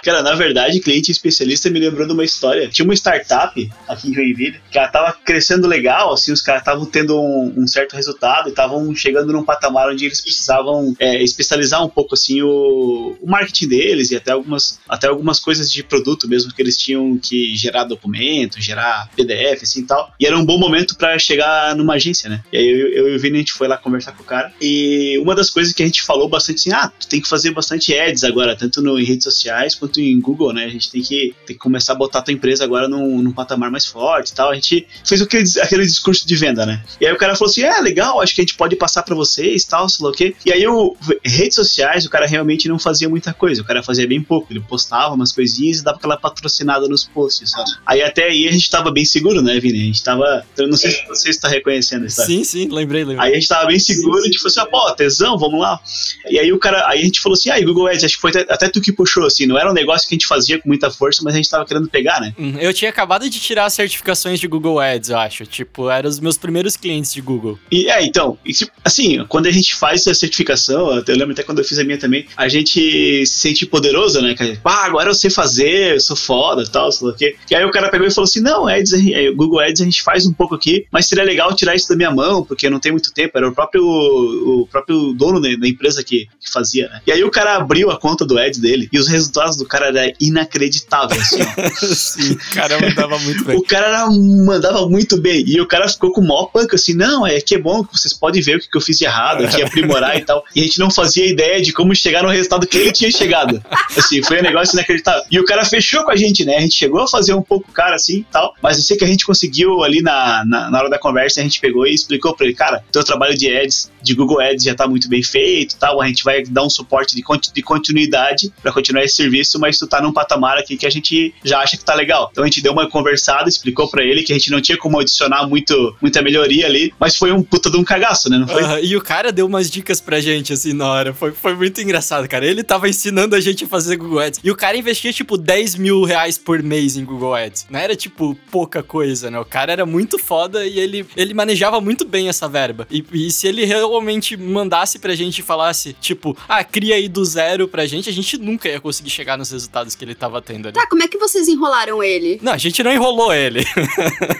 Cara, 0.02 0.22
na 0.22 0.34
verdade, 0.34 0.80
cliente 0.80 1.10
especialista 1.10 1.68
me 1.68 1.78
lembrou 1.78 2.06
de 2.06 2.12
uma 2.12 2.24
história. 2.24 2.68
Tinha 2.68 2.84
uma 2.84 2.94
startup 2.94 3.70
aqui 3.86 4.08
em 4.08 4.14
Joinville 4.14 4.60
que 4.70 4.78
ela 4.78 4.88
tava 4.88 5.12
crescendo 5.12 5.66
legal, 5.66 6.12
assim, 6.12 6.32
os 6.32 6.40
caras 6.40 6.62
estavam 6.62 6.86
tendo 6.86 7.20
um, 7.20 7.54
um, 7.56 7.66
certo 7.66 7.94
resultado 7.94 8.48
e 8.48 8.50
estavam 8.50 8.94
chegando 8.94 9.32
num 9.32 9.44
patamar 9.44 9.90
onde 9.90 10.06
eles 10.06 10.20
precisavam 10.20 10.94
é, 10.98 11.22
especializar 11.22 11.84
um 11.84 11.88
pouco, 11.88 12.14
assim, 12.14 12.40
o, 12.40 13.16
o, 13.20 13.28
marketing 13.28 13.68
deles 13.68 14.10
e 14.10 14.16
até 14.16 14.32
algumas, 14.32 14.78
até 14.88 15.08
algumas 15.08 15.38
coisas 15.38 15.70
de 15.70 15.82
produto 15.82 16.28
mesmo 16.28 16.52
que 16.52 16.62
eles 16.62 16.76
tinham 16.76 17.18
que 17.18 17.54
gerar 17.56 17.84
documento, 17.84 18.60
gerar 18.60 19.10
PDF, 19.14 19.62
assim 19.62 19.80
e 19.80 19.84
tal. 19.84 20.12
E 20.18 20.26
era 20.26 20.38
um 20.38 20.44
bom 20.44 20.58
momento 20.58 20.96
para 20.96 21.18
chegar 21.18 21.74
numa 21.76 21.94
agência, 21.94 22.28
né? 22.30 22.42
E 22.52 22.56
aí 22.56 22.66
eu, 22.66 22.88
eu 22.88 23.08
e 23.12 23.16
o 23.16 23.18
Vini, 23.18 23.36
a 23.36 23.40
gente 23.40 23.52
foi 23.52 23.68
lá 23.68 23.76
conversar 23.76 24.12
com 24.12 24.22
o 24.22 24.26
cara. 24.26 24.52
E 24.60 25.18
uma 25.18 25.34
das 25.34 25.50
coisas 25.50 25.72
que 25.72 25.82
a 25.82 25.86
gente 25.86 26.02
falou 26.02 26.28
bastante 26.28 26.60
assim, 26.60 26.72
ah, 26.72 26.90
tu 26.98 27.06
tem 27.06 27.20
que 27.20 27.28
fazer 27.28 27.50
bastante 27.50 27.96
ads 27.96 28.24
agora, 28.24 28.56
tanto 28.56 28.80
no, 28.80 28.98
em 28.98 29.04
redes 29.04 29.24
sociais 29.24 29.74
quanto 29.74 29.89
quanto 29.90 30.00
em 30.00 30.18
Google, 30.20 30.52
né? 30.52 30.64
A 30.64 30.68
gente 30.68 30.90
tem 30.90 31.02
que, 31.02 31.34
tem 31.44 31.56
que 31.56 31.60
começar 31.60 31.92
a 31.92 31.96
botar 31.96 32.20
a 32.20 32.22
tua 32.22 32.32
empresa 32.32 32.64
agora 32.64 32.88
num, 32.88 33.20
num 33.20 33.32
patamar 33.32 33.70
mais 33.70 33.84
forte 33.84 34.30
e 34.30 34.34
tal. 34.34 34.50
A 34.50 34.54
gente 34.54 34.86
fez 35.04 35.20
aquele, 35.20 35.44
aquele 35.60 35.84
discurso 35.84 36.26
de 36.26 36.36
venda, 36.36 36.64
né? 36.64 36.82
E 37.00 37.06
aí 37.06 37.12
o 37.12 37.16
cara 37.16 37.34
falou 37.34 37.50
assim: 37.50 37.62
é 37.62 37.80
legal, 37.80 38.20
acho 38.20 38.34
que 38.34 38.40
a 38.40 38.44
gente 38.44 38.54
pode 38.54 38.76
passar 38.76 39.02
para 39.02 39.14
vocês 39.14 39.64
tal, 39.64 39.88
sei 39.88 40.04
lá 40.04 40.10
o 40.10 40.14
quê. 40.14 40.34
E 40.46 40.52
aí 40.52 40.66
o 40.66 40.96
redes 41.24 41.56
sociais, 41.56 42.06
o 42.06 42.10
cara 42.10 42.26
realmente 42.26 42.68
não 42.68 42.78
fazia 42.78 43.08
muita 43.08 43.34
coisa, 43.34 43.62
o 43.62 43.64
cara 43.64 43.82
fazia 43.82 44.06
bem 44.06 44.22
pouco. 44.22 44.52
Ele 44.52 44.60
postava 44.60 45.14
umas 45.14 45.32
coisinhas 45.32 45.80
e 45.80 45.84
dava 45.84 45.98
aquela 45.98 46.16
patrocinada 46.16 46.86
nos 46.88 47.04
posts, 47.04 47.50
sabe? 47.50 47.70
Aí 47.84 48.02
até 48.02 48.24
aí 48.24 48.48
a 48.48 48.52
gente 48.52 48.70
tava 48.70 48.90
bem 48.90 49.04
seguro, 49.04 49.42
né, 49.42 49.58
Vini? 49.58 49.82
A 49.82 49.84
gente 49.86 50.02
tava. 50.02 50.46
Eu 50.56 50.68
não 50.68 50.76
sei 50.76 50.90
se 50.92 51.06
você 51.08 51.30
está 51.30 51.48
reconhecendo 51.48 52.06
isso. 52.06 52.24
Sim, 52.24 52.44
sim, 52.44 52.68
lembrei, 52.68 53.04
lembrei. 53.04 53.26
Aí 53.26 53.32
a 53.32 53.34
gente 53.34 53.48
tava 53.48 53.66
bem 53.66 53.78
seguro 53.78 54.24
e 54.26 54.30
tipo 54.30 54.46
assim, 54.46 54.60
ah, 54.60 54.66
pô, 54.66 54.90
tesão, 54.92 55.36
vamos 55.38 55.60
lá. 55.60 55.80
E 56.28 56.38
aí 56.38 56.52
o 56.52 56.58
cara, 56.58 56.88
aí 56.88 57.00
a 57.00 57.04
gente 57.04 57.20
falou 57.20 57.34
assim, 57.34 57.50
ah, 57.50 57.60
Google 57.60 57.88
Ads, 57.88 58.04
acho 58.04 58.14
que 58.16 58.20
foi 58.20 58.30
até, 58.30 58.40
até 58.52 58.68
tu 58.68 58.80
que 58.80 58.92
puxou, 58.92 59.24
assim, 59.24 59.46
não 59.46 59.58
era 59.58 59.70
um 59.70 59.74
negócio 59.80 60.08
que 60.08 60.14
a 60.14 60.16
gente 60.16 60.26
fazia 60.26 60.58
com 60.58 60.68
muita 60.68 60.90
força, 60.90 61.22
mas 61.22 61.34
a 61.34 61.36
gente 61.36 61.50
tava 61.50 61.64
querendo 61.64 61.88
pegar, 61.88 62.20
né? 62.20 62.34
Uhum. 62.38 62.58
Eu 62.58 62.72
tinha 62.72 62.90
acabado 62.90 63.28
de 63.28 63.40
tirar 63.40 63.66
as 63.66 63.74
certificações 63.74 64.38
de 64.38 64.46
Google 64.46 64.78
Ads, 64.78 65.10
eu 65.10 65.18
acho. 65.18 65.46
Tipo, 65.46 65.90
eram 65.90 66.08
os 66.08 66.20
meus 66.20 66.36
primeiros 66.36 66.76
clientes 66.76 67.12
de 67.12 67.20
Google. 67.20 67.58
E 67.70 67.88
é, 67.90 68.04
então, 68.04 68.38
assim, 68.84 69.24
quando 69.28 69.46
a 69.46 69.50
gente 69.50 69.74
faz 69.74 70.00
essa 70.00 70.14
certificação, 70.14 71.02
eu 71.06 71.16
lembro 71.16 71.32
até 71.32 71.42
quando 71.42 71.58
eu 71.58 71.64
fiz 71.64 71.78
a 71.78 71.84
minha 71.84 71.98
também, 71.98 72.26
a 72.36 72.48
gente 72.48 73.26
se 73.26 73.40
sente 73.40 73.66
poderoso, 73.66 74.20
né? 74.20 74.34
Ah, 74.64 74.84
agora 74.84 75.10
eu 75.10 75.14
sei 75.14 75.30
fazer, 75.30 75.94
eu 75.94 76.00
sou 76.00 76.16
foda 76.16 76.64
tal, 76.70 76.90
sei 76.92 77.06
lá 77.06 77.12
o 77.12 77.16
quê. 77.16 77.36
E 77.50 77.54
aí 77.54 77.64
o 77.64 77.70
cara 77.70 77.90
pegou 77.90 78.06
e 78.06 78.10
falou 78.10 78.24
assim: 78.24 78.40
não, 78.40 78.66
Ads, 78.66 78.92
Google 79.34 79.60
Ads 79.60 79.80
a 79.80 79.84
gente 79.84 80.02
faz 80.02 80.26
um 80.26 80.32
pouco 80.32 80.54
aqui, 80.54 80.86
mas 80.90 81.06
seria 81.06 81.24
legal 81.24 81.54
tirar 81.54 81.74
isso 81.74 81.88
da 81.88 81.96
minha 81.96 82.10
mão, 82.10 82.44
porque 82.44 82.70
não 82.70 82.80
tem 82.80 82.92
muito 82.92 83.12
tempo. 83.12 83.36
Era 83.36 83.48
o 83.48 83.54
próprio, 83.54 83.84
o 83.84 84.68
próprio 84.70 85.12
dono 85.12 85.40
da 85.40 85.68
empresa 85.68 86.02
que, 86.04 86.28
que 86.40 86.50
fazia, 86.50 86.88
né? 86.88 87.00
E 87.06 87.12
aí 87.12 87.24
o 87.24 87.30
cara 87.30 87.56
abriu 87.56 87.90
a 87.90 87.98
conta 87.98 88.24
do 88.24 88.38
Ads 88.38 88.60
dele 88.60 88.88
e 88.92 88.98
os 88.98 89.08
resultados 89.08 89.56
do 89.56 89.66
cara 89.70 89.86
eram 89.86 90.12
inacreditáveis, 90.20 91.20
assim. 91.20 91.94
Sim, 91.94 92.32
o 92.32 92.54
cara 92.54 92.80
mandava 92.80 93.18
muito 93.18 93.44
bem. 93.44 93.56
O 93.56 93.62
cara 93.62 93.86
era, 93.86 94.10
mandava 94.10 94.88
muito 94.88 95.20
bem. 95.20 95.44
E 95.46 95.60
o 95.60 95.66
cara 95.66 95.88
ficou 95.88 96.12
com 96.12 96.20
o 96.20 96.26
maior 96.26 96.46
punk, 96.46 96.74
assim, 96.74 96.94
não, 96.94 97.26
é 97.26 97.40
que 97.40 97.54
é 97.54 97.58
bom 97.58 97.84
que 97.84 97.98
vocês 97.98 98.12
podem 98.12 98.42
ver 98.42 98.56
o 98.56 98.60
que, 98.60 98.68
que 98.68 98.76
eu 98.76 98.80
fiz 98.80 98.98
de 98.98 99.04
errado, 99.04 99.46
que 99.48 99.62
aprimorar 99.62 100.16
e 100.16 100.22
tal. 100.22 100.44
E 100.54 100.60
a 100.60 100.62
gente 100.64 100.78
não 100.78 100.90
fazia 100.90 101.26
ideia 101.26 101.60
de 101.62 101.72
como 101.72 101.94
chegar 101.94 102.22
no 102.22 102.28
resultado 102.28 102.66
que 102.66 102.76
ele 102.76 102.92
tinha 102.92 103.10
chegado. 103.10 103.62
Assim, 103.96 104.22
foi 104.22 104.40
um 104.40 104.42
negócio 104.42 104.74
inacreditável. 104.74 105.24
E 105.30 105.38
o 105.38 105.44
cara 105.44 105.64
fechou 105.64 106.04
com 106.04 106.10
a 106.10 106.16
gente, 106.16 106.44
né? 106.44 106.56
A 106.56 106.60
gente 106.60 106.74
chegou 106.74 107.00
a 107.00 107.08
fazer 107.08 107.34
um 107.34 107.42
pouco 107.42 107.72
cara 107.72 107.96
assim 107.96 108.18
e 108.18 108.26
tal, 108.30 108.54
mas 108.62 108.76
eu 108.76 108.82
sei 108.82 108.96
que 108.96 109.04
a 109.04 109.06
gente 109.06 109.24
conseguiu 109.24 109.82
ali 109.82 110.02
na, 110.02 110.44
na, 110.44 110.70
na 110.70 110.78
hora 110.78 110.90
da 110.90 110.98
conversa, 110.98 111.40
a 111.40 111.42
gente 111.42 111.60
pegou 111.60 111.86
e 111.86 111.94
explicou 111.94 112.34
pra 112.34 112.46
ele, 112.46 112.54
cara, 112.54 112.82
teu 112.90 113.04
trabalho 113.04 113.36
de 113.36 113.48
ads, 113.54 113.90
de 114.02 114.14
Google 114.14 114.40
Ads 114.40 114.64
já 114.64 114.74
tá 114.74 114.86
muito 114.86 115.08
bem 115.08 115.22
feito 115.22 115.76
tal, 115.76 116.00
a 116.00 116.06
gente 116.06 116.24
vai 116.24 116.42
dar 116.42 116.64
um 116.64 116.70
suporte 116.70 117.14
de, 117.14 117.22
de 117.54 117.62
continuidade 117.62 118.52
para 118.62 118.72
continuar 118.72 119.04
esse 119.04 119.14
serviço, 119.14 119.58
mas 119.60 119.78
tu 119.78 119.86
tá 119.86 120.00
num 120.00 120.12
patamar 120.12 120.58
aqui 120.58 120.76
que 120.76 120.86
a 120.86 120.90
gente 120.90 121.34
já 121.44 121.60
acha 121.60 121.76
que 121.76 121.84
tá 121.84 121.94
legal. 121.94 122.28
Então 122.32 122.42
a 122.42 122.46
gente 122.46 122.62
deu 122.62 122.72
uma 122.72 122.88
conversada, 122.88 123.48
explicou 123.48 123.88
para 123.88 124.02
ele 124.02 124.22
que 124.22 124.32
a 124.32 124.36
gente 124.36 124.50
não 124.50 124.60
tinha 124.60 124.78
como 124.78 124.98
adicionar 124.98 125.46
muito, 125.46 125.96
muita 126.00 126.22
melhoria 126.22 126.66
ali, 126.66 126.92
mas 126.98 127.16
foi 127.16 127.32
um 127.32 127.42
puta 127.42 127.70
de 127.70 127.76
um 127.76 127.84
cagaço, 127.84 128.28
né? 128.28 128.38
Não 128.38 128.48
foi? 128.48 128.84
E 128.84 128.96
o 128.96 129.00
cara 129.00 129.30
deu 129.30 129.46
umas 129.46 129.70
dicas 129.70 130.00
pra 130.00 130.20
gente, 130.20 130.52
assim, 130.52 130.72
na 130.72 130.90
hora. 130.90 131.12
Foi, 131.12 131.32
foi 131.32 131.54
muito 131.54 131.80
engraçado, 131.80 132.28
cara. 132.28 132.46
Ele 132.46 132.62
tava 132.62 132.88
ensinando 132.88 133.36
a 133.36 133.40
gente 133.40 133.64
a 133.64 133.68
fazer 133.68 133.96
Google 133.96 134.20
Ads. 134.20 134.40
E 134.42 134.50
o 134.50 134.56
cara 134.56 134.76
investia, 134.76 135.12
tipo, 135.12 135.36
10 135.36 135.76
mil 135.76 136.04
reais 136.04 136.38
por 136.38 136.62
mês 136.62 136.96
em 136.96 137.04
Google 137.04 137.34
Ads. 137.34 137.66
Não 137.70 137.78
era, 137.78 137.94
tipo, 137.94 138.36
pouca 138.50 138.82
coisa, 138.82 139.30
né? 139.30 139.38
O 139.38 139.44
cara 139.44 139.72
era 139.72 139.84
muito 139.84 140.18
foda 140.18 140.66
e 140.66 140.78
ele, 140.78 141.06
ele 141.16 141.34
manejava 141.34 141.80
muito 141.80 142.04
bem 142.04 142.28
essa 142.28 142.48
verba. 142.48 142.86
E, 142.90 143.04
e 143.12 143.30
se 143.30 143.46
ele 143.46 143.64
realmente 143.64 144.36
mandasse 144.36 144.98
pra 144.98 145.14
gente 145.14 145.40
e 145.40 145.42
falasse, 145.42 145.94
tipo, 146.00 146.36
ah, 146.48 146.62
cria 146.64 146.94
aí 146.94 147.08
do 147.08 147.24
zero 147.24 147.68
pra 147.68 147.86
gente, 147.86 148.08
a 148.08 148.12
gente 148.12 148.38
nunca 148.38 148.68
ia 148.68 148.80
conseguir 148.80 149.10
chegar 149.10 149.36
nos 149.36 149.49
os 149.50 149.52
resultados 149.52 149.94
que 149.94 150.04
ele 150.04 150.14
tava 150.14 150.40
tendo 150.40 150.66
ali. 150.68 150.74
Tá, 150.74 150.86
como 150.88 151.02
é 151.02 151.08
que 151.08 151.18
vocês 151.18 151.48
enrolaram 151.48 152.02
ele? 152.02 152.38
Não, 152.42 152.52
a 152.52 152.58
gente 152.58 152.82
não 152.82 152.92
enrolou 152.92 153.32
ele. 153.32 153.64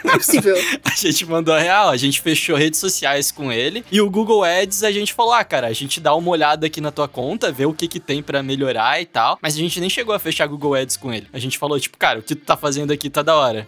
Não 0.05 0.15
é 0.15 0.17
possível. 0.17 0.57
A 0.85 0.95
gente 0.95 1.25
mandou 1.27 1.55
a 1.55 1.59
real, 1.59 1.89
a 1.89 1.97
gente 1.97 2.21
fechou 2.21 2.57
redes 2.57 2.79
sociais 2.79 3.31
com 3.31 3.51
ele 3.51 3.85
e 3.91 4.01
o 4.01 4.11
Google 4.11 4.45
Ads 4.45 4.83
a 4.83 4.91
gente 4.91 5.15
falou: 5.15 5.33
"Ah, 5.33 5.45
cara, 5.45 5.67
a 5.69 5.73
gente 5.73 6.01
dá 6.01 6.15
uma 6.15 6.31
olhada 6.31 6.67
aqui 6.67 6.81
na 6.81 6.91
tua 6.91 7.09
conta, 7.09 7.51
vê 7.51 7.65
o 7.65 7.73
que 7.73 7.89
que 7.89 7.99
tem 8.01 8.23
pra 8.23 8.43
melhorar 8.43 9.01
e 9.01 9.07
tal". 9.07 9.39
Mas 9.41 9.55
a 9.55 9.59
gente 9.59 9.81
nem 9.81 9.89
chegou 9.89 10.15
a 10.15 10.19
fechar 10.19 10.47
Google 10.47 10.75
Ads 10.75 10.97
com 10.97 11.13
ele. 11.13 11.27
A 11.33 11.39
gente 11.39 11.59
falou 11.59 11.79
tipo, 11.81 11.97
cara, 11.97 12.19
o 12.19 12.23
que 12.23 12.35
tu 12.35 12.45
tá 12.45 12.57
fazendo 12.57 12.93
aqui 12.93 13.09
tá 13.09 13.23
da 13.23 13.35
hora. 13.37 13.67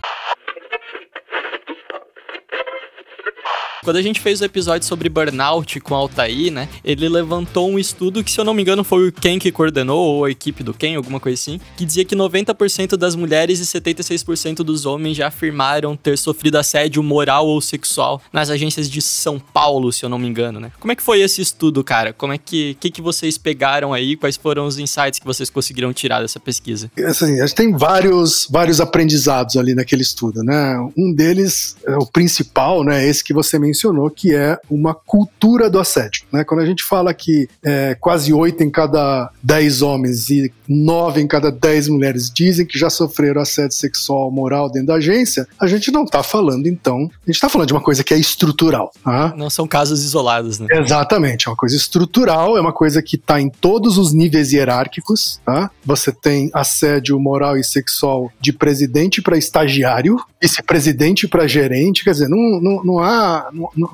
Quando 3.82 3.96
a 3.96 4.02
gente 4.02 4.20
fez 4.20 4.40
o 4.40 4.44
episódio 4.44 4.86
sobre 4.86 5.08
burnout 5.08 5.80
com 5.80 5.92
Altair, 5.96 6.52
né? 6.52 6.68
Ele 6.84 7.08
levantou 7.08 7.68
um 7.68 7.80
estudo 7.80 8.22
que, 8.22 8.30
se 8.30 8.38
eu 8.38 8.44
não 8.44 8.54
me 8.54 8.62
engano, 8.62 8.84
foi 8.84 9.08
o 9.08 9.12
Ken 9.12 9.40
que 9.40 9.50
coordenou, 9.50 9.98
ou 9.98 10.24
a 10.24 10.30
equipe 10.30 10.62
do 10.62 10.72
Ken, 10.72 10.94
alguma 10.94 11.18
coisa 11.18 11.34
assim, 11.40 11.60
que 11.76 11.84
dizia 11.84 12.04
que 12.04 12.14
90% 12.14 12.96
das 12.96 13.16
mulheres 13.16 13.58
e 13.58 13.64
76% 13.64 14.58
dos 14.58 14.86
homens 14.86 15.16
já 15.16 15.26
afirmaram 15.26 15.96
ter 15.96 16.16
sofrido 16.16 16.58
assédio 16.58 17.02
moral 17.02 17.48
ou 17.48 17.60
sexual 17.60 18.22
nas 18.32 18.50
agências 18.50 18.88
de 18.88 19.02
São 19.02 19.40
Paulo, 19.40 19.92
se 19.92 20.04
eu 20.04 20.08
não 20.08 20.16
me 20.16 20.28
engano, 20.28 20.60
né? 20.60 20.70
Como 20.78 20.92
é 20.92 20.94
que 20.94 21.02
foi 21.02 21.20
esse 21.20 21.42
estudo, 21.42 21.82
cara? 21.82 22.12
Como 22.12 22.32
é 22.32 22.38
que, 22.38 22.76
que, 22.78 22.88
que 22.88 23.02
vocês 23.02 23.36
pegaram 23.36 23.92
aí? 23.92 24.16
Quais 24.16 24.36
foram 24.36 24.64
os 24.64 24.78
insights 24.78 25.18
que 25.18 25.26
vocês 25.26 25.50
conseguiram 25.50 25.92
tirar 25.92 26.20
dessa 26.20 26.38
pesquisa? 26.38 26.88
Assim, 27.04 27.40
a 27.40 27.46
gente 27.46 27.56
tem 27.56 27.72
vários, 27.72 28.46
vários 28.48 28.80
aprendizados 28.80 29.56
ali 29.56 29.74
naquele 29.74 30.02
estudo, 30.02 30.44
né? 30.44 30.78
Um 30.96 31.12
deles, 31.12 31.74
é 31.84 31.96
o 31.96 32.06
principal, 32.06 32.84
né? 32.84 33.04
Esse 33.04 33.24
que 33.24 33.34
você 33.34 33.58
mencionou 33.58 33.71
mencionou, 33.72 34.10
que 34.10 34.34
é 34.34 34.58
uma 34.70 34.94
cultura 34.94 35.68
do 35.68 35.80
assédio. 35.80 36.24
Né? 36.30 36.44
Quando 36.44 36.60
a 36.60 36.66
gente 36.66 36.84
fala 36.84 37.14
que 37.14 37.48
é, 37.64 37.96
quase 37.98 38.32
oito 38.32 38.62
em 38.62 38.70
cada 38.70 39.30
dez 39.42 39.82
homens 39.82 40.28
e 40.28 40.52
nove 40.68 41.20
em 41.20 41.26
cada 41.26 41.50
dez 41.50 41.88
mulheres 41.88 42.30
dizem 42.30 42.66
que 42.66 42.78
já 42.78 42.88
sofreram 42.88 43.40
assédio 43.40 43.76
sexual 43.76 44.30
moral 44.30 44.70
dentro 44.70 44.88
da 44.88 44.94
agência, 44.94 45.46
a 45.58 45.66
gente 45.66 45.90
não 45.90 46.04
está 46.04 46.22
falando, 46.22 46.66
então, 46.66 46.98
a 46.98 47.26
gente 47.26 47.36
está 47.36 47.48
falando 47.48 47.68
de 47.68 47.74
uma 47.74 47.82
coisa 47.82 48.04
que 48.04 48.14
é 48.14 48.18
estrutural. 48.18 48.92
Tá? 49.02 49.34
Não 49.36 49.50
são 49.50 49.66
casos 49.66 50.04
isolados, 50.04 50.58
né? 50.58 50.66
Exatamente, 50.70 51.48
é 51.48 51.50
uma 51.50 51.56
coisa 51.56 51.76
estrutural, 51.76 52.56
é 52.56 52.60
uma 52.60 52.72
coisa 52.72 53.02
que 53.02 53.16
está 53.16 53.40
em 53.40 53.48
todos 53.48 53.98
os 53.98 54.12
níveis 54.12 54.52
hierárquicos. 54.52 55.40
Tá? 55.44 55.70
Você 55.84 56.12
tem 56.12 56.50
assédio 56.52 57.18
moral 57.18 57.56
e 57.56 57.64
sexual 57.64 58.30
de 58.40 58.52
presidente 58.52 59.22
para 59.22 59.36
estagiário, 59.36 60.16
vice-presidente 60.40 61.28
para 61.28 61.46
gerente, 61.46 62.04
quer 62.04 62.12
dizer, 62.12 62.28
não, 62.28 62.60
não, 62.60 62.84
não 62.84 62.98
há. 62.98 63.48
Não, 63.76 63.88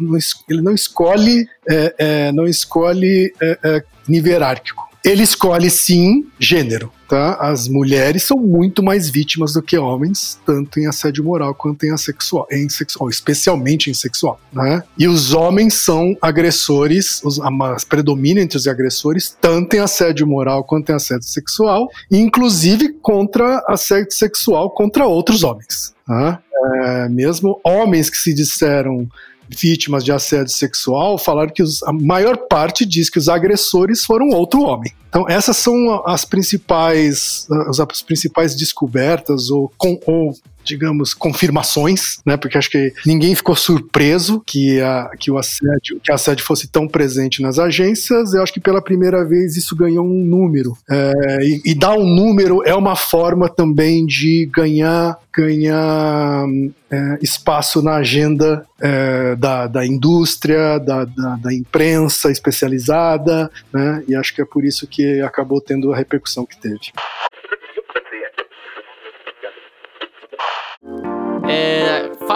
ele 0.49 0.63
não 0.63 0.75
escolhe, 0.75 1.49
é, 1.69 1.95
é, 1.99 2.33
não 2.33 2.47
escolhe 2.47 3.33
é, 3.41 3.59
é, 3.63 3.85
nível 4.09 4.33
hierárquico. 4.33 4.89
Ele 5.05 5.23
escolhe 5.23 5.71
sim 5.71 6.27
gênero. 6.39 6.93
Tá? 7.09 7.37
As 7.41 7.69
mulheres 7.69 8.25
são 8.25 8.37
muito 8.37 8.83
mais 8.83 9.09
vítimas 9.09 9.55
do 9.55 9.63
que 9.63 9.79
homens, 9.79 10.39
tanto 10.45 10.79
em 10.79 10.87
assédio 10.87 11.25
moral 11.25 11.55
quanto 11.55 11.85
em 11.85 11.97
sexual, 11.97 12.47
em 12.53 12.69
sexual 12.69 13.09
especialmente 13.09 13.91
em 13.91 13.95
sexual. 13.95 14.39
Né? 14.53 14.83
E 14.99 15.09
os 15.09 15.33
homens 15.33 15.73
são 15.73 16.15
agressores, 16.21 17.23
os, 17.25 17.41
predomina 17.89 18.43
entre 18.43 18.59
os 18.59 18.67
agressores, 18.67 19.35
tanto 19.41 19.75
em 19.75 19.79
assédio 19.79 20.27
moral 20.27 20.63
quanto 20.63 20.91
em 20.91 20.97
assédio 20.97 21.27
sexual, 21.27 21.89
inclusive 22.11 22.93
contra 23.01 23.65
assédio 23.67 24.13
sexual 24.13 24.71
contra 24.71 25.07
outros 25.07 25.43
homens. 25.43 25.95
Tá? 26.07 26.43
É, 26.85 27.09
mesmo 27.09 27.59
homens 27.65 28.11
que 28.11 28.19
se 28.19 28.35
disseram 28.35 29.09
vítimas 29.49 30.05
de 30.05 30.13
assédio 30.13 30.53
sexual 30.53 31.19
falaram 31.19 31.53
que 31.53 31.63
os, 31.63 31.83
a 31.83 31.93
maior 31.93 32.37
parte 32.49 32.85
diz 32.85 33.09
que 33.09 33.19
os 33.19 33.29
agressores 33.29 34.05
foram 34.05 34.29
outro 34.31 34.63
homem. 34.63 34.93
Então, 35.09 35.29
essas 35.29 35.57
são 35.57 36.03
as 36.07 36.25
principais, 36.25 37.47
as, 37.69 38.03
principais 38.03 38.55
descobertas 38.55 39.51
ou, 39.51 39.73
com, 39.79 39.99
ou 40.07 40.37
digamos, 40.69 41.15
confirmações, 41.15 42.19
né? 42.25 42.37
Porque 42.37 42.59
acho 42.59 42.71
que 42.71 42.93
ninguém 43.07 43.35
ficou 43.35 43.57
surpreso 43.57 44.43
que, 44.47 44.81
a, 44.81 45.11
que 45.19 45.31
o 45.31 45.39
assédio, 45.39 45.99
que 46.03 46.13
a 46.13 46.15
assédio 46.15 46.45
fosse 46.45 46.69
tão 46.69 46.87
presente 46.87 47.41
nas 47.41 47.59
agências. 47.59 48.35
Eu 48.35 48.43
acho 48.43 48.53
que 48.53 48.61
pela 48.61 48.83
primeira 48.83 49.25
vez 49.25 49.57
isso 49.57 49.75
ganhou 49.75 50.05
um 50.05 50.25
número. 50.25 50.77
É, 50.89 51.13
e, 51.41 51.63
e 51.73 51.75
dar 51.75 51.93
um 51.93 52.07
número 52.07 52.63
é 52.65 52.75
uma 52.75 52.95
forma 52.95 53.49
também 53.49 54.05
de 54.05 54.49
ganhar 54.53 55.19
ganhar 55.39 56.47
é, 56.91 57.19
espaço 57.23 57.81
na 57.81 57.97
agenda 57.97 58.67
é, 58.81 59.37
da, 59.37 59.69
da 59.69 59.87
indústria, 59.87 60.79
da, 60.79 61.05
da, 61.05 61.37
da, 61.37 61.55
imprensa 61.55 62.29
especializada, 62.29 63.49
né? 63.73 64.03
E 64.09 64.17
acho 64.17 64.35
que 64.35 64.43
é 64.43 64.45
por 64.45 64.65
isso 64.65 64.85
que 64.89 65.21
acabou 65.21 65.61
tendo 65.61 65.93
a 65.93 65.97
repercussão 65.97 66.45
que 66.45 66.59
teve. 66.59 66.81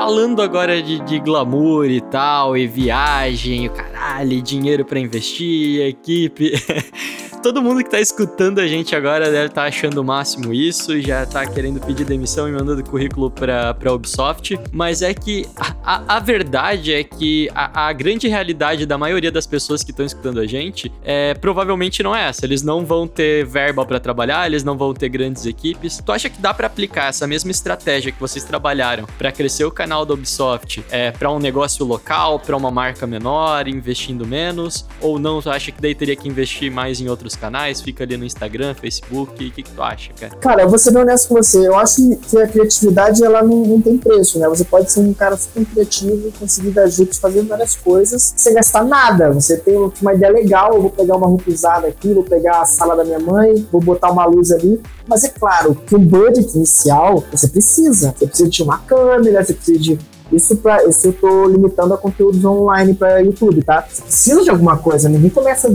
Falando 0.03 0.43
agora 0.43 0.83
de, 0.83 0.99
de, 0.99 1.21
glamour 1.21 1.87
e 1.87 2.01
tal, 2.01 2.57
e 2.57 2.67
viagem, 2.67 3.69
o 3.69 3.71
caralho, 3.71 4.43
dinheiro 4.43 4.85
para 4.85 4.99
investir, 4.99 5.81
equipe. 5.87 6.55
Todo 7.43 7.61
mundo 7.61 7.83
que 7.83 7.91
tá 7.91 8.01
escutando 8.01 8.61
a 8.61 8.69
gente 8.69 8.95
agora 8.95 9.29
deve 9.29 9.47
estar 9.47 9.63
tá 9.63 9.67
achando 9.67 9.99
o 9.99 10.05
máximo 10.05 10.55
isso, 10.55 11.01
já 11.01 11.27
tá 11.27 11.45
querendo 11.45 11.81
pedir 11.81 12.05
demissão 12.05 12.49
e 12.49 12.53
mandando 12.53 12.85
currículo 12.85 13.33
pra, 13.33 13.75
pra 13.75 13.93
Ubisoft. 13.93 14.57
Mas 14.71 15.03
é 15.03 15.13
que 15.13 15.45
a, 15.57 15.75
a, 15.83 16.17
a 16.17 16.21
verdade 16.21 16.93
é 16.93 17.03
que 17.03 17.51
a, 17.53 17.89
a, 17.89 17.93
grande 17.93 18.29
realidade 18.29 18.87
da 18.87 18.97
maioria 18.97 19.33
das 19.33 19.45
pessoas 19.45 19.83
que 19.83 19.91
estão 19.91 20.07
escutando 20.07 20.39
a 20.39 20.47
gente 20.47 20.93
é 21.03 21.35
provavelmente 21.35 22.01
não 22.01 22.15
é 22.15 22.29
essa. 22.29 22.47
Eles 22.47 22.63
não 22.63 22.87
vão 22.87 23.09
ter 23.09 23.45
verba 23.45 23.85
para 23.85 23.99
trabalhar, 23.99 24.47
eles 24.47 24.63
não 24.63 24.79
vão 24.79 24.95
ter 24.95 25.09
grandes 25.09 25.45
equipes. 25.45 25.99
Tu 25.99 26.13
acha 26.13 26.31
que 26.31 26.41
dá 26.41 26.55
para 26.55 26.69
aplicar 26.69 27.09
essa 27.09 27.27
mesma 27.27 27.51
estratégia 27.51 28.13
que 28.13 28.21
vocês 28.21 28.45
trabalharam 28.45 29.05
para 29.19 29.33
crescer 29.33 29.65
o 29.65 29.71
canal 29.73 30.07
da 30.07 30.15
Ubisoft 30.15 30.85
é, 30.93 31.11
para 31.11 31.29
um 31.29 31.41
negócio 31.41 31.85
local, 31.85 32.39
para 32.39 32.57
uma 32.57 32.71
marca 32.71 33.05
menor, 33.05 33.67
investindo 33.67 34.25
menos? 34.25 34.87
Ou 35.01 35.19
não? 35.19 35.43
Tu 35.43 35.51
acha 35.51 35.73
que 35.73 35.83
daí 35.83 35.95
teria 35.95 36.15
que 36.15 36.29
investir 36.29 36.71
mais 36.71 37.01
em 37.01 37.09
outros 37.09 37.32
canais? 37.37 37.81
Fica 37.81 38.05
ali 38.05 38.17
no 38.17 38.25
Instagram, 38.25 38.75
Facebook? 38.75 39.33
O 39.33 39.35
que, 39.35 39.63
que 39.63 39.71
tu 39.71 39.83
acha, 39.83 40.13
cara? 40.19 40.37
Cara, 40.37 40.63
eu 40.63 40.69
vou 40.69 40.79
ser 40.79 40.93
bem 40.93 41.03
honesto 41.03 41.29
com 41.29 41.35
você. 41.35 41.67
Eu 41.67 41.77
acho 41.77 42.17
que 42.17 42.39
a 42.39 42.47
criatividade 42.47 43.23
ela 43.25 43.43
não, 43.43 43.65
não 43.65 43.81
tem 43.81 43.97
preço, 43.99 44.39
né? 44.39 44.49
Você 44.49 44.65
pode 44.65 44.91
ser 44.91 45.01
um 45.01 45.13
cara 45.13 45.37
super 45.37 45.65
criativo 45.65 46.33
conseguir 46.39 46.71
dar 46.71 46.87
jeito 46.87 47.13
de 47.13 47.21
fazer 47.21 47.43
várias 47.43 47.75
coisas 47.77 48.35
sem 48.37 48.55
gastar 48.55 48.85
nada. 48.85 49.33
Você 49.33 49.57
tem 49.57 49.77
uma 49.77 50.15
ideia 50.15 50.33
legal, 50.33 50.75
eu 50.75 50.83
vou 50.83 50.91
pegar 50.91 51.17
uma 51.17 51.27
roupa 51.27 51.51
usada 51.51 51.89
aqui, 51.89 52.13
vou 52.13 52.25
pegar 52.25 52.61
a 52.61 52.65
sala 52.65 52.97
da 52.97 53.05
minha 53.05 53.21
mãe, 53.21 53.67
vou 53.71 53.81
botar 53.81 54.11
uma 54.11 54.27
luz 54.27 54.51
ali. 54.51 54.81
Mas 55.07 55.25
é 55.25 55.29
claro 55.29 55.75
que 55.75 55.95
um 55.97 56.05
budget 56.05 56.57
inicial 56.57 57.25
você 57.31 57.49
precisa. 57.49 58.15
Você 58.17 58.27
precisa 58.27 58.49
de 58.49 58.63
uma 58.63 58.79
câmera, 58.79 59.45
você 59.45 59.55
precisa 59.55 59.79
de 59.79 59.99
isso, 60.33 60.57
pra, 60.57 60.85
isso 60.89 61.09
eu 61.09 61.13
tô 61.13 61.47
limitando 61.47 61.95
a 61.95 61.99
conteúdos 61.99 62.45
online 62.45 62.95
para 62.95 63.21
YouTube, 63.21 63.63
tá? 63.63 63.87
Você 63.89 64.03
precisa 64.03 64.43
de 64.43 64.51
alguma 64.51 64.77
coisa, 64.79 65.09
ninguém 65.09 65.31
começa, 65.31 65.73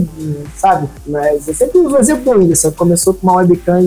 sabe? 0.56 0.88
Mas 1.06 1.46
eu 1.46 1.54
sempre 1.54 1.78
uso 1.78 1.96
o 1.96 1.98
exemplo 1.98 2.24
do 2.24 2.40
Whindersson. 2.40 2.72
Começou 2.72 3.14
com 3.14 3.26
uma 3.26 3.36
webcam 3.36 3.80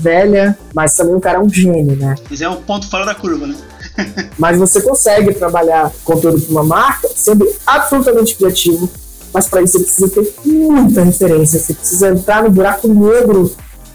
velha, 0.00 0.58
mas 0.74 0.94
também 0.94 1.14
o 1.14 1.20
cara 1.20 1.38
é 1.38 1.42
um 1.42 1.48
gênio, 1.48 1.96
né? 1.96 2.14
Mas 2.28 2.40
é 2.40 2.48
um 2.48 2.56
ponto 2.56 2.88
fora 2.88 3.06
da 3.06 3.14
curva, 3.14 3.46
né? 3.46 3.56
mas 4.38 4.58
você 4.58 4.80
consegue 4.80 5.34
trabalhar 5.34 5.90
conteúdo 6.04 6.40
para 6.40 6.52
uma 6.52 6.64
marca 6.64 7.08
sendo 7.14 7.48
absolutamente 7.66 8.36
criativo, 8.36 8.88
mas 9.32 9.48
para 9.48 9.62
isso 9.62 9.78
você 9.78 9.84
precisa 9.84 10.08
ter 10.08 10.34
muita 10.44 11.02
referência, 11.02 11.58
você 11.58 11.74
precisa 11.74 12.10
entrar 12.10 12.42
no 12.42 12.50
buraco 12.50 12.88
negro 12.88 13.50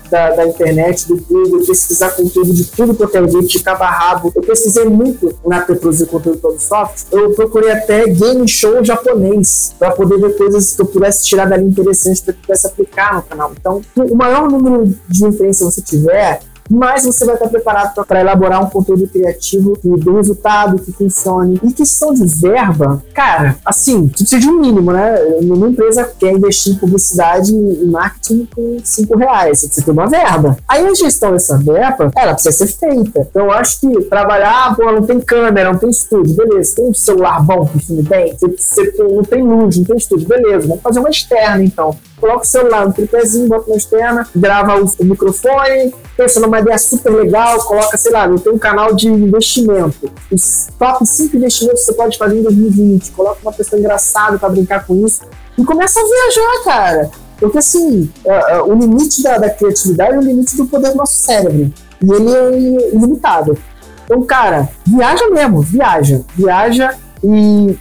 da, 0.09 0.31
da, 0.31 0.47
internet, 0.47 1.07
do 1.07 1.17
Google, 1.17 1.65
pesquisar 1.65 2.11
conteúdo 2.11 2.53
de 2.53 2.65
tudo 2.65 2.95
quanto 2.95 3.17
é 3.17 3.27
jeito, 3.27 3.47
de 3.47 3.59
cabo 3.59 3.83
rabo. 3.83 4.31
Eu 4.35 4.41
pesquisei 4.41 4.85
muito 4.85 5.33
na 5.45 5.61
ter 5.61 5.75
produzir 5.77 6.05
conteúdo 6.07 6.39
todo 6.39 6.59
software. 6.59 7.19
Eu 7.19 7.31
procurei 7.31 7.71
até 7.71 8.05
game 8.07 8.47
show 8.47 8.83
japonês 8.83 9.73
para 9.77 9.91
poder 9.91 10.19
ver 10.19 10.37
coisas 10.37 10.73
que 10.73 10.81
eu 10.81 10.85
pudesse 10.85 11.23
tirar 11.23 11.45
dali 11.45 11.65
interessantes 11.65 12.21
para 12.21 12.33
que 12.33 12.41
pudesse 12.41 12.67
aplicar 12.67 13.15
no 13.15 13.21
canal. 13.23 13.53
Então, 13.57 13.81
o 13.95 14.15
maior 14.15 14.49
número 14.49 14.93
de 15.07 15.25
referência 15.25 15.65
você 15.65 15.81
tiver, 15.81 16.39
mas 16.69 17.05
você 17.05 17.25
vai 17.25 17.35
estar 17.35 17.47
preparado 17.47 18.05
para 18.05 18.21
elaborar 18.21 18.63
um 18.63 18.69
conteúdo 18.69 19.07
criativo 19.07 19.77
que 19.77 19.87
dê 19.87 20.11
resultado, 20.11 20.79
que 20.79 20.91
funcione. 20.91 21.59
E 21.63 21.71
questão 21.71 22.13
de 22.13 22.25
verba, 22.25 23.03
cara, 23.13 23.57
assim, 23.65 24.07
tu 24.07 24.19
precisa 24.19 24.39
de 24.39 24.49
um 24.49 24.59
mínimo, 24.59 24.91
né? 24.91 25.15
Nenhuma 25.41 25.69
empresa 25.69 26.03
quer 26.19 26.31
investir 26.31 26.73
em 26.73 26.77
publicidade 26.77 27.53
e 27.53 27.85
marketing 27.85 28.47
com 28.53 28.77
5 28.83 29.17
reais. 29.17 29.59
Você 29.59 29.67
precisa 29.67 29.85
ter 29.85 29.91
uma 29.91 30.07
verba. 30.07 30.57
Aí 30.67 30.85
a 30.85 30.93
gestão 30.93 31.31
dessa 31.31 31.57
verba, 31.57 32.11
ela 32.15 32.33
precisa 32.33 32.65
ser 32.65 32.67
feita. 32.67 33.27
Então 33.29 33.45
eu 33.45 33.51
acho 33.51 33.79
que 33.79 34.01
trabalhar, 34.05 34.67
ah, 34.67 34.75
pô, 34.75 34.91
não 34.91 35.03
tem 35.03 35.19
câmera, 35.19 35.71
não 35.71 35.79
tem 35.79 35.89
estúdio, 35.89 36.35
beleza. 36.35 36.75
Tem 36.75 36.89
um 36.89 36.93
celular 36.93 37.43
bom 37.43 37.65
que 37.65 37.79
filme 37.79 38.03
bem, 38.03 38.35
você, 38.39 38.91
você 38.91 39.03
não 39.03 39.23
tem 39.23 39.43
luz, 39.43 39.77
não 39.77 39.85
tem 39.85 39.97
estúdio, 39.97 40.27
beleza. 40.27 40.67
Vamos 40.67 40.81
fazer 40.83 40.99
uma 40.99 41.09
externa 41.09 41.63
então 41.63 41.95
coloca 42.19 42.41
o 42.41 42.45
celular 42.45 42.87
no 42.87 42.93
tripézinho, 42.93 43.47
bota 43.47 43.69
na 43.69 43.77
externa, 43.77 44.27
grava 44.35 44.81
o, 44.81 44.85
o, 44.99 45.05
microfone, 45.05 45.93
pensa 46.17 46.39
numa 46.39 46.54
ideia 46.59 46.77
super 46.77 47.11
legal, 47.11 47.59
coloca, 47.65 47.97
sei 47.97 48.11
lá, 48.11 48.27
tem 48.37 48.53
um 48.53 48.57
canal 48.57 48.93
de 48.93 49.07
investimento. 49.07 50.11
Os 50.31 50.67
top 50.77 51.05
5 51.05 51.35
investimentos 51.37 51.81
que 51.81 51.85
você 51.87 51.93
pode 51.93 52.17
fazer 52.17 52.39
em 52.39 52.43
2020. 52.43 53.11
Coloca 53.11 53.39
uma 53.41 53.53
pessoa 53.53 53.79
engraçada 53.79 54.37
para 54.37 54.49
brincar 54.49 54.85
com 54.85 55.05
isso. 55.05 55.21
E 55.57 55.63
começa 55.63 55.99
a 55.99 56.03
viajar, 56.03 56.63
cara. 56.63 57.11
Porque 57.39 57.57
assim, 57.57 58.09
é, 58.25 58.53
é, 58.53 58.61
o 58.61 58.73
limite 58.73 59.21
da, 59.21 59.37
da 59.37 59.49
criatividade 59.49 60.15
é 60.15 60.19
o 60.19 60.21
limite 60.21 60.55
do 60.55 60.65
poder 60.65 60.91
do 60.91 60.97
nosso 60.97 61.17
cérebro. 61.19 61.73
E 62.01 62.11
ele 62.11 62.33
é 62.33 62.89
ilimitado. 62.93 63.57
Então, 64.05 64.21
cara, 64.23 64.69
viaja 64.85 65.29
mesmo, 65.29 65.61
viaja. 65.61 66.21
Viaja 66.35 66.95
e 67.23 67.77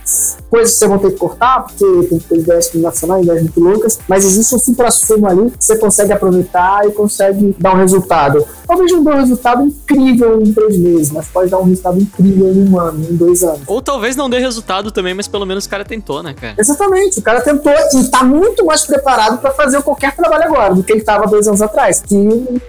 coisas 0.55 0.75
que 0.75 0.79
você 0.79 0.87
vai 0.87 0.99
ter 1.01 1.11
que 1.11 1.19
cortar, 1.19 1.65
porque 1.65 2.07
tem 2.09 2.19
que 2.19 2.29
ter 2.29 2.39
ideias 2.39 2.73
nacionais, 2.75 3.25
ideias 3.25 3.43
muito 3.43 3.61
loucas, 3.61 3.99
mas 4.07 4.25
existe 4.25 4.55
um 4.55 4.59
supra-sumo 4.61 5.27
ali 5.27 5.51
que 5.51 5.65
você 5.65 5.77
consegue 5.77 6.13
aproveitar 6.13 6.87
e 6.87 6.93
consegue 6.93 7.57
dar 7.59 7.75
um 7.75 7.79
resultado. 7.79 8.47
Talvez 8.65 8.93
não 8.93 9.03
dê 9.03 9.11
um 9.11 9.17
resultado 9.17 9.63
incrível 9.65 10.41
em 10.41 10.53
três 10.53 10.79
meses, 10.79 11.11
mas 11.11 11.27
pode 11.27 11.51
dar 11.51 11.59
um 11.59 11.65
resultado 11.65 12.01
incrível 12.01 12.53
em 12.53 12.69
um 12.69 12.79
ano, 12.79 13.05
em 13.11 13.17
dois 13.17 13.43
anos. 13.43 13.63
Ou 13.67 13.83
talvez 13.83 14.15
não 14.15 14.31
dê 14.31 14.39
resultado 14.39 14.93
também, 14.93 15.13
mas 15.13 15.27
pelo 15.27 15.45
menos 15.45 15.65
o 15.65 15.69
cara 15.69 15.85
tentou, 15.85 16.23
né, 16.23 16.35
cara? 16.35 16.55
Exatamente, 16.57 17.19
o 17.19 17.23
cara 17.23 17.41
tentou 17.41 17.73
e 17.73 18.05
tá 18.05 18.23
muito 18.23 18.65
mais 18.65 18.85
preparado 18.85 19.39
para 19.39 19.51
fazer 19.51 19.83
qualquer 19.83 20.15
trabalho 20.15 20.45
agora 20.45 20.73
do 20.73 20.85
que 20.85 20.93
ele 20.93 21.03
tava 21.03 21.27
dois 21.27 21.49
anos 21.49 21.63
atrás, 21.63 22.01
que 22.01 22.15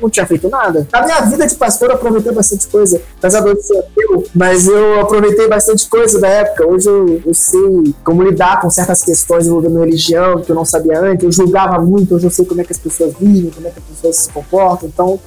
não 0.01 0.09
tinha 0.09 0.25
feito 0.25 0.49
nada. 0.49 0.87
Na 0.91 1.03
minha 1.03 1.21
vida 1.21 1.45
de 1.45 1.53
pastor, 1.53 1.89
eu 1.89 1.95
aproveitei 1.95 2.31
bastante 2.31 2.67
coisa, 2.67 2.99
apesar 3.19 3.41
de 3.41 3.61
ser 3.61 3.77
ateu, 3.77 4.23
mas 4.33 4.67
eu 4.67 5.01
aproveitei 5.01 5.47
bastante 5.47 5.87
coisa 5.87 6.19
da 6.19 6.27
época. 6.27 6.65
Hoje 6.65 6.89
eu, 6.89 7.21
eu 7.23 7.33
sei 7.33 7.74
como 8.03 8.23
lidar 8.23 8.61
com 8.61 8.69
certas 8.69 9.01
questões 9.01 9.47
envolvendo 9.47 9.79
religião 9.79 10.41
que 10.41 10.51
eu 10.51 10.55
não 10.55 10.65
sabia 10.65 10.99
antes. 10.99 11.23
Eu 11.23 11.31
julgava 11.31 11.79
muito, 11.79 12.15
hoje 12.15 12.25
eu 12.25 12.31
sei 12.31 12.45
como 12.45 12.61
é 12.61 12.63
que 12.63 12.71
as 12.73 12.79
pessoas 12.79 13.13
vivem, 13.19 13.51
como 13.51 13.67
é 13.67 13.71
que 13.71 13.79
as 13.79 13.85
pessoas 13.85 14.15
se 14.15 14.29
comportam. 14.29 14.89
Então, 14.89 15.19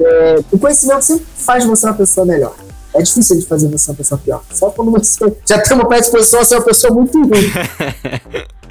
é, 0.00 0.36
o 0.50 0.58
conhecimento 0.58 1.02
sempre 1.02 1.24
faz 1.34 1.64
você 1.64 1.86
uma 1.86 1.94
pessoa 1.94 2.26
melhor. 2.26 2.54
É 2.94 3.00
difícil 3.00 3.38
de 3.38 3.46
fazer 3.46 3.68
você 3.68 3.90
uma 3.90 3.96
pessoa 3.96 4.20
pior. 4.22 4.42
Só 4.52 4.70
quando 4.70 4.90
você 4.90 5.18
já 5.46 5.58
tem 5.60 5.74
uma 5.74 5.88
predisposição 5.88 6.40
a 6.40 6.44
ser 6.44 6.56
uma 6.56 6.64
pessoa 6.64 6.92
muito 6.92 7.18
ruim. 7.18 7.50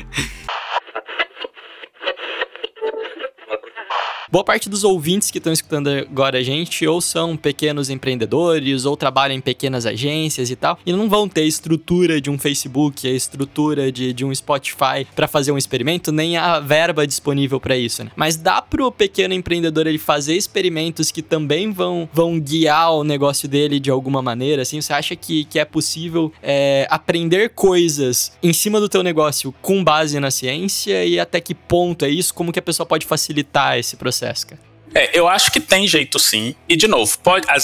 Boa 4.31 4.45
parte 4.45 4.69
dos 4.69 4.85
ouvintes 4.85 5.29
que 5.29 5.39
estão 5.39 5.51
escutando 5.51 5.89
agora 5.89 6.37
a 6.37 6.41
gente 6.41 6.87
ou 6.87 7.01
são 7.01 7.35
pequenos 7.35 7.89
empreendedores 7.89 8.85
ou 8.85 8.95
trabalham 8.95 9.35
em 9.35 9.41
pequenas 9.41 9.85
agências 9.85 10.49
e 10.49 10.55
tal, 10.55 10.79
e 10.85 10.93
não 10.93 11.09
vão 11.09 11.27
ter 11.27 11.43
estrutura 11.43 12.21
de 12.21 12.29
um 12.29 12.39
Facebook, 12.39 13.05
a 13.05 13.11
estrutura 13.11 13.91
de, 13.91 14.13
de 14.13 14.23
um 14.23 14.33
Spotify 14.33 15.05
para 15.13 15.27
fazer 15.27 15.51
um 15.51 15.57
experimento, 15.57 16.13
nem 16.13 16.37
a 16.37 16.61
verba 16.61 17.05
disponível 17.05 17.59
para 17.59 17.75
isso, 17.75 18.05
né? 18.05 18.11
Mas 18.15 18.37
dá 18.37 18.61
pro 18.61 18.89
pequeno 18.89 19.33
empreendedor 19.33 19.85
ele 19.85 19.97
fazer 19.97 20.37
experimentos 20.37 21.11
que 21.11 21.21
também 21.21 21.69
vão, 21.73 22.07
vão 22.13 22.39
guiar 22.39 22.93
o 22.93 23.03
negócio 23.03 23.49
dele 23.49 23.81
de 23.81 23.91
alguma 23.91 24.21
maneira, 24.21 24.61
assim? 24.61 24.79
Você 24.79 24.93
acha 24.93 25.13
que, 25.13 25.43
que 25.43 25.59
é 25.59 25.65
possível 25.65 26.31
é, 26.41 26.87
aprender 26.89 27.49
coisas 27.49 28.31
em 28.41 28.53
cima 28.53 28.79
do 28.79 28.87
teu 28.87 29.03
negócio 29.03 29.53
com 29.61 29.83
base 29.83 30.17
na 30.21 30.31
ciência 30.31 31.03
e 31.03 31.19
até 31.19 31.41
que 31.41 31.53
ponto 31.53 32.05
é 32.05 32.09
isso? 32.09 32.33
Como 32.33 32.53
que 32.53 32.59
a 32.59 32.61
pessoa 32.61 32.85
pode 32.85 33.05
facilitar 33.05 33.77
esse 33.77 33.97
processo? 33.97 34.20
Sesca. 34.21 34.59
É, 34.93 35.17
eu 35.17 35.27
acho 35.27 35.51
que 35.51 35.59
tem 35.59 35.87
jeito 35.87 36.19
sim. 36.19 36.53
E, 36.67 36.75
de 36.75 36.87
novo, 36.87 37.17
pode, 37.19 37.47
a, 37.49 37.55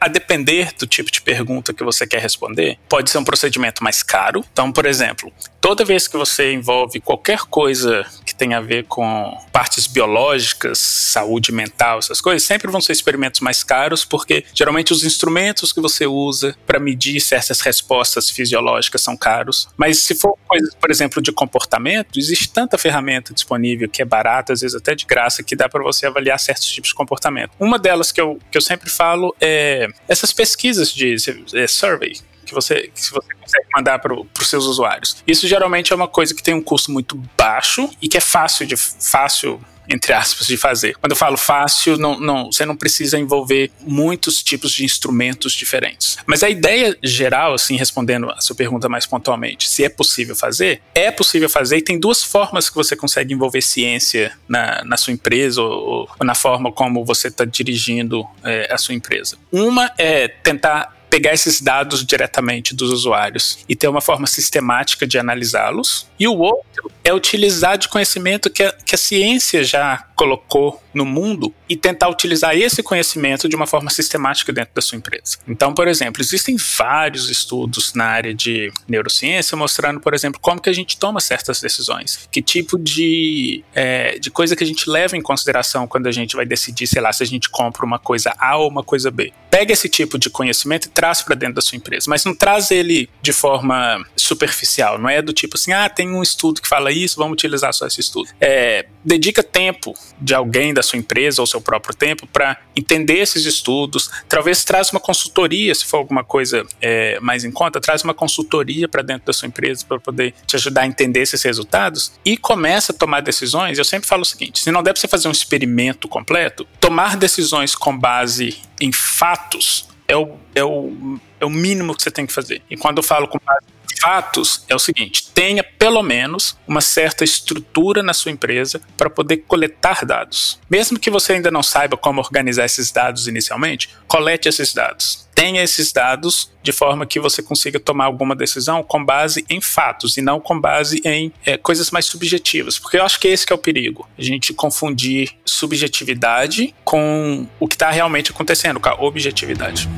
a, 0.00 0.08
depender 0.08 0.72
do 0.78 0.86
tipo 0.86 1.10
de 1.10 1.20
pergunta 1.20 1.74
que 1.74 1.82
você 1.82 2.06
quer 2.06 2.20
responder, 2.20 2.78
pode 2.88 3.10
ser 3.10 3.18
um 3.18 3.24
procedimento 3.24 3.82
mais 3.82 4.02
caro. 4.02 4.44
Então, 4.52 4.70
por 4.70 4.86
exemplo, 4.86 5.32
toda 5.66 5.84
vez 5.84 6.06
que 6.06 6.16
você 6.16 6.52
envolve 6.52 7.00
qualquer 7.00 7.40
coisa 7.40 8.06
que 8.24 8.32
tenha 8.32 8.58
a 8.58 8.60
ver 8.60 8.84
com 8.84 9.36
partes 9.50 9.88
biológicas, 9.88 10.78
saúde 10.78 11.50
mental, 11.50 11.98
essas 11.98 12.20
coisas, 12.20 12.44
sempre 12.44 12.70
vão 12.70 12.80
ser 12.80 12.92
experimentos 12.92 13.40
mais 13.40 13.64
caros, 13.64 14.04
porque 14.04 14.44
geralmente 14.54 14.92
os 14.92 15.02
instrumentos 15.02 15.72
que 15.72 15.80
você 15.80 16.06
usa 16.06 16.56
para 16.64 16.78
medir 16.78 17.20
certas 17.20 17.60
respostas 17.60 18.30
fisiológicas 18.30 19.00
são 19.00 19.16
caros. 19.16 19.68
Mas 19.76 19.98
se 19.98 20.14
for 20.14 20.38
por 20.80 20.90
exemplo, 20.90 21.20
de 21.20 21.32
comportamento, 21.32 22.16
existe 22.16 22.48
tanta 22.48 22.78
ferramenta 22.78 23.34
disponível 23.34 23.88
que 23.88 24.00
é 24.00 24.04
barata, 24.04 24.52
às 24.52 24.60
vezes 24.60 24.76
até 24.76 24.94
de 24.94 25.04
graça, 25.04 25.42
que 25.42 25.56
dá 25.56 25.68
para 25.68 25.82
você 25.82 26.06
avaliar 26.06 26.38
certos 26.38 26.68
tipos 26.68 26.90
de 26.90 26.94
comportamento. 26.94 27.50
Uma 27.58 27.76
delas 27.76 28.12
que 28.12 28.20
eu, 28.20 28.38
que 28.52 28.56
eu 28.56 28.62
sempre 28.62 28.88
falo 28.88 29.34
é 29.40 29.88
essas 30.06 30.32
pesquisas 30.32 30.92
de 30.94 31.16
é, 31.54 31.66
survey, 31.66 32.16
que 32.46 32.54
você, 32.54 32.90
que 32.94 33.00
você 33.00 33.34
consegue 33.34 33.66
mandar 33.74 33.98
para 33.98 34.14
os 34.14 34.48
seus 34.48 34.64
usuários. 34.64 35.22
Isso 35.26 35.46
geralmente 35.46 35.92
é 35.92 35.96
uma 35.96 36.08
coisa 36.08 36.34
que 36.34 36.42
tem 36.42 36.54
um 36.54 36.62
custo 36.62 36.90
muito 36.90 37.20
baixo 37.36 37.90
e 38.00 38.08
que 38.08 38.16
é 38.16 38.20
fácil 38.20 38.66
de 38.66 38.76
fácil 38.76 39.60
entre 39.88 40.12
aspas, 40.12 40.46
de 40.46 40.56
fazer. 40.56 40.96
Quando 40.96 41.12
eu 41.12 41.16
falo 41.16 41.36
fácil, 41.36 41.96
não, 41.96 42.18
não, 42.18 42.46
você 42.46 42.66
não 42.66 42.76
precisa 42.76 43.18
envolver 43.18 43.70
muitos 43.80 44.42
tipos 44.42 44.72
de 44.72 44.84
instrumentos 44.84 45.52
diferentes. 45.52 46.18
Mas 46.26 46.42
a 46.42 46.50
ideia 46.50 46.96
geral, 47.02 47.54
assim, 47.54 47.76
respondendo 47.76 48.30
a 48.30 48.40
sua 48.40 48.56
pergunta 48.56 48.88
mais 48.88 49.06
pontualmente, 49.06 49.68
se 49.68 49.84
é 49.84 49.88
possível 49.88 50.34
fazer, 50.34 50.82
é 50.94 51.10
possível 51.10 51.48
fazer 51.48 51.78
e 51.78 51.82
tem 51.82 51.98
duas 51.98 52.22
formas 52.22 52.68
que 52.68 52.74
você 52.74 52.96
consegue 52.96 53.32
envolver 53.32 53.62
ciência 53.62 54.32
na, 54.48 54.84
na 54.84 54.96
sua 54.96 55.12
empresa 55.12 55.62
ou, 55.62 56.08
ou 56.18 56.26
na 56.26 56.34
forma 56.34 56.72
como 56.72 57.04
você 57.04 57.28
está 57.28 57.44
dirigindo 57.44 58.26
é, 58.42 58.72
a 58.72 58.78
sua 58.78 58.94
empresa. 58.94 59.36
Uma 59.52 59.92
é 59.96 60.28
tentar 60.28 60.95
pegar 61.16 61.32
esses 61.32 61.62
dados 61.62 62.04
diretamente 62.04 62.74
dos 62.74 62.90
usuários 62.90 63.60
e 63.66 63.74
ter 63.74 63.88
uma 63.88 64.02
forma 64.02 64.26
sistemática 64.26 65.06
de 65.06 65.18
analisá-los. 65.18 66.06
E 66.20 66.28
o 66.28 66.36
outro 66.36 66.92
é 67.02 67.10
utilizar 67.10 67.78
de 67.78 67.88
conhecimento 67.88 68.50
que 68.50 68.62
a, 68.62 68.70
que 68.70 68.94
a 68.94 68.98
ciência 68.98 69.64
já 69.64 69.96
colocou 70.16 70.82
no 70.94 71.04
mundo 71.04 71.54
e 71.68 71.76
tentar 71.76 72.08
utilizar 72.08 72.56
esse 72.56 72.82
conhecimento 72.82 73.48
de 73.48 73.54
uma 73.54 73.66
forma 73.66 73.90
sistemática 73.90 74.50
dentro 74.50 74.74
da 74.74 74.80
sua 74.80 74.96
empresa. 74.96 75.36
Então, 75.46 75.74
por 75.74 75.86
exemplo, 75.86 76.22
existem 76.22 76.56
vários 76.56 77.28
estudos 77.28 77.92
na 77.92 78.06
área 78.06 78.34
de 78.34 78.72
neurociência 78.88 79.56
mostrando, 79.56 80.00
por 80.00 80.14
exemplo, 80.14 80.40
como 80.40 80.60
que 80.60 80.70
a 80.70 80.72
gente 80.72 80.96
toma 80.96 81.20
certas 81.20 81.60
decisões, 81.60 82.26
que 82.32 82.40
tipo 82.40 82.78
de, 82.78 83.62
é, 83.74 84.18
de 84.18 84.30
coisa 84.30 84.56
que 84.56 84.64
a 84.64 84.66
gente 84.66 84.88
leva 84.88 85.16
em 85.16 85.20
consideração 85.20 85.86
quando 85.86 86.06
a 86.06 86.12
gente 86.12 86.34
vai 86.34 86.46
decidir, 86.46 86.86
sei 86.86 87.02
lá, 87.02 87.12
se 87.12 87.22
a 87.22 87.26
gente 87.26 87.50
compra 87.50 87.84
uma 87.84 87.98
coisa 87.98 88.34
A 88.38 88.56
ou 88.56 88.70
uma 88.70 88.82
coisa 88.82 89.10
B. 89.10 89.32
Pega 89.50 89.72
esse 89.72 89.88
tipo 89.88 90.18
de 90.18 90.30
conhecimento 90.30 90.86
e 90.86 90.88
traz 90.88 91.20
para 91.20 91.34
dentro 91.34 91.56
da 91.56 91.60
sua 91.60 91.76
empresa, 91.76 92.06
mas 92.08 92.24
não 92.24 92.34
traz 92.34 92.70
ele 92.70 93.10
de 93.20 93.32
forma 93.32 94.02
superficial, 94.16 94.98
não 94.98 95.10
é 95.10 95.20
do 95.20 95.32
tipo 95.32 95.56
assim, 95.56 95.72
ah, 95.72 95.88
tem 95.90 96.08
um 96.08 96.22
estudo 96.22 96.62
que 96.62 96.68
fala 96.68 96.90
isso, 96.90 97.16
vamos 97.16 97.34
utilizar 97.34 97.74
só 97.74 97.86
esse 97.86 98.00
estudo. 98.00 98.30
É, 98.40 98.86
dedica 99.04 99.42
tempo 99.42 99.94
de 100.20 100.34
alguém 100.34 100.72
da 100.72 100.82
sua 100.82 100.98
empresa 100.98 101.40
ou 101.40 101.46
seu 101.46 101.60
próprio 101.60 101.94
tempo 101.94 102.26
para 102.26 102.56
entender 102.74 103.18
esses 103.18 103.44
estudos. 103.44 104.10
Talvez 104.28 104.64
traz 104.64 104.90
uma 104.90 105.00
consultoria, 105.00 105.74
se 105.74 105.84
for 105.84 105.98
alguma 105.98 106.24
coisa 106.24 106.64
é, 106.80 107.18
mais 107.20 107.44
em 107.44 107.50
conta, 107.50 107.80
traz 107.80 108.02
uma 108.02 108.14
consultoria 108.14 108.88
para 108.88 109.02
dentro 109.02 109.26
da 109.26 109.32
sua 109.32 109.48
empresa 109.48 109.84
para 109.86 109.98
poder 109.98 110.34
te 110.46 110.56
ajudar 110.56 110.82
a 110.82 110.86
entender 110.86 111.20
esses 111.20 111.42
resultados 111.42 112.12
e 112.24 112.36
começa 112.36 112.92
a 112.92 112.94
tomar 112.94 113.20
decisões. 113.20 113.78
Eu 113.78 113.84
sempre 113.84 114.08
falo 114.08 114.22
o 114.22 114.26
seguinte: 114.26 114.60
se 114.60 114.70
não 114.70 114.82
der 114.82 114.92
para 114.92 115.00
você 115.00 115.08
fazer 115.08 115.28
um 115.28 115.32
experimento 115.32 116.08
completo, 116.08 116.66
tomar 116.80 117.16
decisões 117.16 117.74
com 117.74 117.96
base 117.96 118.58
em 118.80 118.92
fatos 118.92 119.88
é 120.08 120.16
o, 120.16 120.36
é 120.54 120.64
o, 120.64 121.18
é 121.40 121.44
o 121.44 121.50
mínimo 121.50 121.94
que 121.94 122.02
você 122.02 122.10
tem 122.10 122.26
que 122.26 122.32
fazer. 122.32 122.62
E 122.70 122.76
quando 122.76 122.98
eu 122.98 123.02
falo 123.02 123.26
com 123.26 123.38
base 123.44 123.66
fatos 124.00 124.64
é 124.68 124.74
o 124.74 124.78
seguinte: 124.78 125.28
tenha 125.34 125.62
pelo 125.62 126.02
menos 126.02 126.56
uma 126.66 126.80
certa 126.80 127.24
estrutura 127.24 128.02
na 128.02 128.12
sua 128.12 128.32
empresa 128.32 128.80
para 128.96 129.10
poder 129.10 129.38
coletar 129.48 130.04
dados. 130.04 130.60
Mesmo 130.70 130.98
que 130.98 131.10
você 131.10 131.34
ainda 131.34 131.50
não 131.50 131.62
saiba 131.62 131.96
como 131.96 132.20
organizar 132.20 132.64
esses 132.64 132.90
dados 132.90 133.26
inicialmente, 133.26 133.90
colete 134.06 134.48
esses 134.48 134.72
dados. 134.72 135.26
Tenha 135.34 135.62
esses 135.62 135.92
dados 135.92 136.50
de 136.62 136.72
forma 136.72 137.04
que 137.04 137.20
você 137.20 137.42
consiga 137.42 137.78
tomar 137.78 138.06
alguma 138.06 138.34
decisão 138.34 138.82
com 138.82 139.04
base 139.04 139.44
em 139.50 139.60
fatos 139.60 140.16
e 140.16 140.22
não 140.22 140.40
com 140.40 140.58
base 140.58 141.00
em 141.04 141.32
é, 141.44 141.56
coisas 141.56 141.90
mais 141.90 142.06
subjetivas, 142.06 142.78
porque 142.78 142.96
eu 142.96 143.04
acho 143.04 143.20
que 143.20 143.28
esse 143.28 143.46
que 143.46 143.52
é 143.52 143.56
o 143.56 143.58
perigo, 143.58 144.08
a 144.18 144.22
gente 144.22 144.54
confundir 144.54 145.30
subjetividade 145.44 146.74
com 146.84 147.46
o 147.60 147.68
que 147.68 147.74
está 147.74 147.90
realmente 147.90 148.30
acontecendo, 148.30 148.80
com 148.80 148.88
a 148.88 148.94
objetividade. 148.94 149.88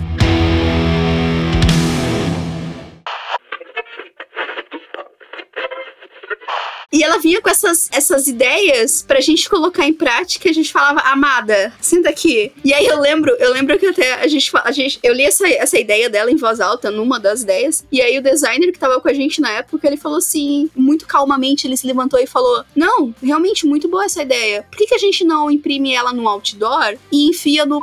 E 6.91 7.03
ela 7.03 7.19
vinha 7.19 7.41
com 7.43 7.51
essas, 7.51 7.89
essas 7.93 8.27
ideias 8.27 9.05
pra 9.07 9.21
gente 9.21 9.49
colocar 9.49 9.87
em 9.87 9.93
prática. 9.93 10.49
A 10.49 10.53
gente 10.53 10.73
falava, 10.73 11.01
amada, 11.01 11.73
senta 11.81 12.09
aqui. 12.09 12.51
E 12.65 12.73
aí 12.73 12.87
eu 12.87 12.99
lembro, 12.99 13.31
eu 13.39 13.53
lembro 13.53 13.79
que 13.79 13.87
até 13.87 14.15
a 14.15 14.27
gente, 14.27 14.51
a 14.65 14.73
gente 14.73 14.99
eu 15.03 15.13
li 15.13 15.23
essa, 15.23 15.47
essa 15.49 15.79
ideia 15.79 16.09
dela 16.09 16.31
em 16.31 16.37
voz 16.37 16.61
alta, 16.61 16.91
numa 16.91 17.21
das 17.21 17.43
ideias. 17.43 17.85
E 17.93 18.01
aí 18.01 18.19
o 18.19 18.23
designer 18.23 18.73
que 18.73 18.79
tava 18.79 19.01
com 19.01 19.09
a 19.09 19.13
gente 19.13 19.41
na 19.41 19.51
época, 19.51 19.87
ele 19.87 19.99
falou 19.99 20.19
assim, 20.19 20.71
muito 20.75 21.07
calmamente, 21.07 21.67
ele 21.67 21.77
se 21.77 21.87
levantou 21.87 22.19
e 22.19 22.27
falou: 22.27 22.65
Não, 22.75 23.15
realmente 23.23 23.67
muito 23.67 23.89
boa 23.89 24.07
essa 24.07 24.23
ideia. 24.23 24.65
Por 24.71 24.79
que, 24.79 24.87
que 24.87 24.95
a 24.95 24.99
gente 24.99 25.25
não 25.25 25.51
imprime 25.51 25.93
ela 25.93 26.13
no 26.13 26.27
outdoor 26.27 26.97
e 27.13 27.29
enfia 27.29 27.67
no 27.67 27.81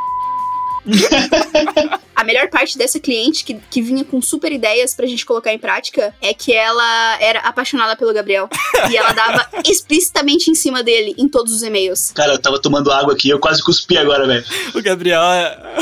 A 2.15 2.23
melhor 2.23 2.47
parte 2.49 2.77
dessa 2.77 2.97
cliente 2.97 3.43
que, 3.43 3.55
que 3.69 3.81
vinha 3.81 4.03
com 4.05 4.21
super 4.21 4.49
ideias 4.51 4.93
pra 4.95 5.05
gente 5.05 5.25
colocar 5.25 5.53
em 5.53 5.59
prática 5.59 6.15
é 6.21 6.33
que 6.33 6.53
ela 6.53 7.17
era 7.21 7.39
apaixonada 7.41 7.95
pelo 7.97 8.13
Gabriel. 8.13 8.47
e 8.89 8.95
ela 8.95 9.11
dava 9.11 9.45
explicitamente 9.69 10.49
em 10.49 10.55
cima 10.55 10.81
dele 10.81 11.13
em 11.17 11.27
todos 11.27 11.51
os 11.53 11.61
e-mails. 11.61 12.11
Cara, 12.11 12.33
eu 12.33 12.39
tava 12.39 12.59
tomando 12.61 12.89
água 12.91 13.13
aqui, 13.13 13.29
eu 13.29 13.37
quase 13.39 13.61
cuspi 13.61 13.97
agora, 13.97 14.25
velho. 14.25 14.45
O 14.73 14.81
Gabriel, 14.81 15.21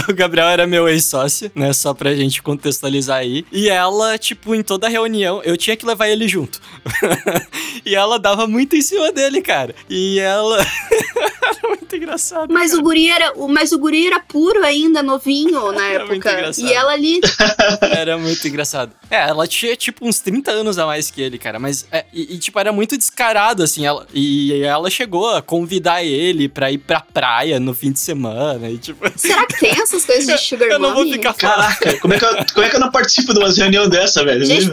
o 0.09 0.13
Gabriel 0.13 0.47
era 0.47 0.65
meu 0.65 0.87
ex-sócio, 0.89 1.51
né? 1.53 1.71
Só 1.71 1.93
pra 1.93 2.15
gente 2.15 2.41
contextualizar 2.41 3.17
aí. 3.19 3.45
E 3.51 3.69
ela, 3.69 4.17
tipo, 4.17 4.55
em 4.55 4.63
toda 4.63 4.89
reunião, 4.89 5.39
eu 5.43 5.55
tinha 5.55 5.77
que 5.77 5.85
levar 5.85 6.07
ele 6.09 6.27
junto. 6.27 6.59
e 7.85 7.95
ela 7.95 8.17
dava 8.17 8.47
muito 8.47 8.75
em 8.75 8.81
cima 8.81 9.11
dele, 9.11 9.41
cara. 9.41 9.75
E 9.89 10.19
ela. 10.19 10.57
era 10.59 11.69
muito 11.69 11.95
engraçado. 11.95 12.51
Mas 12.53 12.71
cara. 12.71 12.81
o, 12.81 12.83
guri 12.83 13.09
era, 13.09 13.33
o- 13.35 13.47
mas 13.47 13.71
o 13.71 13.77
guri 13.79 14.07
era 14.07 14.19
puro 14.19 14.63
ainda, 14.63 14.92
novinho 15.01 15.71
na 15.73 15.87
Era 15.87 16.03
época. 16.03 16.51
E 16.57 16.71
ela 16.71 16.91
ali. 16.91 17.21
Era 17.95 18.17
muito 18.17 18.47
engraçado. 18.47 18.91
É, 19.09 19.29
ela 19.29 19.47
tinha, 19.47 19.75
tipo, 19.75 20.05
uns 20.07 20.19
30 20.19 20.51
anos 20.51 20.77
a 20.77 20.85
mais 20.85 21.09
que 21.09 21.21
ele, 21.21 21.37
cara. 21.37 21.59
Mas, 21.59 21.87
é, 21.91 22.05
e, 22.13 22.35
e, 22.35 22.37
tipo, 22.37 22.59
era 22.59 22.71
muito 22.71 22.97
descarado, 22.97 23.63
assim. 23.63 23.85
Ela, 23.85 24.05
e 24.13 24.61
ela 24.63 24.89
chegou 24.89 25.29
a 25.29 25.41
convidar 25.41 26.03
ele 26.03 26.49
pra 26.49 26.71
ir 26.71 26.79
pra 26.79 26.99
praia 26.99 27.59
no 27.59 27.73
fim 27.73 27.91
de 27.91 27.99
semana. 27.99 28.69
E, 28.69 28.77
tipo, 28.77 29.03
Será 29.17 29.45
que 29.45 29.59
tem 29.59 29.71
essas 29.71 30.05
coisas 30.05 30.25
de 30.25 30.37
Sugar 30.37 30.67
eu 30.69 30.79
não 30.79 30.93
vou 30.93 31.03
Mommy? 31.05 31.13
ficar 31.13 31.33
falando. 31.33 31.77
Caraca, 31.77 31.99
como 31.99 32.13
é, 32.13 32.19
que 32.19 32.25
eu, 32.25 32.45
como 32.53 32.65
é 32.65 32.69
que 32.69 32.75
eu 32.75 32.79
não 32.79 32.91
participo 32.91 33.33
de 33.33 33.39
uma 33.39 33.51
reunião 33.51 33.87
dessa, 33.87 34.23
velho? 34.23 34.45
Gente, 34.45 34.71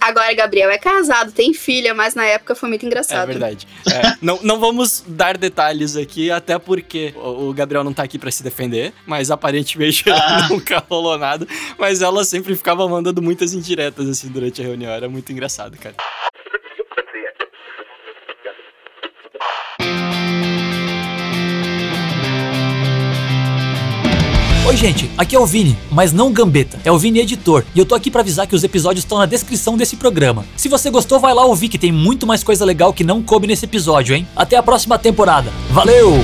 agora 0.00 0.32
Gabriel 0.34 0.70
é 0.70 0.78
casado, 0.78 1.32
tem 1.32 1.52
filha, 1.52 1.94
mas 1.94 2.14
na 2.14 2.24
época 2.24 2.54
foi 2.54 2.68
muito 2.68 2.86
engraçado. 2.86 3.22
É 3.22 3.26
verdade. 3.26 3.66
É, 3.90 4.16
não, 4.22 4.38
não 4.42 4.58
vamos 4.58 5.04
dar 5.06 5.36
detalhes 5.36 5.96
aqui, 5.96 6.30
até 6.30 6.58
porque 6.58 7.12
o, 7.16 7.48
o 7.48 7.54
Gabriel 7.54 7.84
não 7.84 7.92
tá 7.92 8.02
aqui 8.02 8.18
pra 8.18 8.30
se 8.30 8.42
defender, 8.42 8.92
mas 9.06 9.30
aparentemente 9.36 10.04
Ah. 10.10 10.48
nunca 10.50 10.82
rolou 10.88 11.16
nada. 11.16 11.46
Mas 11.78 12.02
ela 12.02 12.24
sempre 12.24 12.56
ficava 12.56 12.88
mandando 12.88 13.22
muitas 13.22 13.52
indiretas 13.54 14.08
assim 14.08 14.28
durante 14.28 14.60
a 14.60 14.64
reunião. 14.64 14.90
Era 14.90 15.08
muito 15.08 15.30
engraçado, 15.32 15.76
cara. 15.78 15.94
Oi, 24.66 24.76
gente, 24.76 25.08
aqui 25.16 25.36
é 25.36 25.38
o 25.38 25.46
Vini, 25.46 25.78
mas 25.92 26.12
não 26.12 26.32
Gambeta, 26.32 26.78
é 26.84 26.90
o 26.90 26.98
Vini 26.98 27.20
Editor, 27.20 27.64
e 27.72 27.78
eu 27.78 27.86
tô 27.86 27.94
aqui 27.94 28.10
pra 28.10 28.20
avisar 28.20 28.48
que 28.48 28.54
os 28.54 28.64
episódios 28.64 29.04
estão 29.04 29.16
na 29.18 29.24
descrição 29.26 29.76
desse 29.76 29.96
programa. 29.96 30.44
Se 30.56 30.68
você 30.68 30.90
gostou, 30.90 31.20
vai 31.20 31.32
lá 31.32 31.44
ouvir 31.44 31.68
que 31.68 31.78
tem 31.78 31.92
muito 31.92 32.26
mais 32.26 32.42
coisa 32.42 32.64
legal 32.64 32.92
que 32.92 33.04
não 33.04 33.22
coube 33.22 33.46
nesse 33.46 33.64
episódio, 33.64 34.16
hein? 34.16 34.26
Até 34.34 34.56
a 34.56 34.62
próxima 34.62 34.98
temporada. 34.98 35.52
Valeu! 35.70 36.14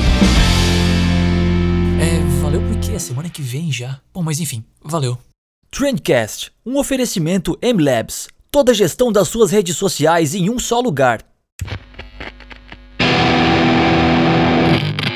Semana 3.03 3.29
que 3.29 3.43
vem 3.43 3.71
já. 3.71 4.01
Bom, 4.15 4.23
mas 4.23 4.41
enfim, 4.41 4.65
valeu. 4.81 5.19
Trendcast, 5.71 6.53
um 6.65 6.79
oferecimento 6.79 7.59
M-Labs. 7.61 8.29
Toda 8.51 8.73
a 8.73 8.75
gestão 8.75 9.11
das 9.11 9.29
suas 9.29 9.51
redes 9.51 9.77
sociais 9.77 10.35
em 10.35 10.49
um 10.49 10.59
só 10.59 10.81
lugar. 10.81 11.23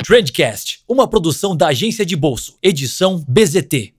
Trendcast, 0.05 0.81
uma 0.89 1.09
produção 1.09 1.57
da 1.57 1.69
agência 1.69 2.05
de 2.07 2.17
bolso, 2.17 2.57
edição 2.63 3.25
BZT. 3.29 3.96